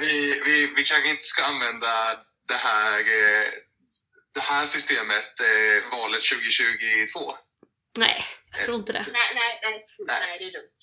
Vi, 0.00 0.40
vi, 0.44 0.66
vi 0.76 0.84
kanske 0.84 1.10
inte 1.10 1.22
ska 1.22 1.44
använda 1.44 2.24
det 2.48 2.54
här, 2.54 2.98
eh, 3.00 3.48
det 4.34 4.40
här 4.40 4.66
systemet 4.66 5.40
eh, 5.40 5.90
valet 5.90 6.22
2022. 6.22 7.34
Nej, 7.98 8.24
jag 8.50 8.60
tror 8.60 8.76
inte 8.76 8.92
det. 8.92 9.06
Nej, 9.12 9.22
nej, 9.34 9.60
nej. 9.62 9.86
Nej. 10.06 10.16
nej, 10.28 10.36
det 10.38 10.44
är 10.44 10.52
dumt. 10.52 10.76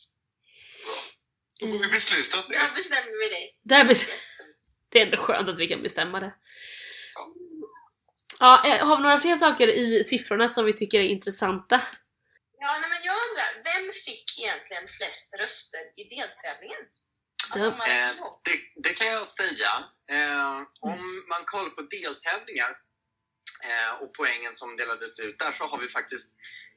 Då 1.59 1.67
har 1.67 1.77
vi 1.85 1.87
beslutat 1.91 2.45
det. 2.49 2.55
Då 2.69 2.75
bestämmer 2.75 3.19
vi 3.19 3.29
det. 3.35 3.75
Där 3.75 3.83
bes- 3.83 4.09
det 4.89 4.99
är 5.01 5.05
ändå 5.05 5.17
skönt 5.17 5.49
att 5.49 5.59
vi 5.59 5.67
kan 5.67 5.81
bestämma 5.83 6.19
det. 6.19 6.33
Ja, 8.39 8.67
eh, 8.67 8.87
har 8.87 8.97
vi 8.97 9.03
några 9.03 9.19
fler 9.19 9.35
saker 9.35 9.67
i 9.67 10.03
siffrorna 10.03 10.47
som 10.47 10.65
vi 10.65 10.73
tycker 10.73 10.99
är 10.99 11.03
intressanta? 11.03 11.81
Ja, 12.59 12.77
nej, 12.81 12.89
men 12.89 13.00
jag 13.31 13.55
undrar, 13.55 13.73
vem 13.73 13.93
fick 13.93 14.39
egentligen 14.39 14.87
flest 14.97 15.39
röster 15.39 15.83
i 15.95 16.03
deltävlingen? 16.15 16.83
Alltså, 17.51 17.69
man 17.69 17.89
Eh, 17.89 18.15
det, 18.43 18.57
det 18.75 18.93
kan 18.93 19.07
jag 19.07 19.27
säga. 19.27 19.83
Eh, 20.11 20.57
om 20.79 21.25
man 21.29 21.45
kollar 21.45 21.69
på 21.69 21.81
deltävlingar 21.81 22.77
eh, 23.63 24.01
och 24.01 24.13
poängen 24.13 24.55
som 24.55 24.77
delades 24.77 25.19
ut 25.19 25.39
där 25.39 25.51
så 25.51 25.63
har 25.67 25.77
vi 25.77 25.89
faktiskt 25.89 26.25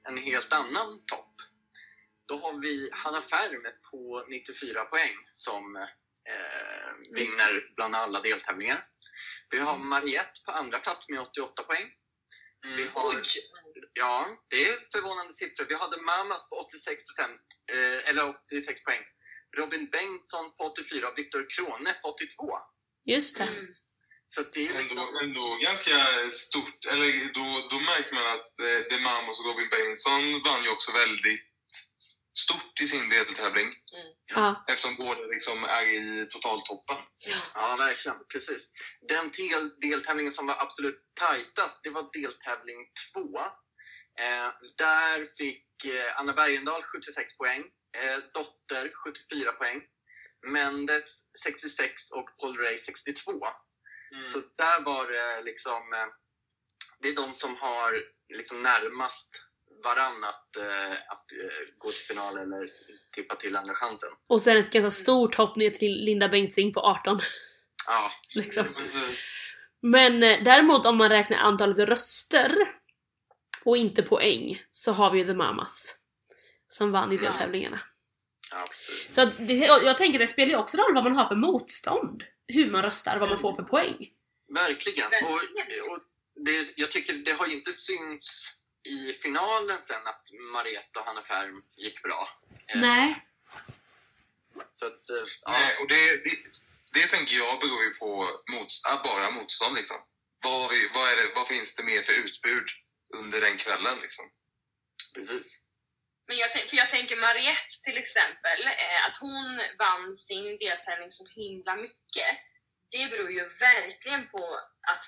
en 0.08 0.18
helt 0.18 0.52
annan 0.52 1.06
topp. 1.06 1.34
Då 2.26 2.36
har 2.36 2.60
vi 2.60 2.90
Hanna 2.92 3.22
Färm 3.22 3.62
på 3.90 4.24
94 4.28 4.84
poäng 4.84 5.14
som 5.34 5.76
eh, 5.76 6.90
vinner 7.10 7.74
bland 7.76 7.96
alla 7.96 8.20
deltävlingar. 8.20 8.86
Vi 9.50 9.58
har 9.58 9.78
Mariette 9.78 10.40
på 10.46 10.52
andra 10.52 10.78
plats 10.78 11.08
med 11.08 11.20
88 11.20 11.62
poäng. 11.62 11.92
Vi 12.64 12.82
Mm. 12.82 12.94
har, 12.94 13.06
Oj! 13.06 13.22
ja, 13.92 14.14
det 14.50 14.64
är 14.68 14.74
förvånande 14.92 15.32
siffror. 15.34 15.66
Vi 15.68 15.74
hade 15.74 15.96
Mamas 16.10 16.48
på 16.48 16.54
86 16.56 17.02
eh, 17.72 18.08
eller 18.08 18.22
86 18.46 18.84
poäng. 18.84 19.04
Robin 19.56 19.90
Bengtsson 19.90 20.46
på 20.56 20.62
84 20.64 21.08
och 21.08 21.18
Viktor 21.18 21.46
Krone 21.54 21.92
på 22.02 22.08
82. 22.08 22.58
Just 23.14 23.38
det. 23.38 23.44
Mm. 23.44 23.74
Så 24.34 24.40
det 24.54 24.62
är 24.62 24.70
Ändå, 24.80 24.94
liksom, 24.94 25.16
ändå 25.24 25.58
ganska 25.68 25.96
stort, 26.44 26.80
eller 26.92 27.08
då, 27.38 27.46
då 27.72 27.78
märker 27.92 28.14
man 28.18 28.26
att 28.36 28.52
eh, 28.66 28.78
De 28.90 28.96
Mamos 29.08 29.40
och 29.40 29.46
Robin 29.50 29.68
Bengtsson 29.74 30.22
vann 30.46 30.62
ju 30.64 30.70
också 30.76 30.90
väldigt 31.02 31.44
stort 32.38 32.80
i 32.80 32.86
sin 32.86 33.08
deltävling 33.08 33.72
Ja. 34.34 34.64
eftersom 34.68 34.96
båda 35.06 35.20
liksom 35.20 35.64
är 35.64 35.84
i 35.84 36.26
totaltoppen. 36.30 36.96
ja, 37.54 37.76
verkligen. 37.78 38.18
Precis. 38.32 38.62
Den 39.08 39.30
del, 39.30 39.80
deltävlingen 39.80 40.32
som 40.32 40.46
var 40.46 40.62
absolut 40.62 41.00
tajtast, 41.20 41.80
det 41.82 41.90
var 41.90 42.10
deltävling 42.12 42.86
2. 43.14 43.38
Eh, 44.20 44.50
där 44.76 45.26
fick 45.38 45.84
eh, 45.84 46.20
Anna 46.20 46.32
Bergendahl 46.32 46.82
76 46.82 47.36
poäng, 47.36 47.62
eh, 47.96 48.18
Dotter 48.34 48.92
74 49.04 49.52
poäng, 49.52 49.82
Mendes 50.46 51.04
66 51.44 52.10
och 52.10 52.28
Paul 52.40 52.58
Ray 52.58 52.78
62. 52.78 53.32
Så 54.32 54.38
där 54.56 54.80
var 54.80 55.10
det 55.12 55.42
liksom, 55.42 55.92
eh, 55.92 56.06
det 57.00 57.08
är 57.08 57.14
de 57.14 57.34
som 57.34 57.56
har 57.56 58.02
liksom 58.34 58.62
närmast 58.62 59.28
varann 59.84 60.24
att, 60.24 60.56
eh, 60.56 60.92
att 60.92 61.32
eh, 61.32 61.78
gå 61.78 61.92
till 61.92 62.06
final 62.06 62.38
eller 62.38 62.68
tippa 63.14 63.36
till 63.36 63.56
andra 63.56 63.74
chansen. 63.74 64.08
Och 64.26 64.40
sen 64.40 64.56
ett 64.56 64.70
ganska 64.72 64.90
stort 64.90 65.34
hopp 65.34 65.56
ner 65.56 65.70
till 65.70 65.92
Linda 66.04 66.28
Bengtzing 66.28 66.72
på 66.72 66.80
18. 66.80 67.20
Ja, 67.86 68.10
Liksom. 68.34 68.64
Precis. 68.64 69.28
Men 69.82 70.22
eh, 70.22 70.44
däremot 70.44 70.86
om 70.86 70.96
man 70.96 71.08
räknar 71.08 71.38
antalet 71.38 71.78
röster 71.78 72.56
och 73.64 73.76
inte 73.76 74.02
poäng 74.02 74.62
så 74.70 74.92
har 74.92 75.10
vi 75.10 75.18
ju 75.18 75.24
The 75.26 75.34
Mamas 75.34 75.98
som 76.68 76.92
vann 76.92 77.12
i 77.12 77.16
deltävlingarna. 77.16 77.80
ja 78.50 78.64
precis. 78.70 79.14
Så 79.14 79.22
att 79.22 79.36
det, 79.38 79.54
jag 79.54 79.98
tänker 79.98 80.18
det 80.18 80.26
spelar 80.26 80.50
ju 80.50 80.56
också 80.56 80.76
roll 80.76 80.94
vad 80.94 81.04
man 81.04 81.16
har 81.16 81.24
för 81.24 81.34
motstånd. 81.34 82.22
Hur 82.46 82.70
man 82.70 82.82
röstar, 82.82 83.18
vad 83.18 83.28
man 83.28 83.38
får 83.38 83.52
för 83.52 83.62
poäng. 83.62 84.10
Verkligen. 84.54 85.10
Och, 85.24 85.32
och 85.90 86.00
det, 86.44 86.72
jag 86.76 86.90
tycker 86.90 87.12
det 87.14 87.32
har 87.32 87.46
ju 87.46 87.52
inte 87.56 87.72
synts 87.72 88.54
i 88.84 89.12
finalen 89.12 89.82
sen 89.82 90.06
att 90.06 90.30
Mariette 90.52 90.98
och 90.98 91.04
Hanna 91.04 91.22
Färm 91.22 91.62
gick 91.76 92.02
bra. 92.02 92.28
Eh, 92.68 92.80
Nej. 92.80 93.26
Så 94.74 94.86
att, 94.86 95.10
eh, 95.10 95.26
ja, 95.42 95.50
Nej, 95.50 95.76
och 95.80 95.88
det, 95.88 96.24
det, 96.24 96.36
det 96.92 97.06
tänker 97.06 97.36
jag 97.36 97.60
beror 97.60 97.82
ju 97.84 97.94
på 97.94 98.28
motstånd, 98.52 99.00
bara 99.04 99.30
motstånd. 99.30 99.76
Liksom. 99.76 99.96
Vad, 100.44 100.70
vi, 100.70 100.90
vad, 100.94 101.12
är 101.12 101.16
det, 101.16 101.32
vad 101.34 101.46
finns 101.46 101.76
det 101.76 101.82
mer 101.82 102.02
för 102.02 102.12
utbud 102.12 102.68
under 103.14 103.40
den 103.40 103.56
kvällen? 103.56 103.98
Liksom? 104.00 104.24
precis. 105.14 105.58
Men 106.28 106.36
jag, 106.36 106.52
för 106.52 106.76
jag 106.76 106.88
tänker 106.88 107.16
Mariette 107.16 107.74
till 107.84 107.98
exempel, 107.98 108.60
eh, 108.66 109.06
att 109.06 109.16
hon 109.20 109.60
vann 109.78 110.16
sin 110.16 110.58
deltävling 110.58 111.10
så 111.10 111.24
himla 111.40 111.76
mycket. 111.76 112.32
Det 112.90 113.10
beror 113.10 113.30
ju 113.30 113.44
verkligen 113.60 114.28
på 114.28 114.44
att 114.80 115.04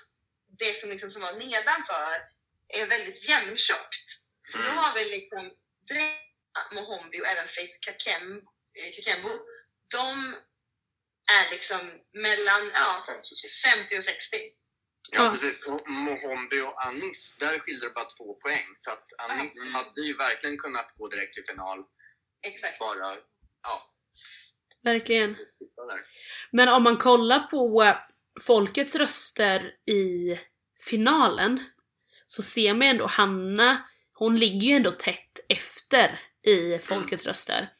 det 0.59 0.75
som, 0.77 0.91
liksom, 0.91 1.11
som 1.11 1.23
var 1.23 1.33
nedanför 1.33 2.36
är 2.69 2.87
väldigt 2.87 3.29
jämntjockt. 3.29 4.09
Så 4.49 4.59
då 4.59 4.65
Mm. 4.65 4.77
har 4.77 4.95
vi 4.95 5.05
liksom 5.05 5.51
direkt 5.89 6.23
Mohombi 6.75 7.21
och 7.21 7.27
även 7.27 7.47
Faith 7.47 7.77
Kakem, 7.81 8.33
eh, 8.79 8.91
Kakembo, 8.95 9.29
de 9.95 10.35
är 11.39 11.51
liksom 11.51 11.79
mellan 12.13 12.71
ja, 12.75 13.03
50 13.07 13.97
och 13.99 14.05
60. 14.05 14.37
Ja, 15.11 15.25
Ja. 15.25 15.31
precis. 15.31 15.67
Och 15.67 15.89
Mohombi 15.91 16.61
och 16.61 16.87
Anis, 16.87 17.35
där 17.39 17.59
skiljer 17.59 17.81
det 17.89 17.95
bara 17.95 18.11
två 18.11 18.35
poäng. 18.35 18.67
Så 18.81 18.91
att 18.91 19.07
Anis 19.19 19.53
Mm. 19.57 19.75
hade 19.75 20.01
ju 20.01 20.17
verkligen 20.17 20.59
kunnat 20.59 20.93
gå 20.95 21.09
direkt 21.09 21.35
till 21.35 21.45
final. 21.47 21.85
Exakt. 22.47 22.79
Bara, 22.79 23.17
ja, 23.63 23.93
Verkligen. 24.83 25.37
Men 26.53 26.69
om 26.69 26.83
man 26.83 26.99
kollar 26.99 27.39
på 27.41 27.83
eh, 27.83 27.97
folkets 28.43 28.95
röster 28.95 29.75
i 29.91 30.39
finalen 30.89 31.65
så 32.27 32.43
ser 32.43 32.75
man 32.75 32.83
ändå 32.83 33.07
Hanna, 33.07 33.83
hon 34.13 34.37
ligger 34.37 34.69
ju 34.69 34.77
ändå 34.77 34.91
tätt 34.91 35.41
efter 35.49 36.21
i 36.43 36.79
folkets 36.79 37.27
röster. 37.27 37.73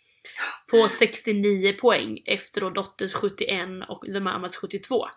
På 0.71 0.89
69 0.89 1.73
poäng 1.81 2.23
efter 2.27 2.61
då 2.61 2.71
Dotters 2.71 3.15
71 3.15 3.69
och 3.89 4.05
The 4.05 4.21
Mamas 4.21 4.57
72. 4.57 5.09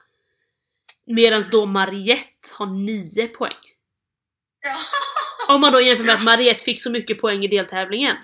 Medan 1.05 1.43
då 1.51 1.65
Mariette 1.65 2.49
har 2.53 2.65
9 2.65 3.27
poäng. 3.27 3.53
Om 5.49 5.61
man 5.61 5.73
då 5.73 5.81
jämför 5.81 6.03
med 6.03 6.15
att 6.15 6.23
Mariette 6.23 6.63
fick 6.63 6.81
så 6.81 6.91
mycket 6.91 7.21
poäng 7.21 7.43
i 7.43 7.47
deltävlingen. 7.47 8.17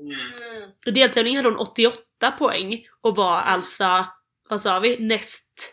Mm. 0.00 0.12
Mm. 0.12 0.70
I 0.86 0.90
deltävlingen 0.90 1.36
hade 1.44 1.48
hon 1.48 1.68
88 1.68 2.30
poäng 2.38 2.86
och 3.00 3.16
var 3.16 3.40
alltså, 3.40 4.06
vad 4.48 4.60
sa 4.60 4.78
vi, 4.78 4.98
näst... 4.98 5.72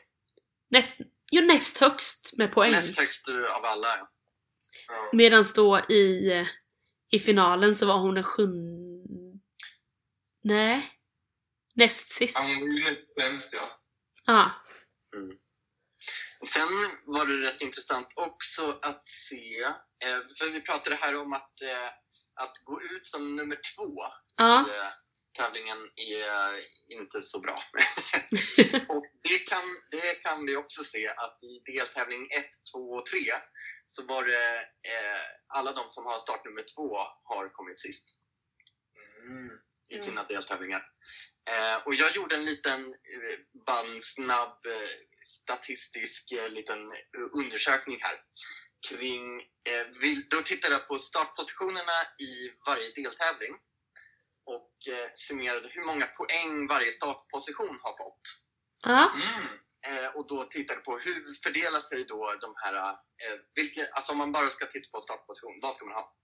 Näst, 0.69 0.97
jo, 1.31 1.41
näst 1.41 1.77
högst 1.77 2.33
med 2.37 2.51
poäng. 2.51 2.71
Näst 2.71 2.97
högst 2.97 3.27
av 3.27 3.65
alla. 3.65 4.07
Ja. 4.87 4.93
Ja. 4.93 5.09
Medan 5.13 5.43
då 5.55 5.79
i, 5.79 6.31
i 7.11 7.19
finalen 7.19 7.75
så 7.75 7.85
var 7.85 7.97
hon 7.97 8.13
den 8.15 8.23
sjunde... 8.23 9.39
Nej. 10.43 10.91
Näst 11.75 12.11
sist. 12.11 12.37
Han 12.37 12.47
var 12.47 12.67
ju 12.67 12.83
näst 12.83 13.15
sämst 13.15 13.53
ja. 13.53 13.79
Ja. 14.25 14.51
Mm. 15.15 15.37
Och 16.39 16.47
Sen 16.47 16.69
var 17.05 17.25
det 17.25 17.49
rätt 17.49 17.61
intressant 17.61 18.07
också 18.15 18.79
att 18.81 19.05
se, 19.05 19.61
eh, 20.05 20.19
för 20.37 20.49
vi 20.49 20.61
pratade 20.61 20.95
här 20.95 21.15
om 21.21 21.33
att, 21.33 21.61
eh, 21.61 21.87
att 22.35 22.57
gå 22.63 22.81
ut 22.81 23.05
som 23.05 23.35
nummer 23.35 23.59
två 23.75 24.01
Ja. 24.37 24.65
i 24.67 24.77
eh, 24.77 24.91
tävlingen 25.37 25.77
är 25.95 26.63
inte 26.97 27.21
så 27.21 27.39
bra. 27.39 27.53
och 28.89 29.05
det 29.23 29.39
kan, 29.39 29.63
det 29.91 30.15
kan 30.15 30.45
vi 30.45 30.55
också 30.55 30.83
se 30.83 31.07
att 31.07 31.39
i 31.43 31.71
deltävling 31.71 32.27
1, 32.31 32.45
2 32.73 32.79
och 32.79 33.05
3 33.05 33.19
så 33.95 34.05
var 34.05 34.23
det 34.23 34.57
eh, 34.91 35.21
alla 35.47 35.71
de 35.73 35.89
som 35.89 36.05
har 36.05 36.19
startnummer 36.19 36.63
två 36.75 36.97
har 37.23 37.49
kommit 37.49 37.79
sist 37.81 38.03
Mm. 39.25 39.59
i 39.89 39.95
Mm. 39.95 40.05
sina 40.05 40.23
deltävlingar. 40.23 40.83
Eh, 41.49 41.75
och 41.75 41.95
jag 41.95 42.15
gjorde 42.15 42.35
en 42.35 42.45
liten, 42.45 42.81
eh, 42.85 43.39
bara 43.65 43.79
en 43.87 44.01
snabb 44.01 44.65
eh, 44.65 44.89
statistisk 45.27 46.31
eh, 46.31 46.49
liten 46.49 46.91
eh, 46.91 46.97
undersökning 47.33 47.97
här. 48.01 48.21
Kring, 48.89 49.41
eh, 49.41 49.85
vi, 50.01 50.27
då 50.29 50.41
tittade 50.41 50.73
jag 50.73 50.87
på 50.87 50.97
startpositionerna 50.97 51.97
i 52.19 52.51
varje 52.65 52.91
deltävling 52.91 53.53
och 54.45 54.73
eh, 54.87 55.09
summerade 55.15 55.67
hur 55.67 55.85
många 55.85 56.05
poäng 56.07 56.67
varje 56.67 56.91
startposition 56.91 57.79
har 57.81 57.93
fått. 57.93 58.21
Ja. 58.85 59.13
Mm. 59.15 59.59
Eh, 59.87 60.07
och 60.15 60.27
då 60.27 60.43
tittade 60.43 60.79
på 60.79 60.97
hur 60.97 61.33
fördelar 61.43 61.79
sig 61.79 62.05
då 62.05 62.35
de 62.41 62.53
här, 62.57 62.75
eh, 62.91 63.39
vilka, 63.55 63.87
alltså 63.91 64.11
om 64.11 64.17
man 64.17 64.31
bara 64.31 64.49
ska 64.49 64.65
titta 64.65 64.89
på 64.91 64.99
startposition, 64.99 65.59
vad 65.61 65.75
ska 65.75 65.85
man 65.85 65.95
ha? 65.95 66.15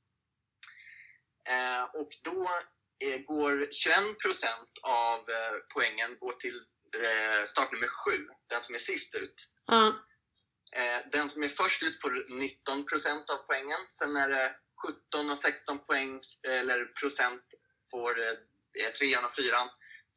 Eh, 1.53 1.83
och 1.83 2.09
då 2.23 2.49
eh, 3.05 3.17
går 3.17 3.51
21% 3.51 4.15
av 4.83 5.19
eh, 5.29 5.55
poängen 5.73 6.17
går 6.19 6.33
till 6.33 6.65
startnummer 7.45 7.87
7, 7.87 8.11
den 8.47 8.61
som 8.61 8.75
är 8.75 8.79
sist 8.79 9.15
ut. 9.15 9.35
Eh, 10.75 10.99
den 11.11 11.29
som 11.29 11.43
är 11.43 11.47
först 11.47 11.83
ut 11.83 12.01
får 12.01 12.11
19% 12.11 13.29
av 13.29 13.37
poängen. 13.37 13.79
Sen 13.99 14.15
är 14.15 14.29
det 14.29 14.55
17 15.11 15.29
och 15.29 15.37
16 15.37 15.79
poäng, 15.79 16.21
eller 16.47 16.85
procent 16.85 17.43
får 17.91 18.19
eh, 18.19 18.91
trean 18.97 19.25
och 19.25 19.35
fyran. 19.35 19.69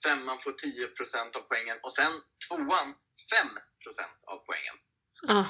Femman 0.04 0.38
får 0.38 0.52
10% 0.52 1.36
av 1.36 1.40
poängen 1.40 1.78
och 1.82 1.92
sen 1.92 2.12
tvåan 2.48 2.94
5% 3.32 3.50
av 4.26 4.38
poängen. 4.46 4.76
Ja. 5.22 5.46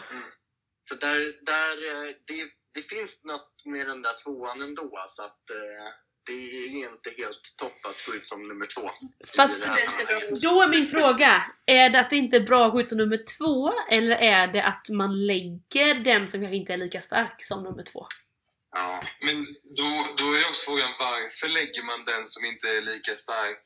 Så 0.89 0.95
där, 0.95 1.45
där 1.45 1.77
eh, 1.91 2.15
det, 2.27 2.51
det 2.75 2.83
finns 2.83 3.25
något 3.25 3.63
med 3.65 3.87
den 3.87 4.03
där 4.03 4.15
tvåan 4.25 4.63
ändå. 4.63 4.91
Så 5.17 5.23
att 5.23 5.51
eh, 5.51 5.93
det 6.27 6.33
är 6.33 6.91
inte 6.91 7.11
helt 7.17 7.55
topp 7.57 7.87
att 7.87 8.07
gå 8.07 8.15
ut 8.15 8.29
som 8.29 8.49
nummer 8.49 8.67
två. 8.67 8.91
Fast-. 9.37 9.61
Då 10.43 10.63
är 10.63 10.69
min 10.69 10.89
fråga, 10.89 11.53
är 11.67 11.91
det 11.91 12.01
att 12.01 12.11
det 12.11 12.17
inte 12.17 12.37
är 12.37 12.41
bra 12.41 12.67
att 12.67 12.73
gå 12.73 12.81
ut 12.81 12.89
som 12.89 12.99
nummer 12.99 13.25
två 13.39 13.73
eller 13.91 14.17
är 14.17 14.47
det 14.47 14.65
att 14.65 14.89
man 14.89 15.27
lägger 15.27 15.95
den 15.95 16.31
som 16.31 16.41
kanske 16.41 16.57
inte 16.57 16.73
är 16.73 16.77
lika 16.77 17.01
stark 17.01 17.45
som 17.45 17.63
nummer 17.63 17.83
två? 17.83 18.07
Ja. 18.73 19.03
Men 19.21 19.37
då, 19.79 19.89
då 20.19 20.25
är 20.25 20.49
också 20.51 20.65
frågan 20.71 20.91
varför 20.99 21.49
lägger 21.49 21.83
man 21.83 22.05
den 22.05 22.27
som 22.27 22.45
inte 22.45 22.69
är 22.69 22.81
lika 22.81 23.17
stark 23.17 23.63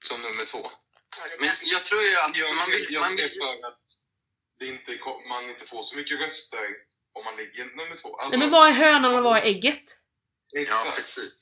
som 0.00 0.22
nummer 0.22 0.44
två? 0.44 0.70
Ja, 1.16 1.24
Men 1.40 1.50
jag 1.64 1.84
tror 1.84 2.02
ju 2.02 2.16
att 2.18 2.38
Jag, 2.38 2.56
man 2.56 2.70
vill... 2.70 2.86
jag 2.90 3.00
Man 3.00 3.16
vill 3.16 3.30
för 3.30 3.68
att 3.68 3.82
det 4.58 4.66
inte, 4.66 4.98
man 5.28 5.50
inte 5.50 5.64
får 5.64 5.82
så 5.82 5.96
mycket 5.96 6.20
röster 6.20 6.76
om 7.12 7.24
man 7.24 7.36
ligger 7.36 7.64
nummer 7.64 8.02
två. 8.02 8.08
Nej, 8.08 8.24
Alltså, 8.24 8.38
men 8.38 8.50
vad 8.50 8.68
är 8.68 8.72
hönan 8.72 9.14
och 9.14 9.22
vad 9.22 9.38
är 9.38 9.42
ägget? 9.42 9.84
Ja, 10.54 10.60
exakt. 10.60 10.96
precis. 10.96 11.34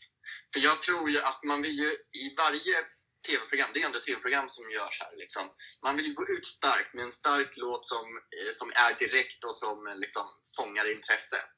För 0.53 0.61
jag 0.61 0.83
tror 0.83 1.11
ju 1.11 1.21
att 1.21 1.43
man 1.43 1.63
vill 1.63 1.79
ju 1.79 1.91
i 2.13 2.35
varje 2.37 2.85
tv-program, 3.27 3.71
det 3.75 3.83
är 3.83 3.87
ändå 3.87 4.01
tv-program 4.01 4.49
som 4.49 4.71
görs 4.71 5.01
här, 5.01 5.17
liksom. 5.17 5.51
man 5.83 5.97
vill 5.97 6.07
ju 6.07 6.15
gå 6.15 6.29
ut 6.29 6.47
starkt 6.47 6.95
med 6.95 7.05
en 7.05 7.13
stark 7.13 7.57
låt 7.57 7.89
som, 7.89 8.07
eh, 8.17 8.53
som 8.53 8.73
är 8.75 8.95
direkt 8.99 9.45
och 9.45 9.57
som 9.57 9.87
eh, 9.87 9.97
liksom, 9.97 10.27
fångar 10.57 10.93
intresset. 10.93 11.49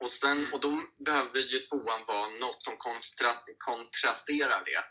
Och, 0.00 0.10
sen, 0.10 0.52
och 0.52 0.60
då 0.60 0.82
behöver 1.04 1.40
ju 1.40 1.58
tvåan 1.58 2.04
vara 2.06 2.28
något 2.28 2.62
som 2.62 2.76
konstra, 2.76 3.36
kontrasterar 3.58 4.64
det. 4.64 4.84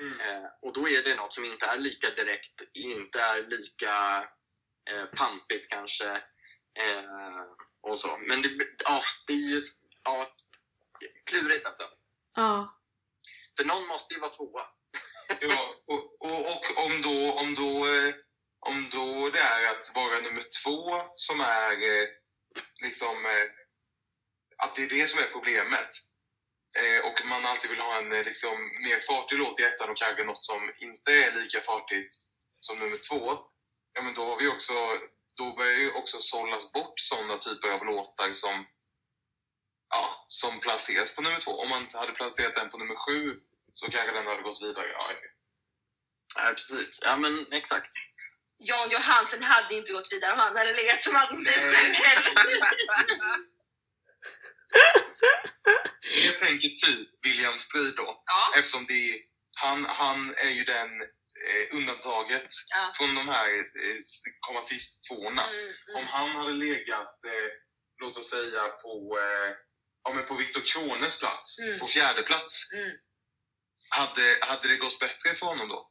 Mm. 0.00 0.20
Eh, 0.20 0.48
och 0.62 0.72
då 0.72 0.88
är 0.88 1.02
det 1.02 1.14
något 1.14 1.32
som 1.32 1.44
inte 1.44 1.66
är 1.66 1.78
lika 1.78 2.10
direkt, 2.10 2.62
inte 2.74 3.20
är 3.20 3.42
lika 3.42 4.24
eh, 4.90 5.04
pampigt 5.04 5.68
kanske. 5.68 6.10
Eh, 6.78 7.42
och 7.82 7.98
så. 7.98 8.16
Men 8.28 8.42
det, 8.42 8.48
ja, 8.84 9.02
det 9.26 9.32
är 9.32 9.36
ju 9.36 9.62
ja, 10.04 10.34
klurigt 11.24 11.66
alltså. 11.66 11.82
Ja. 12.34 12.80
För 13.56 13.64
någon 13.64 13.86
måste 13.86 14.14
ju 14.14 14.20
vara 14.20 14.32
tvåa. 14.32 14.66
Ja, 15.40 15.74
och, 15.86 16.16
och, 16.20 16.40
och 16.52 16.84
om, 16.84 17.02
då, 17.02 17.32
om, 17.32 17.54
då, 17.54 17.86
eh, 17.86 18.14
om 18.60 18.88
då 18.92 19.30
det 19.30 19.40
är 19.40 19.70
att 19.70 19.92
vara 19.94 20.20
nummer 20.20 20.42
två 20.62 21.10
som 21.14 21.40
är 21.40 21.72
eh, 21.72 22.08
liksom 22.82 23.26
eh, 23.26 23.46
att 24.58 24.74
det 24.74 24.82
är 24.82 24.88
det 24.88 25.08
som 25.08 25.22
är 25.22 25.26
problemet 25.26 25.88
och 27.08 27.26
man 27.26 27.46
alltid 27.46 27.70
vill 27.70 27.80
ha 27.80 27.98
en 27.98 28.12
eh, 28.12 28.24
liksom, 28.24 28.56
mer 28.86 29.00
fartig 29.00 29.38
låt 29.38 29.60
i 29.60 29.62
ettan 29.62 29.90
och 29.90 29.96
kanske 29.96 30.24
något 30.24 30.44
som 30.44 30.72
inte 30.78 31.12
är 31.12 31.32
lika 31.40 31.60
fartigt 31.60 32.14
som 32.60 32.78
nummer 32.78 32.98
två 33.08 33.38
ja 33.94 34.02
men 34.02 34.14
då 34.14 34.24
har 34.24 34.36
vi 34.36 34.48
också 34.48 34.72
då 35.36 35.52
börjar 35.52 35.78
ju 35.78 35.90
också 35.92 36.16
sållas 36.20 36.72
bort 36.72 37.00
sådana 37.00 37.36
typer 37.36 37.68
av 37.68 37.84
låtar 37.84 38.32
som 38.32 38.66
ja, 39.88 40.24
som 40.26 40.60
placeras 40.60 41.16
på 41.16 41.22
nummer 41.22 41.38
två. 41.38 41.50
Om 41.50 41.68
man 41.68 41.86
hade 41.94 42.12
placerat 42.12 42.54
den 42.54 42.68
på 42.70 42.78
nummer 42.78 42.94
sju 42.94 43.40
så 43.72 43.90
kanske 43.90 44.12
den 44.12 44.26
hade 44.26 44.42
gått 44.42 44.62
vidare. 44.62 44.86
Ja, 44.92 45.12
Ja, 46.34 46.52
precis. 46.56 46.98
Ja, 47.02 47.16
men 47.16 47.52
exakt. 47.52 47.92
Jan 48.58 48.90
Johansen 48.90 49.42
hade 49.42 49.74
inte 49.74 49.92
gått 49.92 50.12
vidare 50.12 50.32
om 50.32 50.38
han 50.38 50.56
hade 50.56 50.72
legat 50.72 51.02
som 51.02 51.12
sju 51.12 51.44
heller. 51.92 52.36
Jag 56.24 56.38
tänker 56.38 56.68
typ 56.68 57.08
William 57.24 57.58
Strid 57.58 57.94
då. 57.96 58.22
Ja, 58.26 58.52
Eftersom 58.58 58.86
det 58.86 59.10
är, 59.12 59.18
han, 59.58 59.84
han 59.84 60.34
är 60.36 60.50
ju 60.50 60.64
den 60.64 61.02
eh, 61.46 61.76
undantaget 61.76 62.46
ja. 62.74 62.92
från 62.96 63.14
de 63.14 63.28
här 63.28 63.48
eh, 63.58 63.98
komma 64.40 64.62
sist 64.62 65.08
tvåorna. 65.08 65.42
Mm, 65.42 65.74
Om 65.96 66.02
mm. 66.02 66.08
han 66.08 66.30
hade 66.30 66.52
legat, 66.52 67.24
eh, 67.24 67.50
låt 68.02 68.16
oss 68.16 68.30
säga 68.30 68.68
på, 68.68 69.18
eh, 69.18 69.54
ja, 70.04 70.12
men 70.14 70.24
på 70.24 70.34
Viktor 70.34 70.60
Krones 70.60 71.20
plats, 71.20 71.58
Mm. 71.60 71.80
på 71.80 71.86
fjärde 71.86 72.22
plats 72.22 72.72
Mm. 72.72 72.92
hade, 73.88 74.38
hade 74.40 74.68
det 74.68 74.76
gått 74.76 74.98
bättre 74.98 75.34
för 75.34 75.46
honom 75.46 75.68
då? 75.68 75.90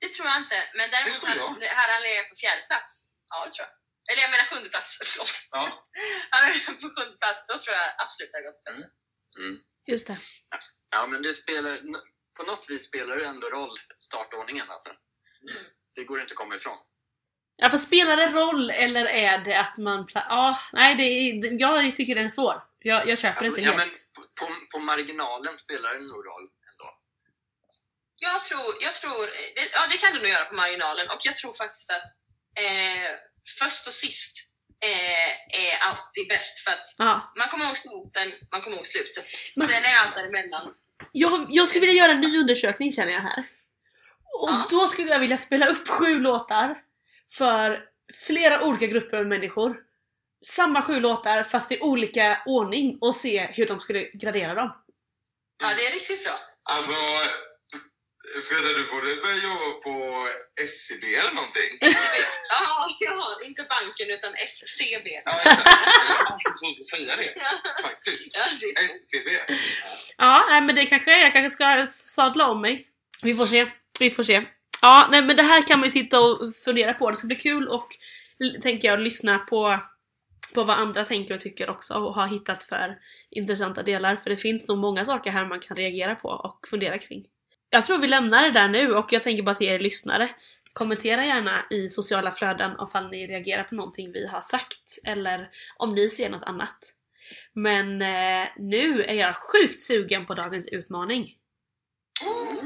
Det 0.00 0.08
tror 0.08 0.28
jag 0.28 0.36
inte. 0.36 0.70
Men 0.74 0.90
däremot 0.90 1.24
hade 1.24 1.68
hade 1.68 1.92
han 1.92 2.02
legat 2.02 2.28
på 2.28 2.36
fjärde 2.40 2.62
plats. 2.62 3.08
Ja, 3.30 3.46
det 3.46 3.52
tror 3.52 3.66
jag. 3.68 3.77
Eller 4.08 4.20
jag 4.24 4.30
menar 4.30 4.44
sjunde 4.44 4.68
plats. 4.74 4.90
Förlåt. 5.00 5.34
Ja. 5.50 5.64
Han 6.30 6.40
är 6.48 6.52
på 6.82 6.88
sjunde 6.94 7.16
plats. 7.22 7.40
Då 7.50 7.54
tror 7.62 7.74
jag 7.80 7.88
absolut 8.04 8.30
det 8.32 8.36
hade 8.38 8.48
gått 8.50 8.64
bättre. 8.64 8.86
Mm. 9.42 9.54
Just 9.92 10.06
det. 10.06 10.18
Ja, 10.90 11.06
men 11.06 11.22
det 11.22 11.34
spelar, 11.34 11.74
på 12.36 12.42
något 12.42 12.70
vis 12.70 12.84
spelar 12.90 13.16
det 13.16 13.26
ändå 13.26 13.46
roll, 13.48 13.76
startordningen 13.98 14.70
alltså. 14.70 14.88
Mm. 14.88 15.64
Det 15.94 16.04
går 16.04 16.20
inte 16.20 16.32
att 16.32 16.42
komma 16.42 16.54
ifrån. 16.54 16.78
Ja, 17.56 17.70
för 17.70 17.78
spelar 17.78 18.16
det 18.16 18.28
roll 18.28 18.70
eller 18.70 19.04
är 19.06 19.38
det 19.38 19.60
att 19.60 19.76
man... 19.78 20.08
Ja, 20.14 20.58
nej, 20.72 20.94
det 20.94 21.02
är, 21.02 21.60
jag 21.60 21.96
tycker 21.96 22.14
den 22.14 22.24
är 22.24 22.28
svår. 22.28 22.62
Jag, 22.78 23.08
jag 23.08 23.18
köper 23.18 23.28
Alltså, 23.28 23.46
inte 23.46 23.60
ja, 23.60 23.72
helt. 23.72 24.08
men 24.14 24.24
på, 24.38 24.46
på 24.72 24.78
marginalen 24.78 25.58
spelar 25.58 25.94
det 25.94 26.00
nog 26.00 26.26
roll 26.26 26.46
ändå. 26.70 26.88
Jag 28.20 28.44
tror, 28.44 28.66
jag 28.80 28.94
tror 28.94 29.26
det, 29.56 29.70
ja 29.72 29.82
det 29.90 29.98
kan 29.98 30.12
det 30.12 30.18
nog 30.18 30.28
göra 30.28 30.44
på 30.44 30.56
marginalen 30.56 31.06
och 31.14 31.20
jag 31.28 31.36
tror 31.36 31.52
faktiskt 31.52 31.90
att 31.90 32.06
eh, 32.64 33.10
först 33.58 33.86
och 33.86 33.92
sist 33.92 34.36
eh, 34.84 35.28
är 35.60 35.78
alltid 35.88 36.28
bäst 36.28 36.60
för 36.60 36.70
att 36.70 36.94
Ja. 36.98 37.32
man 37.36 37.48
kommer 37.48 37.64
ihåg 37.64 37.76
starten, 37.76 38.32
man 38.52 38.60
kommer 38.60 38.76
ihåg 38.76 38.86
slutet. 38.86 39.24
Men- 39.56 39.68
Sen 39.68 39.84
är 39.84 39.98
allt 40.06 40.16
däremellan. 40.16 40.74
Jag, 41.12 41.46
jag 41.48 41.68
skulle 41.68 41.86
vilja 41.86 42.02
göra 42.02 42.12
en 42.12 42.18
ny 42.20 42.38
undersökning 42.38 42.92
känner 42.92 43.12
jag 43.12 43.20
här. 43.20 43.44
Och 44.40 44.48
Ja. 44.50 44.66
då 44.70 44.88
skulle 44.88 45.10
jag 45.10 45.18
vilja 45.20 45.38
spela 45.38 45.66
upp 45.66 45.88
sju 45.88 46.18
låtar 46.18 46.82
för 47.32 47.84
flera 48.26 48.62
olika 48.64 48.86
grupper 48.86 49.16
av 49.16 49.26
människor. 49.26 49.76
Samma 50.46 50.82
sju 50.82 51.00
låtar 51.00 51.44
fast 51.44 51.72
i 51.72 51.80
olika 51.80 52.42
ordning 52.46 52.98
och 53.00 53.14
se 53.16 53.46
hur 53.46 53.66
de 53.66 53.80
skulle 53.80 54.10
gradera 54.10 54.54
dem. 54.54 54.72
Ja, 55.62 55.68
det 55.76 55.82
är 55.86 55.92
riktigt 55.94 56.24
bra. 56.24 56.38
Alltså, 56.62 56.92
Frida, 58.48 58.68
du 58.78 58.84
borde 58.92 59.16
börja 59.22 59.38
jobba 59.48 59.68
på 59.86 59.94
SCB 60.60 61.04
eller 61.20 61.32
någonting. 61.32 61.70
SCB. 61.80 62.16
Ja, 62.48 62.96
ja, 63.00 63.38
inte 63.48 63.62
banken 63.74 64.06
utan 64.16 64.32
SCB. 64.34 65.08
Ja, 65.24 65.34
exakt. 65.44 65.86
Jag 66.62 66.68
har 66.68 66.82
säga 66.82 67.16
det, 67.16 67.30
faktiskt. 67.82 68.36
ja, 68.36 68.44
det. 68.60 68.84
SCB. 68.84 69.30
Ja, 70.16 70.46
nej, 70.50 70.60
men 70.60 70.74
det 70.74 70.86
kanske 70.86 71.12
är. 71.12 71.18
Jag 71.18 71.32
kanske 71.32 71.50
ska 71.50 71.86
sadla 71.90 72.46
om 72.46 72.60
mig. 72.60 72.88
Vi 73.22 73.34
får 73.34 73.46
se. 73.46 73.66
Vi 74.00 74.10
får 74.10 74.22
se. 74.22 74.44
Ja, 74.82 75.08
nej, 75.10 75.22
men 75.22 75.36
det 75.36 75.42
här 75.42 75.62
kan 75.66 75.78
man 75.78 75.86
ju 75.86 75.92
sitta 75.92 76.20
och 76.20 76.56
fundera 76.64 76.94
på. 76.94 77.10
Det 77.10 77.16
ska 77.16 77.26
bli 77.26 77.36
kul 77.36 77.68
och 77.68 77.88
tänker 78.62 78.88
jag 78.88 79.00
lyssna 79.00 79.38
på, 79.38 79.80
på 80.54 80.64
vad 80.64 80.78
andra 80.78 81.04
tänker 81.04 81.34
och 81.34 81.40
tycker 81.40 81.70
också 81.70 81.94
och 81.94 82.14
har 82.14 82.26
hittat 82.26 82.64
för 82.64 82.98
intressanta 83.30 83.82
delar. 83.82 84.16
För 84.16 84.30
det 84.30 84.36
finns 84.36 84.68
nog 84.68 84.78
många 84.78 85.04
saker 85.04 85.30
här 85.30 85.46
man 85.46 85.60
kan 85.60 85.76
reagera 85.76 86.14
på 86.14 86.28
och 86.28 86.68
fundera 86.70 86.98
kring. 86.98 87.24
Jag 87.70 87.84
tror 87.84 87.98
vi 87.98 88.08
lämnar 88.08 88.42
det 88.42 88.50
där 88.50 88.68
nu 88.68 88.94
och 88.94 89.12
jag 89.12 89.22
tänker 89.22 89.42
bara 89.42 89.54
till 89.54 89.68
er 89.68 89.78
lyssnare. 89.78 90.30
Kommentera 90.72 91.24
gärna 91.24 91.64
i 91.70 91.88
sociala 91.88 92.32
flöden 92.32 92.72
ifall 92.88 93.10
ni 93.10 93.26
reagerar 93.26 93.64
på 93.64 93.74
någonting 93.74 94.12
vi 94.12 94.26
har 94.26 94.40
sagt 94.40 94.98
eller 95.04 95.50
om 95.76 95.90
ni 95.90 96.08
ser 96.08 96.30
något 96.30 96.42
annat. 96.42 96.94
Men 97.52 98.02
eh, 98.02 98.48
nu 98.56 99.02
är 99.02 99.14
jag 99.14 99.36
sjukt 99.36 99.80
sugen 99.80 100.26
på 100.26 100.34
dagens 100.34 100.68
utmaning. 100.68 101.34
Ooh. 102.24 102.58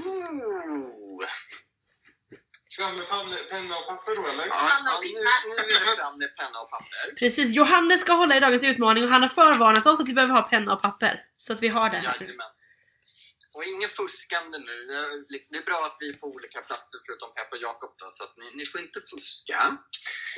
Fram 2.77 2.95
med 3.29 3.49
penna 3.51 3.77
och 3.77 3.87
papper 3.87 4.17
då, 4.17 4.23
eller? 4.29 4.47
Ja, 4.47 4.61
är 5.59 5.69
det 5.69 5.97
fram 6.01 6.19
med 6.19 6.37
penna 6.37 6.59
och 6.61 6.71
papper. 6.71 7.15
Precis, 7.19 7.55
Johannes 7.55 8.01
ska 8.01 8.13
hålla 8.13 8.37
i 8.37 8.41
dagens 8.41 8.65
utmaning 8.65 9.05
och 9.05 9.11
han 9.11 9.23
har 9.23 9.29
förvarnat 9.29 9.87
oss 9.87 10.01
att 10.01 10.09
vi 10.09 10.15
behöver 10.15 10.35
ha 10.35 10.43
penna 10.43 10.75
och 10.75 10.83
papper. 10.83 11.21
Så 11.37 11.53
att 11.53 11.63
vi 11.63 11.69
har 11.69 11.91
det 11.91 11.97
här. 11.97 12.05
Jajamän. 12.05 12.47
Och 13.57 13.65
ingen 13.65 13.89
fuskande 13.89 14.59
nu. 14.59 14.77
Det 15.51 15.59
är 15.59 15.65
bra 15.65 15.87
att 15.87 15.97
vi 16.01 16.09
är 16.09 16.13
på 16.13 16.27
olika 16.27 16.61
platser 16.63 16.99
förutom 17.07 17.35
Pepp 17.35 17.53
och 17.53 17.59
Jakob 17.59 17.95
då, 17.99 18.11
så 18.11 18.25
att 18.25 18.37
ni, 18.37 18.51
ni 18.55 18.67
får 18.67 18.81
inte 18.81 19.01
fuska. 19.01 19.79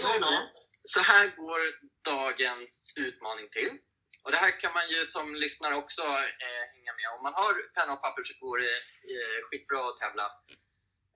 Nej, 0.02 0.20
nej. 0.20 0.52
Så 0.84 1.00
här 1.00 1.26
går 1.36 1.60
dagens 2.04 2.92
utmaning 2.96 3.48
till. 3.48 3.78
Och 4.22 4.30
det 4.30 4.36
här 4.36 4.60
kan 4.60 4.72
man 4.72 4.88
ju 4.88 5.04
som 5.04 5.34
lyssnare 5.34 5.74
också 5.74 6.02
eh, 6.02 6.64
hänga 6.74 6.92
med. 6.98 7.06
Om 7.16 7.22
man 7.22 7.34
har 7.34 7.54
penna 7.74 7.92
och 7.92 8.02
papper 8.02 8.22
så 8.22 8.34
går 8.40 8.58
det 8.58 8.76
eh, 9.14 9.38
skitbra 9.50 9.88
att 9.88 9.98
tävla 9.98 10.26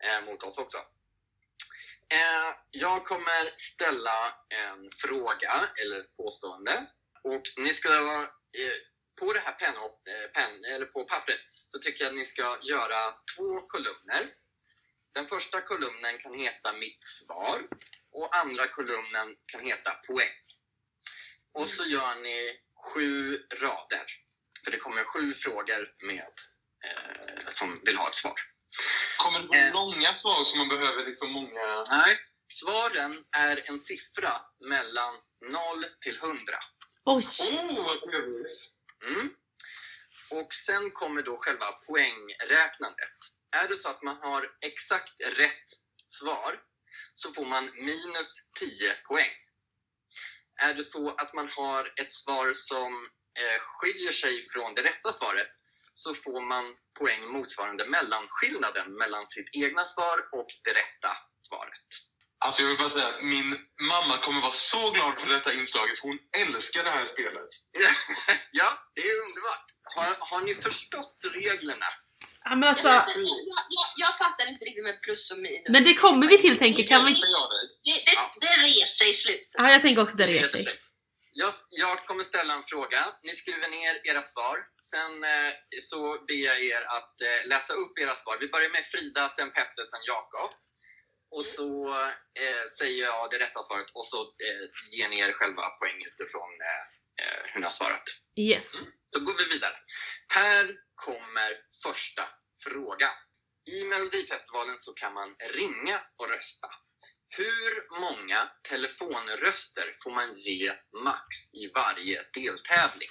eh, 0.05 0.25
mot 0.27 0.43
oss 0.43 0.59
också. 0.59 0.79
Eh, 2.13 2.55
jag 2.71 3.05
kommer 3.05 3.55
ställa 3.57 4.35
en 4.49 4.91
fråga 5.03 5.69
eller 5.83 6.01
ett 6.01 6.17
påstående. 6.17 6.87
Och 7.25 7.43
ni 7.57 7.75
ska 7.75 7.89
eh, 8.59 8.79
på 9.19 9.33
det 9.33 9.41
här 9.41 9.75
och, 9.87 10.09
eh, 10.09 10.29
penn, 10.31 10.65
eller 10.65 10.87
på 10.87 11.05
pappret 11.05 11.47
så 11.49 11.79
tycker 11.79 12.05
jag 12.05 12.11
att 12.11 12.19
ni 12.19 12.25
ska 12.25 12.59
göra 12.63 13.15
två 13.37 13.61
kolumner. 13.61 14.23
Den 15.15 15.27
första 15.27 15.61
kolumnen 15.61 16.19
kan 16.19 16.35
heta 16.35 16.73
mitt 16.73 17.05
svar 17.05 17.63
och 18.13 18.37
andra 18.37 18.69
kolumnen 18.69 19.37
kan 19.47 19.61
heta 19.61 19.91
poäng. 20.07 20.35
Och 21.53 21.69
så 21.69 21.85
gör 21.85 22.15
ni 22.23 22.61
sju 22.87 23.37
rader. 23.53 24.07
För 24.65 24.71
det 24.71 24.79
kommer 24.79 25.05
sju 25.05 25.35
frågor 25.35 25.95
med 26.07 26.33
eh, 26.85 27.49
som 27.51 27.81
vill 27.85 27.97
ha 27.97 28.09
ett 28.09 28.15
svar. 28.15 28.41
Kommer 29.17 29.41
det 29.41 29.47
vara 29.47 29.59
Eh. 29.59 29.73
långa 29.73 30.15
svar 30.15 30.45
som 30.45 30.59
man 30.59 30.69
behöver 30.69 31.07
liksom 31.07 31.33
många... 31.33 31.85
Nej, 31.91 32.19
svaren 32.53 33.25
är 33.37 33.71
en 33.71 33.81
siffra 33.81 34.41
mellan 34.69 35.15
0 35.51 35.85
till 36.01 36.17
100. 36.17 36.39
Oj! 37.05 37.23
Oh, 37.41 37.87
vad 37.87 38.03
trevligt! 38.03 38.78
Mm. 39.07 39.35
Och 40.31 40.53
sen 40.67 40.91
kommer 40.91 41.23
då 41.23 41.37
själva 41.37 41.73
poängräknandet. 41.87 43.19
Är 43.51 43.69
det 43.69 43.77
så 43.77 43.89
att 43.89 44.03
man 44.03 44.17
har 44.17 44.51
exakt 44.61 45.21
rätt 45.21 45.69
svar 46.07 46.61
så 47.15 47.33
får 47.33 47.47
man 47.47 47.65
minus 47.65 48.35
10 48.59 48.95
poäng. 49.09 49.35
Är 50.63 50.75
det 50.75 50.83
så 50.83 51.15
att 51.15 51.35
man 51.35 51.49
har 51.49 51.93
ett 52.01 52.13
svar 52.13 52.53
som 52.53 53.11
eh, 53.41 53.61
skiljer 53.61 54.13
sig 54.13 54.43
från 54.43 54.75
det 54.75 54.83
rätta 54.83 55.13
svaret 55.13 55.51
så 55.93 56.15
får 56.15 56.41
man 56.41 56.77
poäng 56.99 57.33
motsvarande 57.33 57.85
mellanskillnaden 57.87 58.93
mellan 58.93 59.27
sitt 59.27 59.51
egna 59.53 59.85
svar 59.85 60.29
och 60.33 60.47
det 60.65 60.71
rätta 60.71 61.17
svaret. 61.49 62.08
Alltså 62.45 62.63
jag 62.63 62.69
vill 62.69 62.79
bara 62.79 62.89
säga 62.89 63.07
att 63.07 63.23
min 63.23 63.49
mamma 63.93 64.19
kommer 64.19 64.41
vara 64.41 64.53
så 64.53 64.91
glad 64.91 65.19
för 65.21 65.29
detta 65.29 65.53
inslaget. 65.53 65.99
Hon 66.03 66.19
älskar 66.43 66.85
det 66.85 66.91
här 66.91 67.05
spelet. 67.05 67.51
ja, 68.51 68.69
det 68.95 69.01
är 69.01 69.15
underbart. 69.27 69.67
Har, 69.95 70.17
har 70.21 70.41
ni 70.41 70.55
förstått 70.55 71.17
reglerna? 71.35 71.87
Ja, 72.45 72.51
men 72.51 72.63
Jag, 72.63 72.69
alltså, 72.69 72.89
jag, 72.89 73.65
jag, 73.79 73.89
jag 73.97 74.19
fattar 74.19 74.49
inte 74.49 74.65
riktigt 74.65 74.85
med 74.85 75.03
plus 75.03 75.31
och 75.33 75.39
minus. 75.39 75.69
men 75.69 75.85
det 75.85 75.95
kommer 75.95 76.29
vi 76.29 76.39
till 76.39 76.59
tänker 76.59 76.83
kan 76.83 77.05
vi? 77.07 77.13
Det, 77.13 77.97
det, 78.07 78.47
det 78.47 78.55
reser 78.67 79.11
i 79.11 79.15
slutet. 79.15 79.55
Ja, 79.59 79.71
jag 79.73 79.83
tänker 79.83 80.03
också 80.03 80.17
det 80.17 80.27
reser 80.27 80.59
sig. 80.59 80.67
Jag, 81.33 81.53
jag 81.71 82.07
kommer 82.07 82.25
ställa 82.25 82.55
en 82.55 82.63
fråga. 82.63 83.01
Ni 83.23 83.33
skriver 83.37 83.69
ner 83.69 83.95
era 84.11 84.23
svar. 84.33 84.57
Sen 84.91 85.25
eh, 85.25 85.53
så 85.91 86.01
ber 86.29 86.41
jag 86.51 86.59
er 86.73 86.83
att 86.97 87.15
eh, 87.29 87.49
läsa 87.53 87.73
upp 87.73 87.99
era 87.99 88.15
svar. 88.15 88.37
Vi 88.41 88.49
börjar 88.49 88.71
med 88.71 88.85
Frida, 88.85 89.29
sen 89.29 89.51
Peppe, 89.57 89.83
sen 89.91 90.01
Jakob. 90.13 90.51
Och 91.31 91.47
så 91.47 91.95
eh, 92.43 92.71
säger 92.79 93.05
jag 93.05 93.31
det 93.31 93.39
rätta 93.39 93.63
svaret 93.63 93.91
och 93.95 94.05
så 94.05 94.21
eh, 94.23 94.65
ger 94.91 95.09
ni 95.09 95.21
er 95.21 95.33
själva 95.33 95.63
poäng 95.71 95.99
utifrån 96.07 96.53
eh, 96.61 96.85
eh, 97.25 97.43
hur 97.45 97.61
ni 97.61 97.65
har 97.65 97.71
svarat. 97.71 98.03
Yes. 98.37 98.73
Då 99.13 99.21
går 99.21 99.35
vi 99.39 99.45
vidare. 99.45 99.77
Här 100.35 100.77
kommer 100.95 101.51
första 101.83 102.29
frågan. 102.65 103.17
I 103.65 103.85
Melodifestivalen 103.85 104.79
så 104.79 104.93
kan 104.93 105.15
man 105.15 105.37
ringa 105.39 106.03
och 106.17 106.29
rösta. 106.29 106.69
Hur 107.37 108.01
många 108.01 108.51
telefonröster 108.69 109.95
får 110.03 110.11
man 110.11 110.35
ge 110.37 110.73
max 111.05 111.27
i 111.53 111.73
varje 111.75 112.27
deltävling? 112.33 113.09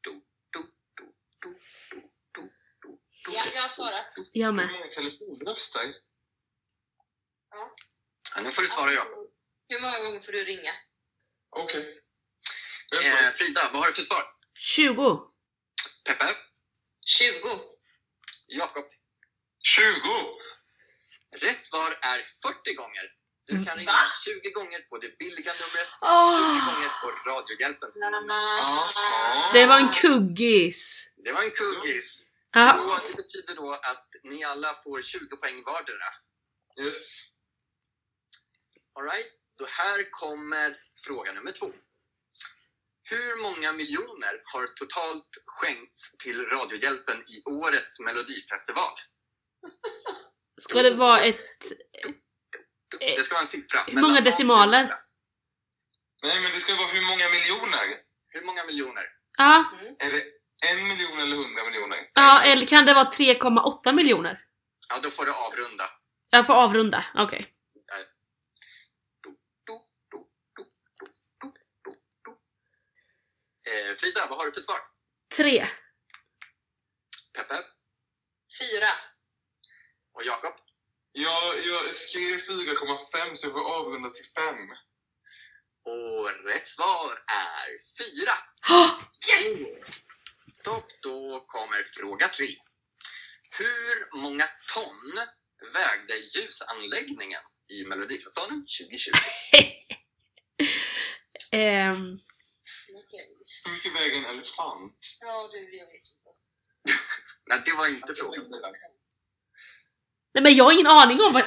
Do, 0.00 0.12
do, 0.52 0.62
do, 0.96 1.04
do, 1.40 1.50
do, 1.92 2.00
do, 2.34 2.42
do, 2.42 2.48
do. 2.82 2.98
Ja, 3.28 3.42
jag 3.54 3.62
har 3.62 3.68
svarat. 3.68 4.14
Jag 4.32 4.46
Hur 4.46 4.54
med. 4.54 4.72
många 4.72 4.86
telefonröster? 4.86 5.94
Ja, 8.34 8.40
nu 8.42 8.50
får 8.50 8.62
du 8.62 8.68
svara 8.68 8.92
ja. 8.92 9.06
Hur 9.68 9.80
många 9.80 9.98
gånger 9.98 10.20
får 10.20 10.32
du 10.32 10.44
ringa? 10.44 10.72
Okej. 11.56 11.98
Eh, 13.04 13.30
Frida, 13.30 13.70
vad 13.72 13.80
har 13.82 13.86
du 13.86 13.92
för 13.92 14.02
svar? 14.02 14.22
20. 14.58 15.20
Peppe? 16.04 16.36
20. 17.06 17.34
Jakob? 18.46 18.84
20! 19.62 19.82
Rätt 21.46 21.66
svar 21.66 21.98
är 22.02 22.24
40 22.42 22.74
gånger. 22.74 23.02
Du 23.46 23.64
kan 23.64 23.76
ringa 23.78 23.92
Va? 23.92 23.98
20 24.24 24.50
gånger 24.50 24.80
på 24.80 24.98
det 24.98 25.18
billiga 25.18 25.52
numret, 25.52 25.88
20 25.88 25.96
Åh! 26.00 26.74
gånger 26.74 26.88
på 27.02 27.30
Radiohjälpens 27.30 27.96
nummer. 27.96 28.34
Jaha. 28.58 29.52
Det 29.52 29.66
var 29.66 29.76
en 29.78 29.92
kuggis! 29.92 31.12
Det 31.24 31.32
var 31.32 31.42
en 31.42 31.50
kuggis. 31.50 32.19
Ja. 32.52 32.80
Och 32.80 33.00
det 33.10 33.16
betyder 33.16 33.54
då 33.54 33.72
att 33.72 34.08
ni 34.22 34.44
alla 34.44 34.82
får 34.84 35.02
20 35.02 35.36
poäng 35.36 35.62
vardera. 35.64 36.08
Yes. 36.80 37.30
Alright, 38.98 39.32
då 39.58 39.66
här 39.66 40.10
kommer 40.10 40.78
fråga 41.04 41.32
nummer 41.32 41.52
två. 41.52 41.72
Hur 43.02 43.42
många 43.42 43.72
miljoner 43.72 44.42
har 44.44 44.66
totalt 44.66 45.28
skänkts 45.46 46.10
till 46.22 46.44
Radiohjälpen 46.46 47.18
i 47.18 47.42
årets 47.50 48.00
Melodifestival? 48.00 48.94
Ska 50.60 50.82
det 50.82 50.94
vara 50.94 51.20
ett... 51.20 51.62
Det 52.98 53.24
ska 53.24 53.34
vara 53.34 53.42
en 53.42 53.48
siffra. 53.48 53.80
Hur 53.86 54.00
många 54.00 54.20
decimaler? 54.20 54.82
Nej, 56.22 56.42
men 56.42 56.52
det 56.52 56.60
ska 56.60 56.74
vara 56.74 56.88
hur 56.88 57.06
många 57.10 57.26
miljoner? 57.30 58.02
Hur 58.28 58.44
många 58.46 58.64
miljoner? 58.64 59.04
Ja, 59.38 59.64
Är 59.98 60.10
det 60.10 60.39
en 60.70 60.88
miljon 60.88 61.18
eller 61.20 61.36
hundra 61.36 61.64
miljoner? 61.64 62.10
ja 62.14 62.42
eller 62.42 62.66
kan 62.66 62.86
det 62.86 62.94
vara 62.94 63.10
3,8 63.10 63.92
miljoner? 63.92 64.44
Ja, 64.88 65.00
då 65.02 65.10
får 65.10 65.24
du 65.24 65.32
avrunda. 65.32 65.90
Jag 66.30 66.46
får 66.46 66.54
avrunda, 66.54 67.04
okej. 67.14 67.54
Eh, 73.70 73.96
Frida, 73.96 74.26
vad 74.26 74.38
har 74.38 74.46
du 74.46 74.52
för 74.52 74.62
svar? 74.62 74.78
Tre. 75.36 75.66
Peppe? 77.34 77.54
Fyra. 78.60 78.90
Och 80.14 80.24
Jakob? 80.24 80.54
Jag, 81.12 81.54
jag 81.66 81.94
skrev 81.94 82.36
4,5 82.36 83.34
så 83.34 83.46
jag 83.46 83.52
får 83.52 83.74
avrunda 83.74 84.10
till 84.10 84.24
5. 84.24 84.54
Och 85.84 86.44
rätt 86.44 86.68
svar 86.68 87.22
är 87.26 87.68
fyra. 87.98 88.32
Yes! 89.30 89.82
Topp, 90.64 90.86
då 91.02 91.44
kommer 91.46 91.82
fråga 91.84 92.28
tre. 92.28 92.56
Hur 93.50 94.16
många 94.20 94.48
ton 94.74 95.26
vägde 95.72 96.16
ljusanläggningen 96.34 97.40
i 97.68 97.84
Melodifestivalen 97.84 98.66
2020? 98.66 99.10
Ehm, 101.52 102.18
Hur 103.64 103.72
mycket 103.72 103.94
väger 104.00 104.16
en 104.18 104.24
elefant? 104.24 105.18
Ja, 105.20 105.50
du, 105.52 105.76
jag 105.76 105.86
vet 105.86 105.94
inte. 105.94 106.30
Nej, 107.46 107.62
det 107.64 107.72
var 107.72 107.86
inte 107.88 108.14
frågan. 108.14 108.50
nej 110.34 110.42
men 110.42 110.54
jag 110.54 110.64
har 110.64 110.72
ingen 110.72 110.86
aning 110.86 111.20
om 111.20 111.32
vad, 111.32 111.44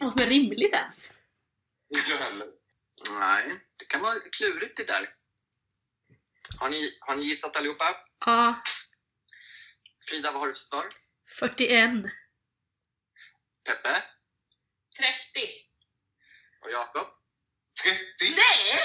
vad 0.00 0.12
som 0.12 0.22
är 0.22 0.26
rimligt 0.26 0.72
ens. 0.72 1.18
Inte 1.94 2.10
jag 2.10 2.16
heller. 2.18 2.48
Nej, 3.10 3.60
det 3.76 3.84
kan 3.84 4.00
vara 4.00 4.20
klurigt 4.20 4.76
det 4.76 4.84
där. 4.84 5.08
Har 6.58 6.68
ni, 6.70 6.98
har 7.00 7.16
ni 7.16 7.22
gissat 7.22 7.56
allihopa? 7.56 7.96
Ja, 8.26 8.62
Frida, 10.08 10.32
vad 10.32 10.40
har 10.40 10.48
du 10.48 10.54
för 10.54 10.60
svar? 10.60 10.88
41. 11.38 11.90
Peppe? 13.64 14.02
30. 14.98 15.14
Och 16.64 16.70
Jakob? 16.70 17.06
30? 17.82 18.00
Nej! 18.20 18.78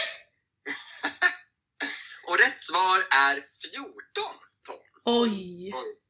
Och 2.28 2.38
rätt 2.38 2.64
svar 2.64 3.08
är 3.12 3.46
14 3.72 4.36
ton. 4.64 4.80
Oj. 5.06 5.72
Oj. 5.74 6.02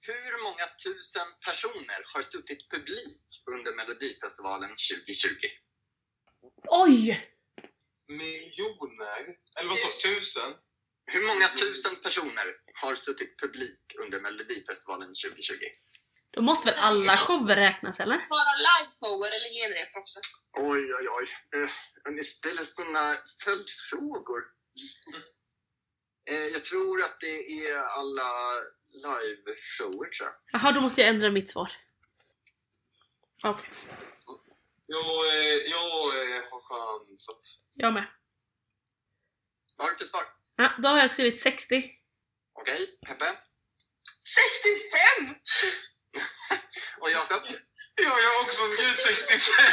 Hur 0.00 0.42
många 0.42 0.66
tusen 0.84 1.26
personer 1.46 2.02
har 2.14 2.22
suttit 2.22 2.70
publik 2.70 3.26
under 3.50 3.72
Melodifestivalen 3.76 4.70
2020? 4.70 5.46
Oj! 6.66 7.28
Miljoner? 8.08 9.36
Eller 9.58 9.68
vad 9.68 9.78
sa 9.78 10.08
du? 10.08 10.14
Tusen? 10.14 10.54
Hur 11.06 11.26
många 11.26 11.48
tusen 11.48 11.96
personer 12.02 12.46
har 12.74 12.94
suttit 12.94 13.38
publik 13.40 13.80
under 13.98 14.20
Melodifestivalen 14.20 15.08
2020? 15.08 15.54
Då 16.30 16.42
måste 16.42 16.70
väl 16.70 16.78
alla 16.78 17.16
shower 17.16 17.56
räknas 17.56 18.00
eller? 18.00 18.16
Bara 18.16 18.54
liveshower 18.66 19.28
eller 19.36 19.48
genrep 19.48 19.96
också. 19.96 20.20
Oj, 20.52 20.94
oj, 20.94 21.08
oj. 21.08 21.60
Eh, 21.60 21.70
ni 22.12 22.24
ställer 22.24 22.64
sådana 22.64 23.16
följdfrågor. 23.44 24.42
Eh, 26.30 26.34
jag 26.36 26.64
tror 26.64 27.02
att 27.02 27.20
det 27.20 27.66
är 27.66 27.76
alla 27.76 28.60
liveshower, 28.90 30.08
tror 30.08 30.28
jag. 30.28 30.34
Jaha, 30.52 30.72
då 30.72 30.80
måste 30.80 31.00
jag 31.00 31.10
ändra 31.10 31.30
mitt 31.30 31.50
svar. 31.50 31.72
Okej, 33.44 33.70
Jag, 34.86 35.28
eh, 35.28 35.54
jag 35.54 36.36
eh, 36.36 36.42
har 36.50 36.60
chansat. 37.08 37.40
jag 37.74 37.92
med. 37.94 38.06
Vad 39.76 39.86
har 39.86 39.92
du 39.92 39.98
för 39.98 40.04
svar? 40.06 40.22
Ja, 40.62 40.72
då 40.78 40.88
har 40.88 40.98
jag 40.98 41.10
skrivit 41.10 41.40
60. 41.40 41.90
Okej, 42.60 42.98
Peppe? 43.06 43.38
65! 45.24 45.34
Och 47.00 47.10
Jakob? 47.10 47.42
Ja, 47.94 48.20
jag 48.20 48.30
har 48.30 48.42
också 48.42 48.62
skrivit 48.62 49.00
65! 49.00 49.64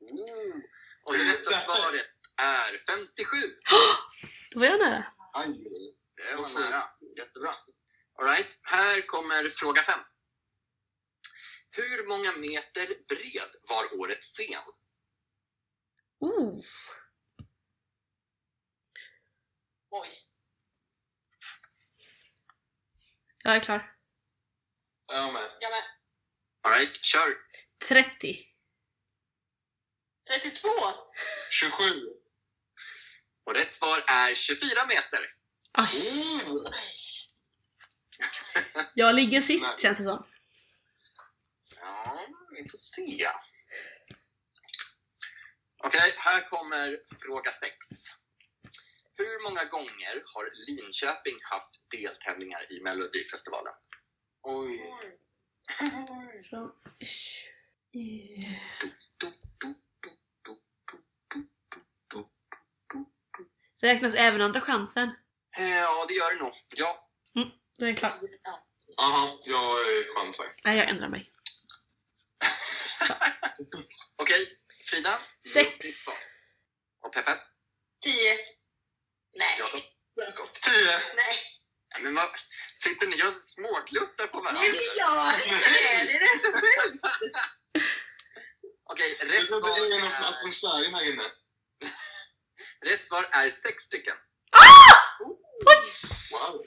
Oh. 0.00 0.56
Och 1.04 1.14
det 1.14 1.32
rätta 1.32 1.60
svaret 1.60 2.06
är 2.38 2.82
57. 2.86 3.36
Då 4.50 4.60
var 4.60 4.66
jag 4.66 4.78
nära. 4.78 5.04
Aj. 5.34 5.48
Det 6.16 6.34
var 6.34 6.60
nära. 6.60 6.82
Jättebra. 7.16 7.54
Alright, 8.18 8.58
här 8.62 9.06
kommer 9.06 9.48
fråga 9.48 9.82
fem. 9.82 10.00
Hur 11.70 12.08
många 12.08 12.32
meter 12.32 12.86
bred 13.08 13.50
var 13.68 14.00
årets 14.00 14.32
scen? 14.32 14.62
Oh. 16.20 16.62
Oj. 19.94 20.08
Jag 23.44 23.56
är 23.56 23.60
klar. 23.60 23.94
Jag 25.06 25.32
med. 25.32 25.42
Jag 25.60 25.70
med. 25.70 25.82
Alright, 26.62 27.04
kör! 27.04 27.36
30. 27.88 28.38
32! 30.28 30.68
27. 31.50 31.84
Och 33.44 33.54
rätt 33.54 33.74
svar 33.74 34.04
är 34.08 34.34
24 34.34 34.86
meter. 34.86 35.34
Aj, 35.72 35.86
Mm. 36.12 36.64
jag 38.94 39.14
ligger 39.14 39.40
sist 39.40 39.68
Nej. 39.68 39.78
känns 39.82 39.98
det 39.98 40.04
som. 40.04 40.26
Ja, 41.76 42.26
vi 42.50 42.68
får 42.68 42.78
se. 42.78 43.28
Okej, 45.84 46.14
här 46.18 46.48
kommer 46.50 47.00
fråga 47.20 47.52
6. 47.52 47.76
Hur 49.22 49.42
många 49.42 49.64
gånger 49.64 50.22
har 50.34 50.50
Linköping 50.66 51.38
haft 51.42 51.70
deltävlingar 51.90 52.72
i 52.72 52.80
Melodifestivalen? 52.80 53.72
Oj. 54.42 54.80
Räknas 63.82 64.14
även 64.14 64.40
andra 64.40 64.60
chansen? 64.60 65.08
Eh, 65.56 65.68
Ja, 65.70 66.06
det 66.08 66.14
gör 66.14 66.34
det 66.34 66.38
nog. 66.40 66.52
Ja, 66.76 67.08
Då 67.78 67.84
är 67.84 67.88
jag 67.88 67.98
klar. 67.98 68.10
Ja. 68.42 68.62
Aha, 68.98 69.38
jag 69.46 69.76
chansar. 70.16 70.46
Nej, 70.64 70.78
jag 70.78 70.88
ändrar 70.88 71.08
mig. 71.08 71.32
okej. 74.16 74.58
Frida? 74.90 75.20
Sex. 75.52 76.06
Och 77.02 77.12
Peppe? 77.12 77.38
10. 78.00 78.12
Nej. 79.34 79.56
Jakob? 79.58 79.82
Jakob. 80.14 80.52
10. 80.52 80.74
Nej. 81.20 81.36
Ja, 81.88 81.98
men 81.98 82.14
vad, 82.14 82.28
sitter 82.76 83.06
ni 83.06 83.22
och 83.22 83.44
smågluttar 83.44 84.26
på 84.26 84.40
varandra? 84.40 84.62
Nej, 84.62 84.70
vi 84.70 84.86
gör 85.00 85.54
inte 85.54 85.68
det! 85.76 86.18
Det 86.18 86.24
är 86.24 86.38
så 86.38 86.52
sjukt! 86.52 87.04
Okej, 88.84 89.16
Jag 89.20 89.32
rätt 89.32 89.46
tror 89.46 89.68
att 89.68 89.74
det 89.74 90.46
är 90.46 90.50
svar 90.50 90.80
är, 90.80 90.90
här 90.90 91.12
inne. 91.12 91.22
rätt 92.90 93.06
svar 93.06 93.28
är 93.32 93.50
sex 93.50 93.84
stycken. 93.84 94.16
Wow. 96.30 96.66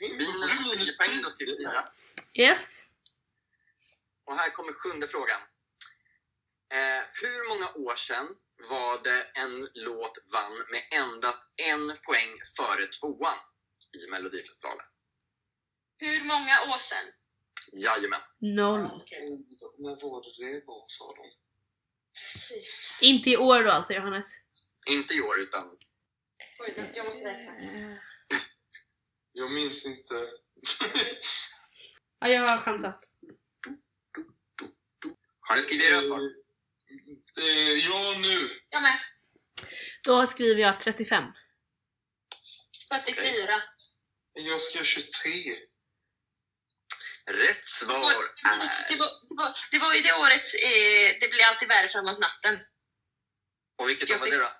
Minus 0.00 0.96
10 0.96 0.96
poäng 0.98 1.22
då 1.22 1.30
till 1.30 1.46
Frida. 1.46 1.92
Yes. 2.34 2.86
Och 4.24 4.36
här 4.36 4.50
kommer 4.50 4.72
sjunde 4.72 5.08
frågan. 5.08 5.40
Eh, 6.72 7.02
hur 7.12 7.48
många 7.48 7.72
år 7.72 7.96
sedan 7.96 8.36
var 8.58 9.02
det 9.02 9.22
en 9.34 9.68
låt 9.74 10.18
vann 10.32 10.64
med 10.70 10.82
endast 10.90 11.42
en 11.56 11.96
poäng 12.06 12.40
före 12.56 12.86
tvåan 12.86 13.38
i 13.98 14.10
Melodifestivalen? 14.10 14.86
Hur 16.00 16.24
många 16.24 16.74
år 16.74 16.78
sedan? 16.78 17.06
Jajamän. 17.72 18.20
Noll. 18.38 18.80
När 19.78 19.96
var 20.02 20.22
det 20.22 20.46
det 20.46 20.66
var, 20.66 20.84
sa 20.86 21.14
de? 21.16 21.30
Precis. 22.20 22.98
Inte 23.00 23.30
i 23.30 23.36
år 23.36 23.64
då 23.64 23.70
alltså, 23.70 23.92
Johannes? 23.92 24.26
Inte 24.86 25.14
i 25.14 25.20
år, 25.20 25.38
utan 25.40 25.78
Oj, 26.60 26.92
jag 26.94 27.06
måste 27.06 27.28
räkna. 27.28 27.52
Jag 29.32 29.52
minns 29.52 29.86
inte. 29.86 30.14
Ja, 32.18 32.28
jag 32.28 32.48
har 32.48 32.58
chansat. 32.58 33.04
har 35.40 35.56
ni 35.56 35.62
skrivit 35.62 36.06
svar? 36.06 36.20
Eh, 37.38 37.44
eh, 37.44 37.86
ja, 37.88 38.18
nu. 38.18 38.60
Jag 38.68 38.82
med. 38.82 38.98
Då 40.02 40.26
skriver 40.26 40.62
jag 40.62 40.80
35. 40.80 41.24
44. 42.90 43.62
Jag 44.32 44.60
ska 44.60 44.84
23. 44.84 45.56
Rätt 47.26 47.56
Det 47.62 47.66
svar 47.66 47.98
var, 47.98 48.08
det, 48.08 48.94
är... 48.94 48.98
var, 48.98 49.08
det, 49.28 49.34
var, 49.36 49.50
det 49.70 49.78
var 49.78 49.94
ju 49.94 50.00
det 50.00 50.12
året 50.12 50.46
eh, 50.64 51.16
det 51.20 51.30
blir 51.30 51.44
alltid 51.44 51.68
värre 51.68 51.88
framåt 51.88 52.18
natten. 52.18 52.58
Och 53.78 53.88
vilket 53.88 54.10
år 54.10 54.14
Jag 54.14 54.18
var 54.18 54.30
det 54.30 54.36
då? 54.36 54.52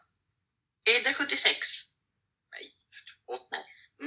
Är 0.93 1.05
det 1.05 1.14
76? 1.14 1.66
Och 3.26 3.49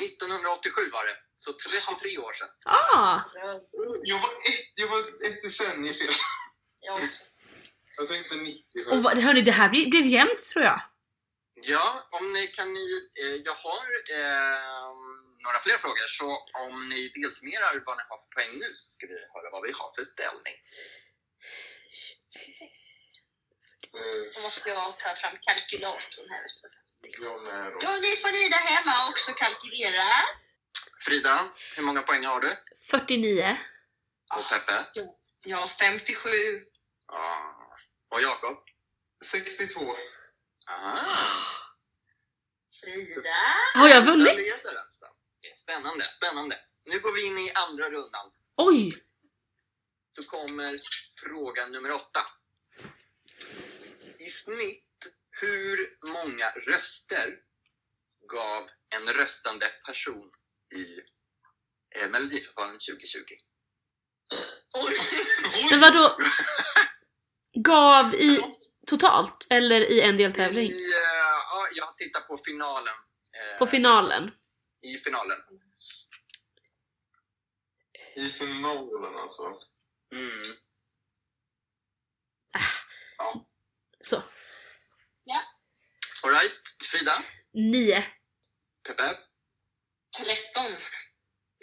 1987 0.01 0.89
var 0.91 1.05
det. 1.05 1.17
Så 1.35 1.53
33 1.53 2.17
år 2.17 2.33
sedan. 2.33 2.49
Ah! 2.65 3.19
Jag 4.03 4.19
var 4.19 4.29
ett, 4.29 4.71
jag 4.75 4.87
var 4.87 4.99
ett 4.99 5.41
decennium 5.41 5.93
fel. 5.93 6.13
Jag 6.79 7.03
också. 7.03 7.23
Jag 7.97 8.07
tänkte 8.07 8.35
97. 8.35 8.91
Och 8.91 9.03
vad- 9.03 9.17
hörni, 9.19 9.41
det 9.41 9.51
här 9.51 9.69
blev, 9.69 9.89
blev 9.89 10.05
jämnt 10.05 10.39
tror 10.53 10.65
jag. 10.65 10.81
Ja, 11.63 12.07
om 12.11 12.33
ni 12.33 12.47
kan 12.47 12.73
ni... 12.73 13.09
Eh, 13.21 13.35
jag 13.47 13.53
har 13.55 13.83
eh, 14.19 14.93
några 15.45 15.59
fler 15.59 15.77
frågor, 15.77 16.07
så 16.07 16.25
om 16.65 16.89
ni 16.89 17.11
delsummerar 17.15 17.83
vad 17.85 17.97
ni 17.97 18.03
har 18.09 18.17
för 18.17 18.29
poäng 18.35 18.59
nu 18.59 18.65
så 18.75 18.91
ska 18.91 19.07
vi 19.07 19.13
höra 19.33 19.49
vad 19.51 19.61
vi 19.63 19.71
har 19.71 19.89
för 19.95 20.05
ställning. 20.05 20.55
Eh, 23.97 24.33
Då 24.35 24.41
måste 24.41 24.69
jag 24.69 24.99
ta 24.99 25.15
fram 25.15 25.37
kalkylatorn 25.41 26.29
här. 26.29 26.45
Då. 27.81 27.89
Ni 28.05 28.11
får 28.21 28.31
ni 28.37 28.49
där 28.49 28.65
hemma 28.75 29.09
också 29.09 29.31
kalkylera. 29.33 30.03
Frida, 31.05 31.49
hur 31.75 31.83
många 31.83 32.01
poäng 32.01 32.25
har 32.25 32.39
du? 32.39 32.57
49. 32.91 33.57
Och 34.37 34.49
Peppe? 34.49 34.85
Jag 35.45 35.57
har 35.57 35.67
57. 35.67 36.29
Ja. 37.07 37.57
Och 38.11 38.21
Jakob? 38.21 38.57
62. 39.25 39.79
Ah. 40.67 41.05
Frida. 42.81 43.29
Har 43.73 43.89
jag 43.89 44.05
vunnit? 44.05 44.63
Spännande, 45.57 46.05
spännande. 46.11 46.59
Nu 46.85 46.99
går 46.99 47.13
vi 47.13 47.25
in 47.25 47.37
i 47.37 47.51
andra 47.51 47.89
rundan. 47.89 48.31
Oj! 48.55 49.03
Så 50.19 50.29
kommer 50.29 50.75
fråga 51.19 51.67
nummer 51.67 51.91
åtta. 51.91 52.21
I 54.19 54.29
snitt, 54.29 55.07
hur 55.31 55.97
många 56.13 56.51
röster 56.51 57.39
gav 58.29 58.69
en 58.89 59.07
röstande 59.07 59.67
person 59.85 60.31
i 60.75 60.99
eh, 61.99 62.09
Melodifestivalen 62.09 62.79
2020? 62.79 63.23
Oj. 64.73 64.93
Men 65.71 65.79
vadå? 65.79 66.17
Gav 67.53 68.13
i 68.15 68.39
totalt? 68.87 69.47
Eller 69.49 69.81
i 69.81 70.01
en 70.01 70.17
deltävling? 70.17 70.71
I, 70.71 70.73
eh, 70.73 71.37
ja, 71.51 71.67
jag 71.75 71.85
har 71.85 71.93
tittat 71.93 72.27
på 72.27 72.37
finalen. 72.37 72.93
eh, 73.53 73.57
På 73.59 73.65
finalen? 73.67 74.31
I 74.81 74.97
finalen. 74.97 75.37
I 78.15 78.29
finalen 78.29 79.15
alltså. 79.15 79.43
Mm. 80.13 80.43
Så. 83.99 84.23
Alright, 86.23 86.51
Frida? 86.91 87.23
9. 87.53 88.03
Peppe? 88.87 89.17
13. 90.17 90.63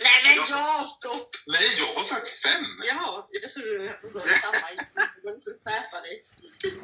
Nej 0.05 0.19
men 0.25 0.35
Jakob! 0.35 1.29
Nej, 1.47 1.69
jag 1.79 1.95
har 1.95 2.03
sagt 2.03 2.29
fem! 2.29 2.67
Ja, 2.85 3.29
det 3.33 3.49
tror 3.49 3.65
du 3.65 3.89
alltså, 3.89 4.19
samma. 4.43 4.69
Du 5.15 5.41
får 5.45 5.65
skärpa 5.65 6.01
dig. 6.01 6.27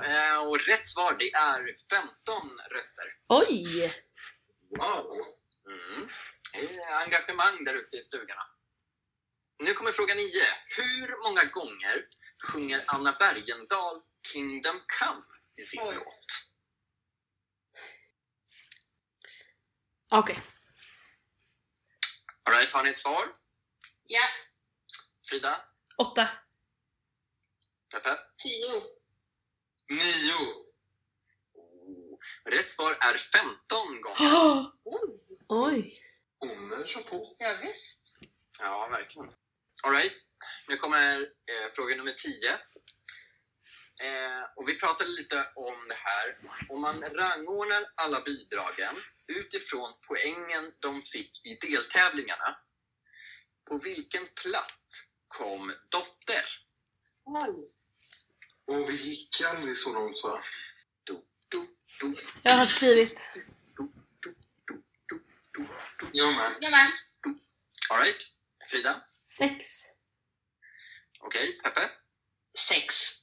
Eh, 0.09 0.37
och 0.49 0.61
rätt 0.61 0.89
svar 0.89 1.17
det 1.19 1.33
är 1.33 1.77
15 1.91 2.11
röster. 2.71 3.17
Oj! 3.29 3.93
Wow! 4.79 5.13
Mm. 5.69 6.09
Det 6.53 6.77
är 6.77 6.93
engagemang 6.93 7.65
där 7.65 7.75
ute 7.75 7.97
i 7.97 8.03
stugorna. 8.03 8.43
Nu 9.59 9.75
kommer 9.75 9.93
fråga 9.93 10.15
9. 10.15 10.25
Hur 10.77 11.23
många 11.23 11.45
gånger 11.45 12.07
sjunger 12.43 12.85
Anna 12.87 13.13
Bergendahl 13.13 14.03
Kingdom 14.33 14.81
Come 14.99 15.25
i 15.57 15.65
sin 15.65 15.81
Oj. 15.83 15.95
låt? 15.95 16.27
Okej. 20.11 20.39
Alright, 22.45 22.73
har 22.73 22.85
ni 22.85 22.91
ett 22.91 22.99
svar? 22.99 23.33
Ja, 24.07 24.23
Frida? 25.29 25.61
8. 25.97 26.29
Peppe? 27.91 28.19
10. 28.43 28.83
Nio! 29.89 30.65
Oh. 31.55 32.19
Rätt 32.45 32.73
svar 32.73 32.99
är 33.01 33.17
15 33.17 34.01
gånger. 34.01 34.67
Oj. 34.85 35.11
Oj. 35.49 36.01
Omme, 36.39 36.87
kör 36.87 37.01
på. 37.01 37.37
Ja, 37.39 37.59
visst. 37.63 38.19
Ja, 38.59 38.89
verkligen. 38.91 39.35
Alright, 39.83 40.17
nu 40.69 40.77
kommer 40.77 41.21
eh, 41.21 41.73
fråga 41.75 41.97
nummer 41.97 42.13
10. 42.13 42.59
Eh, 44.03 44.43
och 44.57 44.69
vi 44.69 44.79
pratade 44.79 45.11
lite 45.11 45.47
om 45.55 45.89
det 45.89 45.95
här. 45.95 46.39
Om 46.69 46.81
man 46.81 47.03
rangordnar 47.03 47.93
alla 47.95 48.21
bidragen 48.21 48.95
utifrån 49.27 49.95
poängen 50.09 50.73
de 50.79 51.03
fick 51.03 51.47
i 51.47 51.55
deltävlingarna. 51.55 52.57
På 53.69 53.79
vilken 53.79 54.27
plats 54.43 54.75
kom 55.29 55.73
Dotter? 55.89 56.45
Oj. 57.25 57.73
Och 58.67 58.89
vi 58.91 58.93
gick 58.97 59.43
aldrig 59.47 59.77
så 59.77 59.95
långt 59.95 60.21
va? 60.25 60.45
Du, 61.05 61.25
du, 61.49 61.77
du, 62.01 62.15
Jag 62.43 62.53
har 62.53 62.67
skrivit. 62.67 63.23
du, 63.35 63.47
du, 64.21 64.35
du, 64.67 64.83
du, 65.07 65.25
du. 65.99 66.07
Jag 66.13 66.37
med. 66.37 66.53
Jag 66.61 66.71
med. 66.71 66.93
Alright, 67.91 68.27
Frida? 68.71 69.05
6. 69.39 69.65
Okej, 71.21 71.61
Peppe? 71.63 71.91
6. 72.59 73.14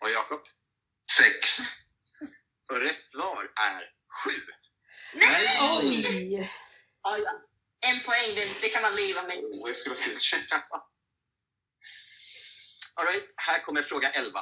Och 0.00 0.10
Jakob? 0.10 0.40
Sex. 1.16 1.58
Och 2.70 2.80
rätt 2.80 3.10
svar 3.10 3.52
är 3.56 3.92
7. 4.24 4.30
Oj! 5.82 6.50
Ja, 7.02 7.18
ja. 7.18 7.32
En 7.90 8.00
poäng, 8.00 8.34
det, 8.36 8.60
det 8.62 8.68
kan 8.68 8.82
man 8.82 8.96
leva 8.96 9.22
med. 9.22 9.36
Oh, 9.44 9.68
jag 9.68 9.76
skulle 9.76 9.90
ha 9.90 9.96
skrivit 9.96 10.20
tjugo. 10.20 10.60
Alright, 12.94 13.34
här 13.36 13.62
kommer 13.64 13.82
fråga 13.82 14.10
11. 14.10 14.40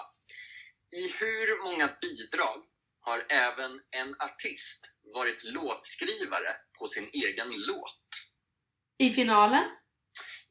I 0.96 1.09
hur 1.09 1.62
många 1.64 1.96
bidrag 2.00 2.64
har 3.00 3.26
även 3.28 3.80
en 3.90 4.14
artist 4.20 4.80
varit 5.14 5.44
låtskrivare 5.44 6.56
på 6.78 6.88
sin 6.88 7.11
egen 7.12 7.48
låt? 7.50 8.00
I 8.98 9.12
finalen? 9.12 9.64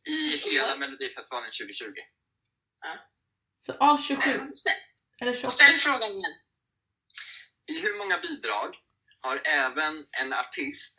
I 0.10 0.38
hela 0.38 0.78
Melodifestivalen 0.78 1.51
2020. 1.51 1.93
Så 3.55 3.74
av 3.74 3.97
27. 3.97 4.51
Ställ, 5.18 5.28
Eller 5.28 5.34
28. 5.38 5.49
ställ 5.49 5.74
frågan 5.76 6.11
igen. 6.11 6.34
I 7.65 7.80
hur 7.80 7.97
många 7.97 8.18
bidrag 8.18 8.76
har 9.22 9.41
även 9.45 10.07
en 10.11 10.34
artist 10.34 10.93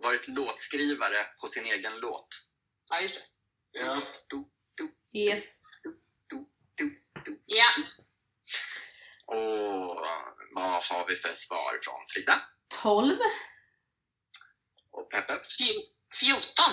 varit 0.00 0.28
låtskrivare 0.28 1.26
på 1.40 1.48
sin 1.48 1.64
egen 1.64 1.98
låt? 1.98 2.28
Ja, 2.90 3.00
just 3.00 3.16
det. 3.72 3.78
Ja. 3.78 4.02
Du, 4.28 4.44
du, 4.74 4.94
Yes. 5.20 5.60
du. 5.82 6.00
Ja. 7.46 7.64
Och 9.26 9.96
vad 10.54 10.84
har 10.84 11.06
vi 11.08 11.16
för 11.16 11.34
svar 11.34 11.78
från 11.82 12.04
Frida 12.14 12.42
12. 12.82 13.18
och 14.90 15.10
Peppe 15.10 15.32
Fjo- 15.32 16.18
14. 16.20 16.64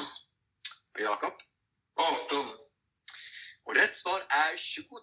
och 0.94 1.00
Jakob? 1.02 1.34
18. 1.96 2.48
Och 3.72 3.78
rätt 3.78 4.00
svar 4.00 4.26
är 4.30 4.58
22. 4.58 4.98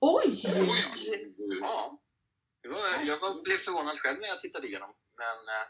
Oj! 0.00 0.42
Oj! 0.46 1.34
Ja, 1.60 2.00
jag 3.02 3.18
var, 3.20 3.42
blev 3.42 3.58
förvånad 3.58 3.98
själv 3.98 4.20
när 4.20 4.28
jag 4.28 4.40
tittade 4.40 4.66
igenom. 4.66 4.94
Men 5.16 5.36
eh, 5.56 5.66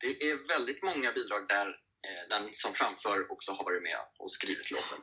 det 0.00 0.30
är 0.30 0.48
väldigt 0.48 0.82
många 0.82 1.12
bidrag 1.12 1.48
där 1.48 1.66
eh, 2.06 2.28
den 2.28 2.48
som 2.52 2.74
framför 2.74 3.32
också 3.32 3.52
har 3.52 3.64
varit 3.64 3.82
med 3.82 3.98
och 4.18 4.32
skrivit 4.32 4.70
låten. 4.70 4.98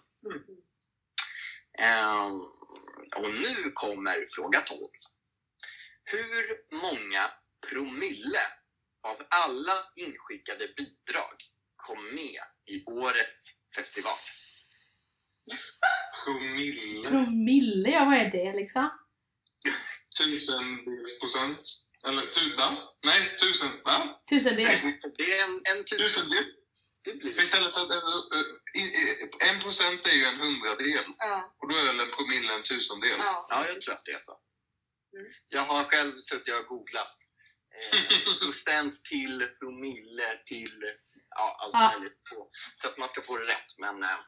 Ehm, 1.80 2.40
och 3.16 3.34
nu 3.34 3.72
kommer 3.74 4.26
fråga 4.36 4.62
12. 4.62 4.80
Hur 6.04 6.76
många 6.82 7.32
promille 7.70 8.42
av 9.02 9.18
alla 9.30 9.92
inskickade 9.96 10.68
bidrag 10.78 11.36
kom 11.76 12.16
med 12.16 12.42
i 12.66 12.86
årets 12.86 13.44
festival? 13.76 14.39
Promille. 16.24 17.10
Promille, 17.10 17.90
ja 17.90 18.06
vad 18.06 18.18
är 18.18 18.32
det 18.32 18.54
liksom? 18.54 18.90
Tusendels 20.20 21.20
procent. 21.20 21.62
Eller 22.08 22.22
tu, 22.22 22.56
va? 22.56 22.78
Nej, 23.06 23.36
tusen. 23.36 23.70
Tusendel. 24.30 24.68
Det 25.18 25.38
är 25.40 25.44
en, 25.44 25.56
en 25.72 25.84
tusen... 25.86 25.98
Tusendel. 26.06 26.46
Blir 27.04 27.42
istället 27.42 27.74
för 27.74 27.82
att 27.82 27.92
alltså, 27.92 28.36
eh, 28.76 29.50
en 29.50 29.60
procent 29.60 30.06
är 30.06 30.14
ju 30.14 30.24
en 30.26 30.40
hundradel. 30.40 31.06
Ja. 31.18 31.56
Och 31.60 31.70
då 31.70 31.76
är 31.76 31.86
väl 31.86 32.00
en 32.00 32.12
promille 32.18 32.54
en 32.56 32.64
tusendel. 32.64 33.16
ja. 33.18 33.46
Ja, 33.50 33.58
jag 33.68 33.80
tror 33.82 33.94
att 33.94 34.06
det 34.06 34.12
är 34.12 34.20
så. 34.20 34.36
Mm. 35.18 35.32
Jag 35.50 35.62
har 35.62 35.84
själv 35.84 36.20
suttit 36.20 36.54
och 36.56 36.66
googlat. 36.66 37.08
Eh, 37.76 38.40
procent 38.40 39.06
till, 39.06 39.48
promille 39.60 40.28
till, 40.46 40.84
ja 41.36 41.58
allt 41.62 41.74
Ja. 41.74 41.92
möjligt. 41.94 42.24
På, 42.24 42.50
så 42.82 42.88
att 42.88 42.98
man 42.98 43.10
ska 43.10 43.22
få 43.22 43.38
det 43.38 43.46
rätt. 43.46 43.72
Men 43.78 44.04
eh, 44.04 44.20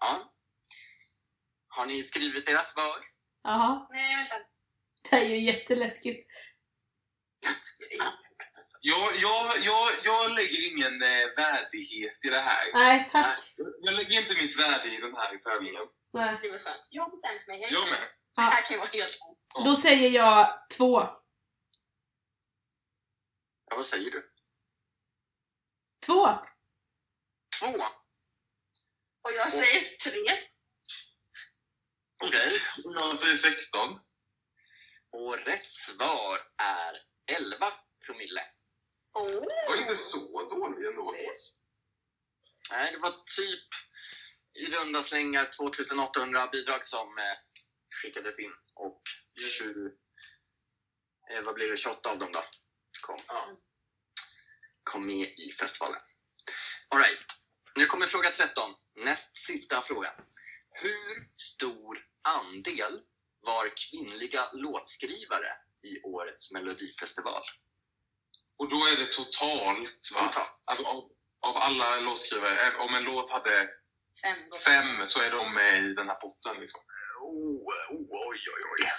ja. 0.00 0.32
Har 1.68 1.86
ni 1.86 2.02
skrivit 2.02 2.48
era 2.48 2.62
svar? 2.64 3.04
Jaha. 3.42 3.86
Nej, 3.90 4.16
vänta. 4.16 4.34
Det 5.10 5.16
är 5.16 5.24
ju 5.24 5.40
jätteläskigt. 5.40 6.26
Jag, 8.80 9.10
jag, 9.22 9.58
jag, 9.64 9.88
jag 10.04 10.30
lägger 10.30 10.72
ingen 10.72 11.02
eh, 11.02 11.26
värdighet 11.36 12.24
i 12.24 12.28
det 12.28 12.40
här. 12.40 12.72
Nej, 12.72 13.08
tack. 13.10 13.40
Jag 13.56 13.94
lägger 13.94 14.20
inte 14.22 14.34
mitt 14.34 14.58
värde 14.58 14.88
i 14.88 15.00
den 15.00 15.14
här 15.16 15.36
tävlingen. 15.36 15.82
Nej. 16.12 16.38
Det 16.42 16.50
var 16.50 16.58
skönt. 16.58 16.86
Jag 16.90 17.02
har 17.02 17.10
bestämt 17.10 17.46
mig. 17.46 17.60
Jag 17.72 17.90
med. 17.90 18.08
Det 18.34 18.42
här 18.42 18.62
kan 18.62 18.74
ju 18.74 18.78
vara 18.78 18.88
helt 18.92 19.18
Då 19.64 19.76
säger 19.76 20.10
jag 20.10 20.66
två. 20.76 21.00
Ja, 23.70 23.76
vad 23.76 23.86
säger 23.86 24.10
du? 24.10 24.30
Två! 26.06 26.28
Två? 27.60 27.82
Och 29.24 29.32
jag 29.36 29.50
säger 29.50 29.96
tre. 29.96 30.46
Okej. 32.24 32.60
Jag 32.84 33.18
säger 33.18 33.36
16. 33.36 34.00
Och 35.12 35.36
rätt 35.38 35.64
svar 35.64 36.38
är 36.56 37.02
11 37.38 37.72
promille. 38.06 38.42
Oh. 39.12 39.44
var 39.68 39.76
inte 39.80 39.96
så 39.96 40.48
dålig 40.50 40.86
ändå. 40.86 41.14
Nej, 42.70 42.92
det 42.92 42.98
var 42.98 43.10
typ 43.36 43.68
i 44.54 44.66
runda 44.66 45.02
slängar 45.02 45.50
2800 45.56 46.48
bidrag 46.48 46.84
som 46.84 47.18
eh, 47.18 47.36
skickades 47.90 48.38
in. 48.38 48.52
Och 48.74 49.02
20, 49.58 49.70
eh, 51.30 51.42
vad 51.44 51.54
blir 51.54 51.70
det, 51.70 51.76
28 51.76 52.08
av 52.08 52.18
dem 52.18 52.32
då 52.32 52.44
kom, 53.00 53.16
Ja. 53.28 53.56
kom 54.82 55.06
med 55.06 55.28
i 55.38 55.52
festivalen. 55.52 56.00
Alright, 56.88 57.18
nu 57.76 57.86
kommer 57.86 58.06
fråga 58.06 58.30
13. 58.30 58.74
Näst 58.96 59.36
sista 59.46 59.82
frågan. 59.82 60.14
Hur 60.70 61.28
stor 61.34 61.98
andel 62.22 63.00
var 63.40 63.72
kvinnliga 63.76 64.52
låtskrivare 64.52 65.50
i 65.82 66.02
årets 66.02 66.50
melodifestival? 66.50 67.42
Och 68.58 68.70
då 68.70 68.76
är 68.76 68.96
det 68.96 69.12
totalt, 69.12 70.00
va? 70.14 70.26
Totalt. 70.26 70.62
Alltså 70.64 70.88
av, 70.88 71.10
av 71.40 71.56
alla 71.56 72.00
låtskrivare, 72.00 72.66
eh, 72.66 72.80
om 72.80 72.94
en 72.94 73.04
låt 73.04 73.30
hade 73.30 73.68
Fem. 74.22 74.38
fem 74.66 75.06
så 75.06 75.22
är 75.22 75.30
de 75.30 75.52
med 75.54 75.84
i 75.84 75.94
den 75.94 76.08
här 76.08 76.14
potten 76.14 76.60
liksom. 76.60 76.80
Oh, 77.20 77.56
oh, 77.90 78.28
oj, 78.28 78.38
oj, 78.54 78.62
oj. 78.72 78.92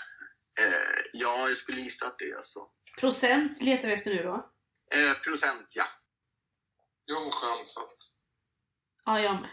Eh, 0.64 1.06
ja, 1.14 1.48
jag 1.50 1.58
skulle 1.58 1.82
gissa 1.82 2.08
att 2.08 2.20
det 2.20 2.26
är 2.26 2.44
så. 2.44 2.72
Procent 3.00 3.62
letar 3.62 3.88
vi 3.88 3.94
efter 3.94 4.12
nu 4.16 4.24
då. 4.24 4.52
Eh, 4.94 5.14
procent, 5.14 5.68
ja. 5.72 5.88
Jag 7.06 7.20
har 7.20 7.32
chansat. 7.32 7.96
Ja, 9.06 9.20
jag 9.20 9.42
med. 9.42 9.50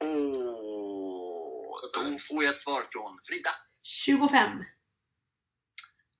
Åh, 0.00 1.76
då 1.94 2.18
får 2.18 2.44
jag 2.44 2.54
ett 2.54 2.60
svar 2.60 2.86
från 2.92 3.20
Frida. 3.26 3.50
25. 3.82 4.64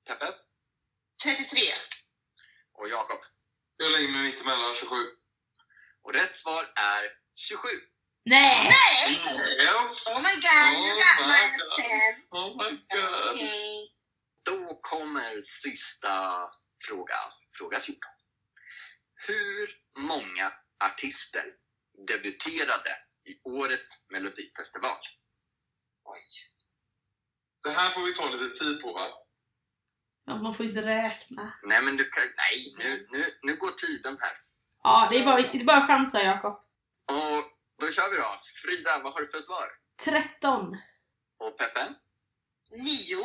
Peppe 0.07 0.27
33. 1.25 1.61
och 2.73 2.89
Jakob. 2.89 3.19
Jag 3.77 3.93
lägger 3.93 4.13
mig 4.13 4.23
mitt 4.23 4.41
emellan 4.41 4.75
27. 4.75 4.97
Och 6.03 6.13
rätt 6.13 6.37
svar 6.37 6.63
är 6.63 7.03
27. 7.35 7.69
Nej! 8.25 8.65
Nej! 8.65 9.13
Yes! 9.65 10.07
Oh 10.09 10.19
my 10.19 10.35
god, 10.47 10.73
you 10.85 10.91
got 11.05 11.21
Oh 11.21 11.27
my 11.27 11.33
minus 11.33 11.63
God. 11.63 11.77
10. 11.77 11.87
Oh 12.31 12.51
my 12.63 12.71
god! 12.71 13.35
Okej. 13.35 13.95
Då 14.43 14.81
kommer 14.83 15.41
sista 15.63 16.49
frågan, 16.87 17.31
fråga 17.59 17.81
14. 17.81 18.01
Hur 19.27 19.71
många 19.99 20.53
artister 20.85 21.45
debuterade 22.07 22.97
i 23.25 23.41
årets 23.45 23.91
melodifestival? 24.09 24.99
Det 27.63 27.71
här 27.71 27.91
får 27.91 28.01
vi 28.01 28.15
ta 28.15 28.37
lite 28.37 28.65
tid 28.65 28.83
på 28.83 28.93
va? 28.93 29.07
Ja, 30.25 30.37
man 30.43 30.55
får 30.55 30.67
inte 30.67 30.83
räkna. 30.83 31.53
Nej, 31.63 31.83
men 31.83 31.97
du 31.97 32.11
kan... 32.11 32.23
Nej, 32.23 32.75
nu, 32.79 33.07
nu, 33.11 33.39
nu 33.43 33.57
går 33.57 33.71
tiden 33.71 34.19
här. 34.21 34.33
Ja, 34.83 35.09
det 35.11 35.19
är 35.19 35.25
bara, 35.25 35.37
det 35.37 35.61
är 35.61 35.65
bara 35.65 35.87
chansa 35.87 36.23
Jakob. 36.23 36.53
Och 37.07 37.45
då 37.79 37.93
kör 37.93 38.11
vi 38.11 38.17
då. 38.17 38.41
Frida, 38.63 38.99
vad 38.99 39.13
har 39.13 39.21
du 39.21 39.29
för 39.31 39.43
svar? 39.43 39.69
13. 40.05 40.77
Och 41.39 41.59
Peppe? 41.59 41.95
9. 42.71 43.17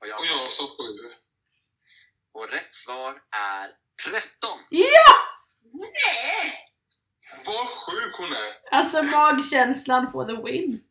Och 0.00 0.06
jag? 0.06 0.18
Och 0.18 0.26
jag 0.26 0.52
sa 0.52 0.64
7. 0.64 1.14
Och 2.32 2.48
rätt 2.48 2.74
svar 2.74 3.22
är 3.30 3.76
13. 4.04 4.58
Nej! 5.62 6.69
Vad 7.46 7.66
sjuk 7.66 8.16
hon 8.16 8.32
är! 8.32 8.76
Alltså 8.76 9.02
magkänslan 9.02 10.10
for 10.12 10.24
the 10.24 10.36
win. 10.42 10.84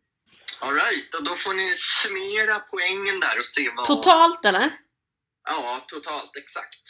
Alright, 0.59 1.13
och 1.15 1.23
då 1.23 1.35
får 1.35 1.53
ni 1.53 1.75
summera 1.77 2.59
poängen 2.59 3.19
där 3.19 3.37
och 3.39 3.45
se 3.45 3.69
vad... 3.75 3.85
Totalt 3.85 4.45
eller? 4.45 4.79
Ja, 5.43 5.85
totalt 5.87 6.35
exakt. 6.35 6.83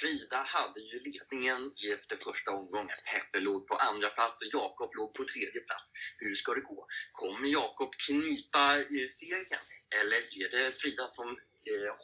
Frida 0.00 0.42
hade 0.46 0.80
ju 0.80 1.00
ledningen 1.00 1.72
efter 1.94 2.16
första 2.16 2.50
omgången. 2.50 2.96
Peppe 3.12 3.40
låg 3.40 3.66
på 3.66 3.74
andra 3.74 4.08
plats 4.08 4.42
och 4.42 4.48
Jakob 4.52 4.90
låg 4.94 5.14
på 5.14 5.24
tredje 5.24 5.60
plats. 5.60 5.92
Hur 6.18 6.34
ska 6.34 6.54
det 6.54 6.60
gå? 6.60 6.86
Kommer 7.12 7.48
Jakob 7.48 7.90
knipa 8.06 8.78
i 8.78 9.08
segern? 9.08 9.64
Eller 10.00 10.16
är 10.16 10.48
det 10.50 10.80
Frida 10.80 11.06
som 11.08 11.38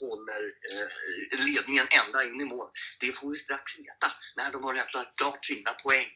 håller 0.01 0.43
eh, 0.73 1.47
ledningen 1.47 1.87
ända 2.01 2.25
in 2.25 2.41
i 2.41 2.45
mål? 2.45 2.69
Det 3.01 3.13
får 3.13 3.31
vi 3.31 3.39
strax 3.39 3.79
veta 3.79 4.13
när 4.37 4.53
de 4.53 4.65
har 4.65 4.75
räknat 4.75 5.17
klart 5.17 5.47
sina 5.47 5.73
poäng. 5.73 6.09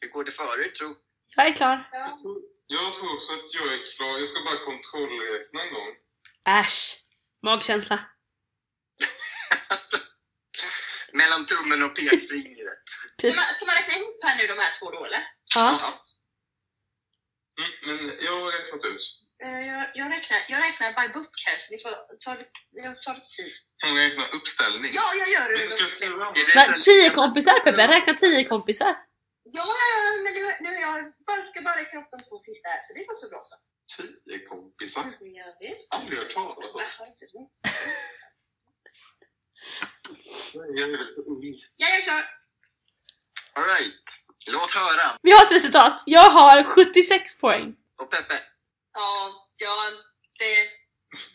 Hur 0.00 0.08
går 0.08 0.24
det 0.24 0.32
för 0.32 0.60
er, 0.60 0.70
tro? 0.70 0.96
Jag 1.36 1.48
är 1.48 1.52
klar. 1.52 1.88
Ja. 1.92 1.98
Jag 1.98 2.18
tror, 2.18 2.42
jag 2.66 2.94
tror 2.94 3.14
också 3.14 3.32
att 3.32 3.54
jag 3.54 3.66
är 3.74 3.96
klar. 3.96 4.18
Jag 4.18 4.28
ska 4.28 4.44
bara 4.44 4.64
kontrollräkna 4.64 5.62
en 5.62 5.74
gång. 5.74 5.90
Äsch. 6.48 7.04
Magkänsla. 7.42 7.98
Mellan 11.12 11.46
tummen 11.46 11.82
och 11.82 11.96
pekfingret. 11.96 12.78
Ska 13.18 13.26
man, 13.26 13.34
ska 13.34 13.66
man 13.66 13.74
räkna 13.74 13.94
ihop 13.94 14.18
här 14.24 14.36
nu 14.38 14.46
de 14.46 14.58
här 14.62 14.72
två 14.78 14.90
då 14.90 15.04
eller? 15.04 15.22
Ja. 15.54 15.68
Mm, 17.58 17.70
men 17.86 18.12
jag 18.20 18.40
har 18.40 18.52
räknat 18.52 18.84
ut. 18.84 19.27
Eh, 19.44 19.60
Jag, 19.70 19.84
jag, 20.00 20.06
räknar, 20.14 20.38
jag 20.52 20.60
räknar 20.66 20.88
by 20.98 21.08
book 21.16 21.34
här 21.46 21.56
så 21.56 21.66
ni 21.74 21.78
får 21.84 21.92
ta 22.24 22.30
lite, 22.40 22.50
jag 22.84 23.02
tar 23.02 23.14
lite 23.14 23.30
tid. 23.38 23.52
Hon 23.84 23.94
räknar 24.04 24.26
uppställning. 24.38 24.90
Ja, 25.00 25.06
jag 25.20 25.28
gör 25.34 25.46
det. 25.50 25.56
Det 26.38 26.54
Men, 26.58 26.80
tio 26.80 27.10
kompisar 27.20 27.60
Peppe, 27.64 27.86
räkna 27.96 28.14
tio 28.14 28.44
kompisar. 28.52 28.92
Ja, 29.58 29.66
ja, 29.82 29.86
ja, 29.94 30.22
men 30.24 30.32
nu, 30.34 30.42
nu 30.60 30.70
jag 30.80 31.12
bara, 31.26 31.42
ska 31.42 31.60
bara 31.62 31.76
räkna 31.82 32.00
upp 32.00 32.10
de 32.10 32.20
två 32.28 32.38
sista 32.38 32.68
här 32.68 32.80
så 32.86 32.94
det 32.94 33.04
var 33.08 33.14
så 33.14 33.28
bra 33.28 33.40
så. 33.42 33.54
Tio 33.96 34.38
kompisar. 34.50 35.04
Ja, 35.20 35.44
visst. 35.60 35.94
Aldrig 35.94 36.18
hört 36.18 36.34
talas 36.34 36.74
om. 36.74 37.48
Jag 41.76 41.90
är 41.96 42.02
klar. 42.02 42.24
Alright, 43.52 43.94
låt 44.46 44.70
höra. 44.70 45.18
Vi 45.22 45.30
har 45.32 45.44
ett 45.44 45.52
resultat. 45.52 46.02
Jag 46.06 46.30
har 46.30 46.64
76 46.64 47.38
poäng. 47.40 47.74
Och 48.00 48.10
Peppe, 48.10 48.40
Ja, 48.98 49.10
ja 49.64 49.74
det, 50.38 50.54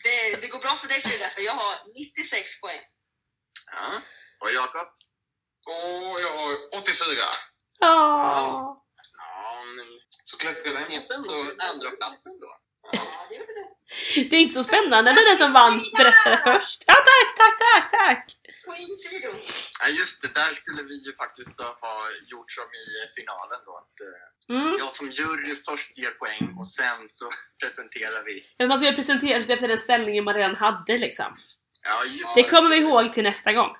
det, 0.04 0.40
det 0.40 0.48
går 0.52 0.58
bra 0.66 0.74
för 0.80 0.88
dig 0.88 1.00
Frida 1.06 1.28
för 1.34 1.42
jag 1.50 1.52
har 1.52 1.74
96 1.94 2.60
poäng. 2.60 2.82
ja. 3.72 4.00
och 4.40 4.50
Jakob? 4.52 4.88
Och 5.66 6.20
jag 6.24 6.32
har 6.38 6.52
84. 6.80 7.06
Ja. 7.78 8.80
Ja, 9.18 9.62
men 9.76 9.86
Så 10.08 10.36
klättrar 10.38 10.72
den. 10.72 10.92
inte 10.92 11.14
ändå 11.14 11.32
andra 11.70 11.90
platsen 11.90 12.34
då. 12.40 12.50
Ja, 12.92 13.26
det 13.28 13.36
är 13.36 13.46
väl 13.48 13.54
det. 13.60 13.68
Det 14.30 14.36
är 14.36 14.40
inte 14.40 14.54
så 14.54 14.64
spännande 14.64 15.12
när 15.12 15.24
den 15.30 15.38
som 15.38 15.52
vann 15.52 15.80
berättade 15.98 16.36
först. 16.36 16.84
Ja 16.86 16.94
tack, 16.94 17.28
tack, 17.40 17.58
tack, 17.58 17.90
tack! 17.90 18.24
Ja 19.80 19.88
just 19.88 20.22
det, 20.22 20.28
där 20.28 20.54
skulle 20.54 20.82
vi 20.82 20.94
ju 21.06 21.16
faktiskt 21.16 21.60
ha 21.60 21.96
gjort 22.30 22.52
som 22.52 22.64
i 22.64 22.84
finalen 23.16 23.60
då. 23.66 23.72
Att, 23.76 24.00
eh, 24.08 24.30
Mm. 24.48 24.76
jag 24.78 24.96
som 24.96 25.10
jury 25.10 25.56
först 25.66 25.98
ger 25.98 26.10
poäng 26.10 26.54
och 26.58 26.68
sen 26.68 27.08
så 27.12 27.30
presenterar 27.62 28.24
vi. 28.24 28.44
Men 28.58 28.68
man 28.68 28.82
ju 28.82 28.92
presentera 28.92 29.38
efter 29.38 29.68
den 29.68 29.78
ställningen 29.78 30.24
man 30.24 30.34
redan 30.34 30.56
hade 30.56 30.96
liksom. 30.96 31.36
Ja, 31.82 32.04
just 32.04 32.34
Det 32.34 32.42
kommer 32.42 32.70
vi 32.70 32.76
ihåg 32.76 33.12
till 33.12 33.22
nästa 33.22 33.52
gång. 33.52 33.76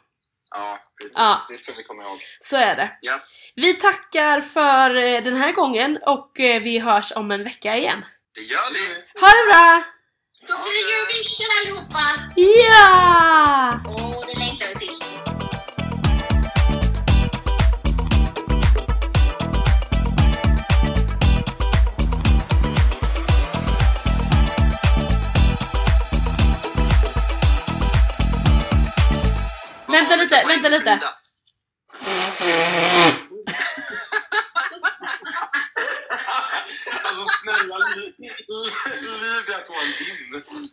Ja, 0.50 0.78
precis. 1.00 1.12
Ja. 1.16 1.46
Det 1.48 1.58
ska 1.58 1.72
vi 1.72 1.84
komma 1.84 2.02
ihåg. 2.02 2.18
Så 2.40 2.56
är 2.56 2.76
det. 2.76 2.98
Ja, 3.00 3.20
Vi 3.54 3.74
tackar 3.74 4.40
för 4.40 4.94
eh, 4.96 5.22
den 5.22 5.36
här 5.36 5.52
gången 5.52 5.98
och 6.06 6.40
eh, 6.40 6.62
vi 6.62 6.78
hörs 6.78 7.12
om 7.16 7.30
en 7.30 7.44
vecka 7.44 7.76
igen. 7.76 8.04
det 8.34 8.40
gör 8.40 8.72
vi. 8.72 8.94
Ha 9.20 9.28
det 9.28 9.44
bra! 9.52 9.84
Då 10.48 10.54
blir 10.62 10.72
det 10.86 10.94
Eurovision 10.94 11.50
allihopa! 11.58 12.04
Ja! 12.36 13.80
Åh, 13.86 14.26
det 14.26 14.38
längtar 14.38 14.66
vi 14.68 14.86
till. 14.86 14.98
Vänta 29.86 30.16
lite, 30.16 30.44
vänta 30.46 30.68
lite. 30.68 31.00
Alltså 37.06 37.24
snälla, 37.40 37.76
Liv, 37.96 38.12
det 39.46 39.56
att 39.56 39.70
vara 39.70 39.82
en 39.82 39.92
din. 39.98 40.42